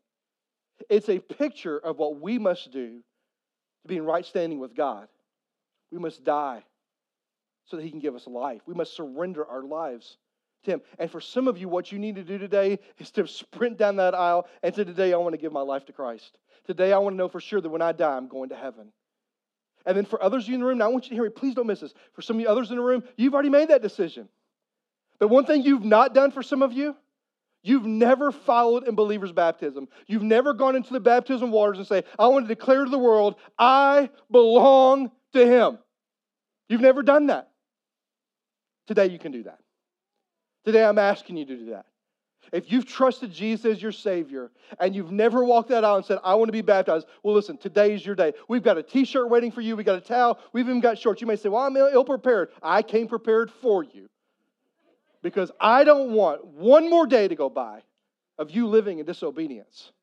It's 0.90 1.10
a 1.10 1.20
picture 1.20 1.78
of 1.78 1.98
what 1.98 2.20
we 2.20 2.38
must 2.38 2.72
do 2.72 3.00
to 3.82 3.88
be 3.88 3.98
in 3.98 4.06
right 4.06 4.26
standing 4.26 4.60
with 4.60 4.76
God. 4.76 5.08
We 5.92 6.00
must 6.00 6.24
die 6.24 6.64
so 7.66 7.78
that 7.78 7.84
he 7.84 7.90
can 7.90 8.00
give 8.00 8.16
us 8.16 8.28
life. 8.28 8.62
We 8.66 8.74
must 8.74 8.96
surrender 8.96 9.46
our 9.46 9.64
lives 9.64 10.18
to 10.64 10.72
him. 10.72 10.82
And 11.00 11.10
for 11.10 11.22
some 11.22 11.48
of 11.48 11.58
you, 11.58 11.70
what 11.70 11.92
you 11.92 12.00
need 12.00 12.16
to 12.16 12.24
do 12.24 12.38
today 12.38 12.80
is 12.98 13.12
to 13.12 13.28
sprint 13.28 13.78
down 13.78 13.98
that 13.98 14.16
aisle 14.16 14.48
and 14.64 14.74
say, 14.76 14.84
Today, 14.84 15.14
I 15.14 15.18
want 15.18 15.34
to 15.34 15.38
give 15.38 15.52
my 15.52 15.62
life 15.62 15.86
to 15.86 15.94
Christ. 15.94 16.38
Today, 16.66 16.94
I 16.94 16.98
want 16.98 17.14
to 17.14 17.18
know 17.18 17.30
for 17.30 17.40
sure 17.40 17.62
that 17.62 17.70
when 17.70 17.82
I 17.82 17.92
die, 17.92 18.16
I'm 18.16 18.28
going 18.28 18.50
to 18.50 18.56
heaven. 18.56 18.92
And 19.86 19.96
then 19.96 20.06
for 20.06 20.22
others 20.22 20.44
of 20.44 20.50
you 20.50 20.56
in 20.56 20.62
the 20.62 20.68
room, 20.68 20.80
now 20.80 20.86
I 20.86 20.90
want 20.90 21.06
you 21.06 21.10
to 21.12 21.16
hear 21.16 21.24
me. 21.24 21.30
Please 21.30 21.56
don't 21.56 21.66
miss 21.66 21.80
this. 21.80 21.94
For 22.14 22.22
some 22.22 22.36
of 22.36 22.42
you 22.42 22.50
others 22.50 22.70
in 22.72 22.76
the 22.76 22.84
room, 22.84 23.04
you've 23.16 23.34
already 23.34 23.50
made 23.50 23.70
that 23.70 23.82
decision. 23.82 24.28
But 25.18 25.30
one 25.30 25.46
thing 25.46 25.64
you've 25.64 25.86
not 25.86 26.14
done 26.14 26.32
for 26.32 26.44
some 26.44 26.62
of 26.62 26.74
you, 26.74 26.96
you've 27.64 27.86
never 27.86 28.34
followed 28.34 28.88
in 28.88 28.96
believer's 28.96 29.32
baptism. 29.32 29.88
You've 30.06 30.24
never 30.24 30.54
gone 30.54 30.76
into 30.76 30.92
the 30.92 31.00
baptism 31.00 31.52
waters 31.52 31.78
and 31.78 31.88
say, 31.88 32.04
I 32.20 32.28
want 32.28 32.48
to 32.48 32.54
declare 32.54 32.84
to 32.84 32.92
the 32.92 33.00
world, 33.00 33.36
I 33.58 34.10
belong 34.30 35.12
to 35.34 35.46
him. 35.46 35.80
You've 36.68 36.82
never 36.82 37.02
done 37.02 37.28
that. 37.28 37.50
Today 38.88 39.08
you 39.08 39.20
can 39.20 39.32
do 39.32 39.44
that. 39.44 39.60
Today 40.68 40.84
I'm 40.84 41.00
asking 41.00 41.38
you 41.38 41.46
to 41.46 41.56
do 41.56 41.66
that. 41.68 41.86
If 42.52 42.70
you've 42.70 42.86
trusted 42.86 43.32
Jesus 43.32 43.64
as 43.64 43.82
your 43.82 43.94
Savior 43.94 44.52
and 44.82 44.94
you've 44.94 45.14
never 45.14 45.46
walked 45.46 45.70
that 45.70 45.86
out 45.86 45.96
and 45.96 46.06
said, 46.06 46.20
I 46.26 46.36
want 46.36 46.50
to 46.50 46.52
be 46.52 46.62
baptized, 46.62 47.08
well, 47.24 47.34
listen, 47.34 47.58
today 47.58 47.94
is 47.94 48.06
your 48.06 48.16
day. 48.16 48.34
We've 48.50 48.62
got 48.62 48.78
a 48.78 48.84
t 48.84 49.06
shirt 49.06 49.30
waiting 49.30 49.50
for 49.50 49.62
you. 49.62 49.78
We've 49.78 49.86
got 49.86 49.96
a 49.96 50.02
towel. 50.02 50.40
We've 50.52 50.68
even 50.68 50.82
got 50.82 50.98
shorts. 50.98 51.22
You 51.22 51.28
may 51.28 51.38
say, 51.38 51.48
Well, 51.48 51.64
I'm 51.64 51.78
ill 51.78 52.04
prepared. 52.04 52.50
I 52.62 52.82
came 52.82 53.08
prepared 53.08 53.50
for 53.50 53.82
you 53.82 54.10
because 55.22 55.54
I 55.58 55.86
don't 55.86 56.12
want 56.12 56.46
one 56.46 56.90
more 56.90 57.08
day 57.08 57.30
to 57.30 57.36
go 57.36 57.48
by 57.48 57.84
of 58.38 58.52
you 58.52 58.68
living 58.68 59.00
in 59.00 59.06
disobedience. 59.06 59.94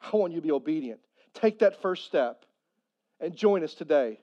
I 0.00 0.16
want 0.16 0.34
you 0.34 0.40
to 0.40 0.46
be 0.46 0.52
obedient. 0.52 1.00
Take 1.34 1.58
that 1.58 1.82
first 1.82 2.04
step 2.04 2.44
and 3.18 3.34
join 3.34 3.64
us 3.64 3.74
today 3.74 4.20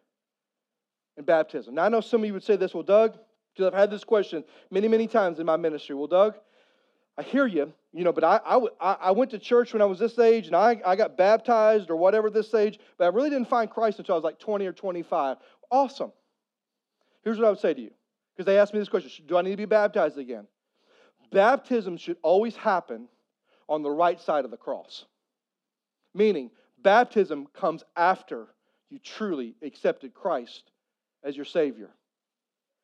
in 1.18 1.26
baptism. 1.26 1.76
Now, 1.76 1.84
I 1.84 1.90
know 1.90 2.00
some 2.00 2.22
of 2.22 2.28
you 2.28 2.32
would 2.32 2.44
say 2.44 2.56
this, 2.56 2.74
well, 2.74 2.84
Doug, 2.84 3.18
because 3.60 3.74
I've 3.74 3.80
had 3.80 3.92
this 3.92 4.06
question 4.06 4.46
many, 4.72 4.88
many 4.88 5.06
times 5.06 5.40
in 5.40 5.46
my 5.46 5.58
ministry. 5.58 5.94
Well, 5.94 6.08
Doug, 6.08 6.36
I 7.18 7.24
hear 7.24 7.46
you, 7.46 7.74
you 7.92 8.06
know, 8.06 8.14
but 8.14 8.24
I, 8.24 8.40
I, 8.46 8.94
I 8.94 9.12
went 9.12 9.32
to 9.32 9.40
church 9.40 9.74
when 9.74 9.82
I 9.82 9.86
was 9.86 10.00
this 10.00 10.18
age 10.18 10.48
and 10.48 10.56
I, 10.56 10.80
I 10.86 10.96
got 10.96 11.18
baptized 11.18 11.90
or 11.90 11.98
whatever 11.98 12.30
this 12.30 12.54
age, 12.54 12.80
but 12.98 13.04
I 13.04 13.08
really 13.10 13.30
didn't 13.30 13.50
find 13.50 13.70
Christ 13.70 14.00
until 14.00 14.16
I 14.16 14.18
was 14.18 14.24
like 14.24 14.40
20 14.40 14.66
or 14.66 14.72
25. 14.72 15.38
Awesome. 15.70 16.14
Here's 17.24 17.38
what 17.38 17.48
I 17.48 17.50
would 17.50 17.60
say 17.60 17.74
to 17.74 17.82
you 17.82 17.92
because 18.34 18.46
they 18.46 18.58
asked 18.58 18.74
me 18.74 18.80
this 18.80 18.88
question 18.88 19.26
Do 19.28 19.36
I 19.36 19.42
need 19.42 19.52
to 19.52 19.58
be 19.58 19.66
baptized 19.66 20.18
again? 20.18 20.48
Baptism 21.34 21.98
should 21.98 22.18
always 22.22 22.56
happen 22.56 23.10
on 23.68 23.84
the 23.84 23.92
right 23.92 24.20
side 24.22 24.46
of 24.46 24.52
the 24.52 24.58
cross. 24.58 25.04
Meaning, 26.16 26.50
baptism 26.82 27.48
comes 27.54 27.84
after 27.98 28.48
you 28.90 29.00
truly 29.00 29.56
accepted 29.62 30.14
Christ 30.14 30.72
as 31.24 31.36
your 31.36 31.46
Savior. 31.46 31.90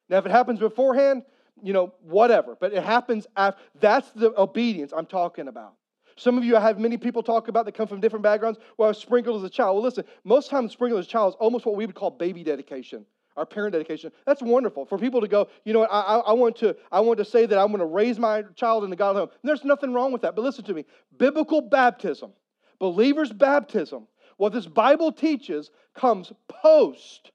Now, 0.09 0.17
if 0.17 0.25
it 0.25 0.31
happens 0.31 0.59
beforehand, 0.59 1.23
you 1.61 1.73
know, 1.73 1.93
whatever. 2.01 2.55
But 2.59 2.73
it 2.73 2.83
happens 2.83 3.27
after. 3.35 3.61
That's 3.79 4.09
the 4.11 4.39
obedience 4.39 4.93
I'm 4.95 5.05
talking 5.05 5.47
about. 5.47 5.73
Some 6.17 6.37
of 6.37 6.45
you, 6.45 6.55
I 6.55 6.61
have 6.61 6.79
many 6.79 6.97
people 6.97 7.23
talk 7.23 7.49
about 7.49 7.65
that 7.65 7.73
come 7.73 7.87
from 7.87 7.99
different 7.99 8.23
backgrounds. 8.23 8.59
Well, 8.77 8.87
I 8.87 8.89
was 8.89 8.97
sprinkled 8.97 9.37
as 9.37 9.43
a 9.43 9.49
child. 9.49 9.75
Well, 9.75 9.83
listen, 9.83 10.05
most 10.23 10.49
times 10.49 10.71
sprinkled 10.71 10.99
as 10.99 11.07
a 11.07 11.09
child 11.09 11.33
is 11.33 11.37
almost 11.39 11.65
what 11.65 11.75
we 11.75 11.85
would 11.85 11.95
call 11.95 12.09
baby 12.09 12.41
dedication, 12.41 13.05
our 13.35 13.45
parent 13.45 13.73
dedication. 13.73 14.13
That's 14.25 14.41
wonderful 14.41 14.85
for 14.85 14.97
people 14.97 15.19
to 15.19 15.27
go. 15.27 15.49
You 15.65 15.73
know, 15.73 15.83
I, 15.83 16.17
I, 16.19 16.31
want 16.31 16.55
to, 16.57 16.75
I 16.89 17.01
want 17.01 17.17
to 17.17 17.25
say 17.25 17.45
that 17.45 17.59
I'm 17.59 17.67
going 17.67 17.79
to 17.79 17.85
raise 17.85 18.17
my 18.17 18.43
child 18.55 18.85
in 18.85 18.89
the 18.89 18.95
God 18.95 19.17
home. 19.17 19.29
There's 19.43 19.65
nothing 19.65 19.91
wrong 19.91 20.13
with 20.13 20.21
that. 20.21 20.37
But 20.37 20.43
listen 20.43 20.63
to 20.65 20.73
me, 20.73 20.85
biblical 21.17 21.59
baptism, 21.59 22.31
believers' 22.79 23.33
baptism, 23.33 24.07
what 24.37 24.53
this 24.53 24.67
Bible 24.67 25.11
teaches 25.11 25.69
comes 25.93 26.31
post 26.47 27.31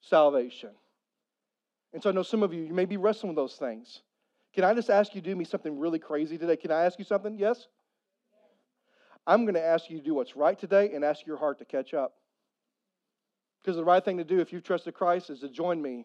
salvation. 0.00 0.70
And 1.94 2.02
so 2.02 2.10
I 2.10 2.12
know 2.12 2.24
some 2.24 2.42
of 2.42 2.52
you, 2.52 2.64
you 2.64 2.74
may 2.74 2.86
be 2.86 2.96
wrestling 2.96 3.28
with 3.28 3.36
those 3.36 3.54
things. 3.54 4.02
Can 4.52 4.64
I 4.64 4.74
just 4.74 4.90
ask 4.90 5.14
you 5.14 5.20
to 5.20 5.30
do 5.30 5.36
me 5.36 5.44
something 5.44 5.78
really 5.78 6.00
crazy 6.00 6.36
today? 6.36 6.56
Can 6.56 6.72
I 6.72 6.84
ask 6.84 6.98
you 6.98 7.04
something? 7.04 7.38
Yes? 7.38 7.68
I'm 9.26 9.44
going 9.44 9.54
to 9.54 9.64
ask 9.64 9.88
you 9.88 9.98
to 9.98 10.04
do 10.04 10.12
what's 10.12 10.36
right 10.36 10.58
today 10.58 10.92
and 10.92 11.04
ask 11.04 11.24
your 11.24 11.36
heart 11.36 11.60
to 11.60 11.64
catch 11.64 11.94
up. 11.94 12.14
Because 13.62 13.76
the 13.76 13.84
right 13.84 14.04
thing 14.04 14.18
to 14.18 14.24
do 14.24 14.40
if 14.40 14.52
you've 14.52 14.64
trusted 14.64 14.92
Christ 14.94 15.30
is 15.30 15.40
to 15.40 15.48
join 15.48 15.80
me 15.80 16.04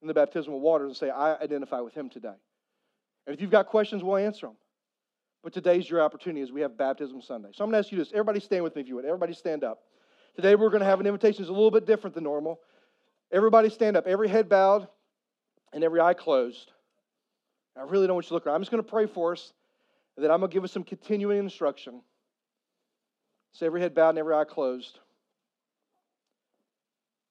in 0.00 0.08
the 0.08 0.14
baptismal 0.14 0.58
waters 0.60 0.88
and 0.88 0.96
say, 0.96 1.10
I 1.10 1.36
identify 1.36 1.80
with 1.80 1.94
him 1.94 2.08
today. 2.08 2.34
And 3.26 3.34
if 3.34 3.42
you've 3.42 3.50
got 3.50 3.66
questions, 3.66 4.02
we'll 4.02 4.16
answer 4.16 4.46
them. 4.46 4.56
But 5.42 5.52
today's 5.52 5.88
your 5.88 6.00
opportunity 6.00 6.40
as 6.40 6.50
we 6.50 6.62
have 6.62 6.78
Baptism 6.78 7.20
Sunday. 7.20 7.50
So 7.52 7.62
I'm 7.62 7.70
going 7.70 7.82
to 7.82 7.86
ask 7.86 7.92
you 7.92 7.98
this. 7.98 8.10
Everybody 8.12 8.40
stand 8.40 8.64
with 8.64 8.74
me 8.74 8.80
if 8.82 8.88
you 8.88 8.96
would. 8.96 9.04
Everybody 9.04 9.34
stand 9.34 9.64
up. 9.64 9.82
Today 10.34 10.54
we're 10.54 10.70
going 10.70 10.80
to 10.80 10.86
have 10.86 11.00
an 11.00 11.06
invitation 11.06 11.42
that's 11.42 11.50
a 11.50 11.52
little 11.52 11.70
bit 11.70 11.86
different 11.86 12.14
than 12.14 12.24
normal. 12.24 12.58
Everybody 13.30 13.68
stand 13.68 13.96
up, 13.96 14.06
every 14.06 14.28
head 14.28 14.48
bowed 14.48 14.88
and 15.74 15.84
every 15.84 16.00
eye 16.00 16.14
closed. 16.14 16.70
I 17.76 17.82
really 17.82 18.06
don't 18.06 18.14
want 18.14 18.26
you 18.26 18.28
to 18.28 18.34
look 18.34 18.46
around. 18.46 18.54
I'm 18.54 18.60
just 18.62 18.70
going 18.70 18.82
to 18.82 18.88
pray 18.88 19.06
for 19.06 19.32
us, 19.32 19.52
and 20.16 20.24
then 20.24 20.30
I'm 20.30 20.38
going 20.38 20.48
to 20.48 20.54
give 20.54 20.64
us 20.64 20.72
some 20.72 20.84
continuing 20.84 21.38
instruction. 21.38 22.00
So 23.52 23.66
every 23.66 23.80
head 23.80 23.94
bowed 23.94 24.10
and 24.10 24.18
every 24.18 24.34
eye 24.34 24.44
closed. 24.44 25.00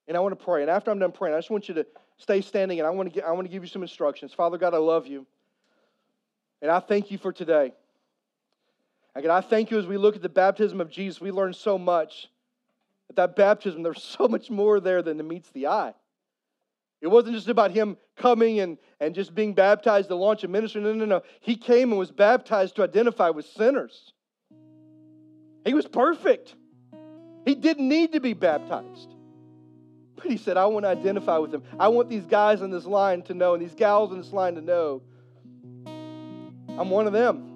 And 0.06 0.16
I 0.16 0.20
want 0.20 0.38
to 0.38 0.44
pray. 0.44 0.60
And 0.60 0.70
after 0.70 0.90
I'm 0.90 0.98
done 0.98 1.12
praying, 1.12 1.34
I 1.34 1.38
just 1.38 1.50
want 1.50 1.68
you 1.68 1.74
to 1.74 1.86
stay 2.18 2.42
standing, 2.42 2.78
and 2.78 2.86
I 2.86 2.90
want 2.90 3.08
to, 3.08 3.14
get, 3.14 3.24
I 3.24 3.32
want 3.32 3.46
to 3.46 3.50
give 3.50 3.62
you 3.62 3.68
some 3.68 3.82
instructions. 3.82 4.34
Father 4.34 4.58
God, 4.58 4.74
I 4.74 4.78
love 4.78 5.06
you. 5.06 5.26
And 6.60 6.70
I 6.70 6.80
thank 6.80 7.10
you 7.10 7.16
for 7.18 7.32
today. 7.32 7.72
Again, 9.14 9.30
I 9.30 9.40
thank 9.40 9.70
you 9.70 9.78
as 9.78 9.86
we 9.86 9.96
look 9.96 10.16
at 10.16 10.22
the 10.22 10.28
baptism 10.28 10.80
of 10.80 10.90
Jesus, 10.90 11.20
we 11.20 11.30
learn 11.30 11.54
so 11.54 11.78
much. 11.78 12.28
At 13.08 13.16
that 13.16 13.36
baptism, 13.36 13.82
there's 13.82 14.02
so 14.02 14.28
much 14.28 14.50
more 14.50 14.80
there 14.80 15.02
than 15.02 15.26
meets 15.26 15.50
the 15.50 15.68
eye. 15.68 15.94
It 17.04 17.10
wasn't 17.10 17.34
just 17.34 17.48
about 17.48 17.70
him 17.70 17.98
coming 18.16 18.60
and, 18.60 18.78
and 18.98 19.14
just 19.14 19.34
being 19.34 19.52
baptized 19.52 20.08
to 20.08 20.14
launch 20.14 20.42
a 20.42 20.48
ministry. 20.48 20.80
No, 20.80 20.94
no, 20.94 21.04
no. 21.04 21.22
He 21.40 21.54
came 21.54 21.90
and 21.90 21.98
was 21.98 22.10
baptized 22.10 22.76
to 22.76 22.82
identify 22.82 23.28
with 23.28 23.44
sinners. 23.44 24.14
He 25.66 25.74
was 25.74 25.86
perfect. 25.86 26.54
He 27.44 27.56
didn't 27.56 27.90
need 27.90 28.12
to 28.12 28.20
be 28.20 28.32
baptized. 28.32 29.10
But 30.16 30.24
he 30.28 30.38
said, 30.38 30.56
I 30.56 30.64
want 30.64 30.86
to 30.86 30.88
identify 30.88 31.36
with 31.36 31.50
them. 31.50 31.62
I 31.78 31.88
want 31.88 32.08
these 32.08 32.24
guys 32.24 32.62
in 32.62 32.70
this 32.70 32.86
line 32.86 33.20
to 33.24 33.34
know, 33.34 33.52
and 33.52 33.62
these 33.62 33.74
gals 33.74 34.10
in 34.10 34.16
this 34.16 34.32
line 34.32 34.54
to 34.54 34.62
know 34.62 35.02
I'm 35.86 36.88
one 36.88 37.06
of 37.06 37.12
them. 37.12 37.50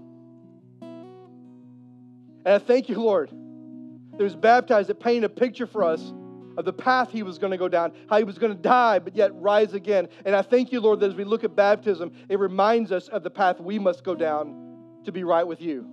And 2.45 2.55
I 2.55 2.59
thank 2.59 2.91
you, 2.91 3.01
Lord, 3.01 3.31
that 3.31 4.23
was 4.23 4.37
baptized 4.37 4.91
that 4.91 5.01
painted 5.01 5.25
a 5.25 5.31
picture 5.31 5.67
for 5.67 5.85
us 5.85 6.13
of 6.59 6.65
the 6.65 6.73
path 6.73 7.13
he 7.13 7.23
was 7.23 7.39
going 7.39 7.53
to 7.53 7.57
go 7.57 7.69
down, 7.69 7.93
how 8.11 8.19
he 8.19 8.25
was 8.25 8.37
going 8.37 8.55
to 8.55 8.61
die, 8.61 8.99
but 8.99 9.15
yet 9.15 9.33
rise 9.37 9.75
again. 9.75 10.09
And 10.27 10.35
I 10.35 10.43
thank 10.43 10.73
you, 10.73 10.81
Lord, 10.81 10.99
that 11.01 11.11
as 11.11 11.15
we 11.15 11.23
look 11.23 11.45
at 11.45 11.55
baptism, 11.55 12.11
it 12.29 12.41
reminds 12.41 12.91
us 12.91 13.07
of 13.07 13.23
the 13.23 13.31
path 13.31 13.61
we 13.61 13.79
must 13.79 14.03
go 14.03 14.17
down 14.17 15.01
to 15.05 15.13
be 15.13 15.23
right 15.23 15.47
with 15.47 15.63
you. 15.63 15.89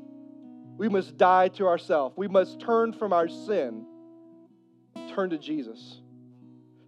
We 0.76 0.90
must 0.90 1.18
die 1.18 1.50
to 1.50 1.68
ourselves. 1.68 2.18
We 2.18 2.28
must 2.28 2.60
turn 2.60 2.94
from 2.94 3.14
our 3.14 3.30
sin, 3.30 3.86
turn 5.14 5.30
to 5.30 5.38
Jesus. 5.38 6.02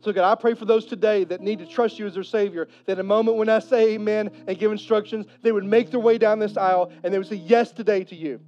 So, 0.02 0.12
God, 0.12 0.30
I 0.30 0.34
pray 0.34 0.56
for 0.56 0.66
those 0.66 0.86
today 0.86 1.24
that 1.26 1.41
need 1.41 1.60
to 1.60 1.68
trust 1.68 1.99
you 1.99 2.08
as 2.08 2.16
their 2.16 2.24
Savior, 2.24 2.68
that 2.88 2.93
in 2.93 2.99
a 2.99 3.04
moment 3.04 3.38
when 3.38 3.47
I 3.47 3.60
say 3.60 3.93
amen 3.93 4.32
and 4.47 4.58
give 4.58 4.72
instructions, 4.72 5.28
they 5.43 5.52
would 5.52 5.66
make 5.66 5.91
their 5.91 5.99
way 5.99 6.18
down 6.18 6.39
this 6.39 6.58
aisle 6.58 6.91
and 7.04 7.14
they 7.14 7.20
would 7.20 7.28
say 7.28 7.36
yes 7.36 7.72
today 7.72 8.04
to 8.06 8.16
you. 8.16 8.39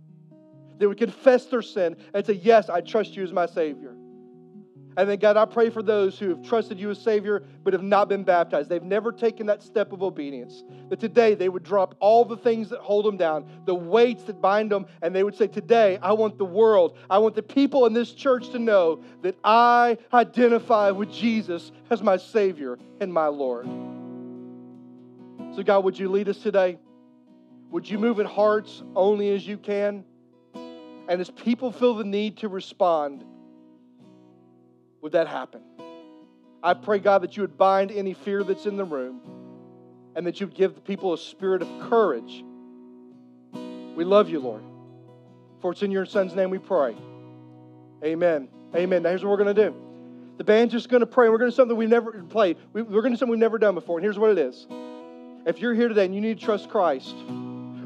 They 0.80 0.88
would 0.88 0.98
confess 0.98 1.46
their 1.46 1.62
sin 1.62 1.98
and 2.16 2.26
say, 2.26 2.34
Yes, 2.34 2.70
I 2.70 2.82
trust 2.82 3.16
you 3.16 3.24
as 3.24 3.32
my 3.32 3.46
Savior. 3.46 3.96
And 5.00 5.10
then, 5.10 5.18
God, 5.18 5.38
I 5.38 5.46
pray 5.46 5.70
for 5.70 5.82
those 5.82 6.20
who 6.20 6.28
have 6.28 6.42
trusted 6.42 6.78
you 6.78 6.90
as 6.90 7.00
Savior 7.00 7.42
but 7.64 7.72
have 7.72 7.82
not 7.82 8.10
been 8.10 8.26
baptized. 8.26 8.68
They've 8.68 8.84
never 8.84 9.14
taken 9.14 9.46
that 9.46 9.64
step 9.64 9.94
of 9.94 10.04
obedience. 10.04 10.66
That 10.90 11.00
today 11.00 11.36
they 11.36 11.48
would 11.48 11.64
drop 11.64 11.96
all 12.02 12.26
the 12.26 12.36
things 12.36 12.68
that 12.72 12.82
hold 12.82 13.06
them 13.06 13.16
down, 13.16 13.50
the 13.64 13.74
weights 13.74 14.24
that 14.24 14.42
bind 14.42 14.70
them, 14.70 14.88
and 15.02 15.16
they 15.16 15.24
would 15.24 15.38
say, 15.38 15.48
Today, 15.48 16.00
I 16.02 16.12
want 16.12 16.38
the 16.38 16.44
world, 16.44 16.98
I 17.10 17.18
want 17.20 17.36
the 17.36 17.42
people 17.42 17.86
in 17.86 17.94
this 17.94 18.12
church 18.12 18.50
to 18.50 18.60
know 18.60 19.02
that 19.22 19.38
I 19.42 19.98
identify 20.12 20.92
with 20.92 21.10
Jesus 21.14 21.72
as 21.90 22.04
my 22.04 22.18
Savior 22.18 22.78
and 23.00 23.14
my 23.14 23.28
Lord. 23.28 23.68
So, 25.56 25.64
God, 25.64 25.86
would 25.86 25.98
you 25.98 26.10
lead 26.10 26.28
us 26.28 26.40
today? 26.40 26.78
Would 27.72 27.90
you 27.90 28.00
move 28.00 28.20
in 28.20 28.26
hearts 28.26 28.84
only 28.98 29.34
as 29.34 29.48
you 29.48 29.58
can? 29.58 30.04
And 31.08 31.22
as 31.22 31.30
people 31.30 31.72
feel 31.72 31.96
the 31.96 32.04
need 32.04 32.36
to 32.40 32.50
respond, 32.50 33.24
would 35.02 35.14
that 35.14 35.28
happen? 35.28 35.62
I 36.62 36.74
pray, 36.74 37.00
God, 37.00 37.24
that 37.24 37.38
you 37.38 37.44
would 37.44 37.58
bind 37.58 37.92
any 37.92 38.14
fear 38.14 38.44
that's 38.44 38.66
in 38.66 38.78
the 38.78 38.86
room. 38.86 39.22
and 40.16 40.28
that 40.28 40.40
you'd 40.42 40.54
give 40.54 40.76
the 40.76 40.82
people 40.82 41.14
a 41.14 41.18
spirit 41.18 41.62
of 41.62 41.90
courage. 41.90 42.44
We 43.96 44.04
love 44.04 44.30
you, 44.30 44.40
Lord. 44.40 44.64
For 45.62 45.72
it's 45.72 45.82
in 45.84 45.92
your 45.92 46.06
son's 46.06 46.36
name 46.36 46.50
we 46.50 46.58
pray. 46.58 46.96
Amen. 48.04 48.50
Amen. 48.76 49.04
Now 49.04 49.10
here's 49.10 49.24
what 49.24 49.32
we're 49.32 49.44
going 49.44 49.56
to 49.56 49.70
do. 49.70 49.76
The 50.38 50.44
band's 50.44 50.74
just 50.74 50.90
going 50.90 51.02
to 51.02 51.08
pray. 51.08 51.30
We're 51.30 51.38
going 51.38 51.52
to 51.52 51.56
do 51.56 51.58
something 51.58 51.78
we've 51.78 51.90
never 51.90 52.12
played. 52.24 52.58
We're 52.74 52.84
going 52.84 53.04
to 53.04 53.10
do 53.12 53.16
something 53.18 53.32
we've 53.32 53.40
never 53.40 53.58
done 53.58 53.76
before. 53.76 53.98
And 53.98 54.04
here's 54.04 54.18
what 54.18 54.32
it 54.32 54.38
is. 54.38 54.68
If 55.46 55.60
you're 55.60 55.74
here 55.74 55.88
today 55.88 56.06
and 56.06 56.16
you 56.16 56.22
need 56.22 56.40
to 56.40 56.46
trust 56.46 56.70
Christ, 56.70 57.16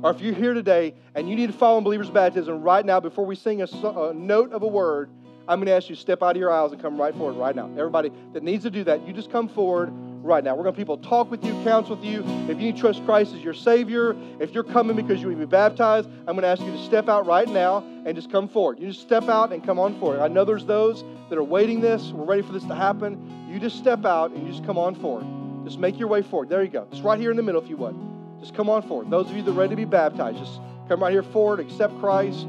or 0.04 0.12
if 0.12 0.22
you're 0.22 0.34
here 0.34 0.54
today 0.54 0.94
and 1.16 1.30
you 1.30 1.36
need 1.36 1.48
to 1.48 1.54
follow 1.54 1.78
in 1.78 1.84
believer's 1.84 2.10
baptism 2.10 2.62
right 2.62 2.86
now, 2.86 3.00
before 3.00 3.26
we 3.26 3.36
sing 3.36 3.62
a, 3.62 3.66
a 3.66 4.14
note 4.14 4.52
of 4.54 4.64
a 4.64 4.68
word, 4.68 5.10
I'm 5.48 5.60
going 5.60 5.68
to 5.68 5.74
ask 5.74 5.90
you 5.90 5.96
to 5.96 6.02
step 6.02 6.24
out 6.24 6.32
of 6.32 6.38
your 6.38 6.52
aisles 6.52 6.72
and 6.72 6.82
come 6.82 7.00
right 7.00 7.14
forward 7.14 7.34
right 7.34 7.56
now. 7.56 7.70
Everybody 7.78 8.12
that 8.34 8.44
needs 8.44 8.64
to 8.64 8.72
do 8.72 8.84
that, 8.86 9.06
you 9.06 9.14
just 9.14 9.30
come 9.32 9.50
forward 9.50 9.92
right 10.24 10.44
now. 10.44 10.56
We're 10.56 10.64
going 10.64 10.76
to 10.76 10.80
people 10.80 10.98
talk 10.98 11.30
with 11.30 11.44
you, 11.44 11.52
counsel 11.64 11.98
with 11.98 12.06
you. 12.06 12.22
If 12.50 12.50
you 12.50 12.56
need 12.56 12.76
to 12.76 12.82
trust 12.82 13.04
Christ 13.06 13.34
as 13.34 13.42
your 13.42 13.54
Savior, 13.54 14.16
if 14.40 14.54
you're 14.54 14.64
coming 14.64 14.96
because 14.96 15.22
you 15.22 15.28
need 15.28 15.36
to 15.36 15.40
be 15.42 15.46
baptized, 15.46 16.08
I'm 16.20 16.36
going 16.36 16.44
to 16.44 16.48
ask 16.48 16.62
you 16.62 16.72
to 16.72 16.86
step 16.86 17.10
out 17.10 17.26
right 17.26 17.48
now 17.48 17.84
and 18.06 18.16
just 18.16 18.32
come 18.32 18.48
forward. 18.48 18.80
You 18.80 18.88
just 18.88 19.02
step 19.02 19.28
out 19.28 19.52
and 19.52 19.64
come 19.66 19.80
on 19.80 20.00
forward. 20.00 20.22
I 20.22 20.30
know 20.30 20.46
there's 20.46 20.66
those 20.66 21.04
that 21.30 21.38
are 21.38 21.44
waiting 21.44 21.82
this. 21.82 22.12
We're 22.12 22.26
ready 22.26 22.42
for 22.42 22.54
this 22.54 22.64
to 22.66 22.76
happen. 22.76 23.50
You 23.50 23.60
just 23.60 23.78
step 23.78 24.06
out 24.06 24.32
and 24.32 24.46
you 24.46 24.52
just 24.52 24.66
come 24.66 24.78
on 24.78 24.96
forward. 24.96 25.26
Just 25.66 25.78
make 25.78 26.00
your 26.00 26.08
way 26.08 26.22
forward. 26.22 26.50
There 26.50 26.64
you 26.64 26.70
go. 26.70 26.88
Just 26.90 27.04
right 27.04 27.20
here 27.20 27.32
in 27.32 27.38
the 27.38 27.44
middle, 27.44 27.62
if 27.62 27.70
you 27.70 27.78
would. 27.78 27.96
Just 28.40 28.56
come 28.56 28.70
on 28.70 28.82
forward. 28.82 29.10
Those 29.10 29.30
of 29.30 29.36
you 29.36 29.44
that 29.44 29.52
are 29.52 29.54
ready 29.54 29.72
to 29.72 29.76
be 29.76 29.86
baptized, 29.86 30.38
just 30.38 30.60
come 30.88 31.02
right 31.02 31.12
here 31.12 31.24
forward, 31.24 31.60
accept 31.60 31.98
Christ. 32.00 32.48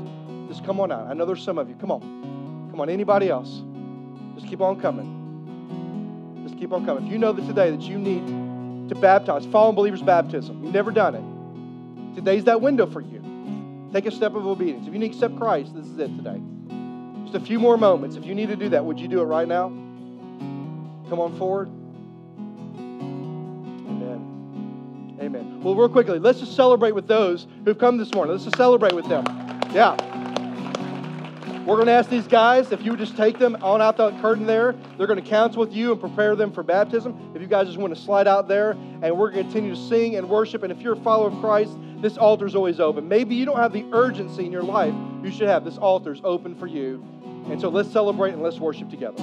Just 0.49 0.65
come 0.65 0.81
on 0.81 0.93
out. 0.93 1.07
I 1.09 1.15
know 1.15 1.25
there's 1.25 1.43
some 1.43 1.59
of 1.59 1.69
you. 1.69 1.75
Come 1.77 1.91
on. 1.91 2.34
Come 2.75 2.81
on. 2.81 2.91
Anybody 2.91 3.29
else? 3.29 3.63
Just 4.35 4.49
keep 4.49 4.61
on 4.61 4.81
coming. 4.81 6.43
Just 6.45 6.59
keep 6.59 6.73
on 6.73 6.85
coming. 6.85 7.07
If 7.07 7.13
you 7.13 7.19
know 7.19 7.33
that 7.33 7.47
today 7.47 7.71
that 7.71 7.83
you 7.83 7.97
need 7.97 8.89
to 8.89 8.97
baptize, 8.97 9.47
fallen 9.47 9.77
believer's 9.77 10.03
baptism, 10.03 10.65
you've 10.65 10.75
never 10.75 10.91
done 10.91 11.15
it. 11.15 12.17
Today's 12.17 12.43
that 12.47 12.61
window 12.61 12.87
for 12.87 13.01
you. 13.01 13.23
Take 13.93 14.07
a 14.07 14.11
step 14.11 14.35
of 14.35 14.45
obedience. 14.45 14.89
If 14.89 14.93
you 14.93 14.99
need 14.99 15.13
to 15.13 15.15
accept 15.15 15.37
Christ, 15.37 15.73
this 15.73 15.87
is 15.87 15.97
it 16.01 16.09
today. 16.17 16.43
Just 17.23 17.37
a 17.37 17.41
few 17.47 17.61
more 17.61 17.79
moments. 17.79 18.17
If 18.17 18.25
you 18.25 18.35
need 18.35 18.49
to 18.49 18.57
do 18.57 18.69
that, 18.71 18.85
would 18.85 18.99
you 18.99 19.07
do 19.07 19.21
it 19.21 19.27
right 19.27 19.47
now? 19.47 19.69
Come 19.69 21.21
on 21.21 21.39
forward. 21.39 21.69
Amen. 23.87 25.17
Amen. 25.21 25.63
Well, 25.63 25.77
real 25.77 25.89
quickly, 25.89 26.19
let's 26.19 26.41
just 26.41 26.57
celebrate 26.57 26.97
with 26.97 27.07
those 27.07 27.47
who've 27.65 27.79
come 27.79 27.99
this 27.99 28.13
morning. 28.13 28.33
Let's 28.33 28.47
just 28.47 28.57
celebrate 28.57 28.95
with 28.95 29.07
them. 29.07 29.25
Yeah. 29.71 29.97
We're 31.67 31.77
going 31.77 31.87
to 31.87 31.93
ask 31.93 32.11
these 32.11 32.29
guys 32.29 32.73
if 32.73 32.83
you 32.83 32.91
would 32.91 33.01
just 33.01 33.17
take 33.17 33.39
them 33.39 33.57
on 33.63 33.81
out 33.81 33.97
the 33.97 34.11
curtain 34.21 34.45
there. 34.45 34.75
They're 34.99 35.07
going 35.07 35.23
to 35.23 35.27
counsel 35.27 35.61
with 35.61 35.73
you 35.73 35.93
and 35.93 36.01
prepare 36.01 36.37
them 36.37 36.53
for 36.53 36.63
baptism. 36.63 37.33
If 37.35 37.41
you 37.41 37.49
guys 37.49 37.69
just 37.69 37.79
want 37.79 37.95
to 37.95 38.01
slide 38.01 38.29
out 38.29 38.49
there, 38.49 38.73
and 38.73 39.17
we're 39.17 39.31
going 39.31 39.47
to 39.47 39.51
continue 39.51 39.75
to 39.75 39.89
sing 39.89 40.17
and 40.17 40.29
worship. 40.29 40.63
And 40.63 40.71
if 40.71 40.83
you're 40.83 40.93
a 40.93 41.01
follower 41.01 41.29
of 41.29 41.41
Christ, 41.41 41.73
this 42.03 42.19
altar 42.19 42.45
is 42.45 42.55
always 42.55 42.81
open. 42.81 43.09
Maybe 43.09 43.35
you 43.35 43.47
don't 43.47 43.57
have 43.57 43.73
the 43.73 43.87
urgency 43.93 44.45
in 44.45 44.53
your 44.53 44.63
life 44.63 44.95
you 45.23 45.31
should 45.31 45.49
have. 45.49 45.65
This 45.65 45.79
altar 45.79 46.13
is 46.13 46.21
open 46.23 46.55
for 46.55 46.67
you. 46.67 47.03
And 47.51 47.59
so 47.59 47.71
let's 47.71 47.91
celebrate 47.91 48.35
and 48.35 48.43
let's 48.43 48.59
worship 48.59 48.91
together. 48.91 49.23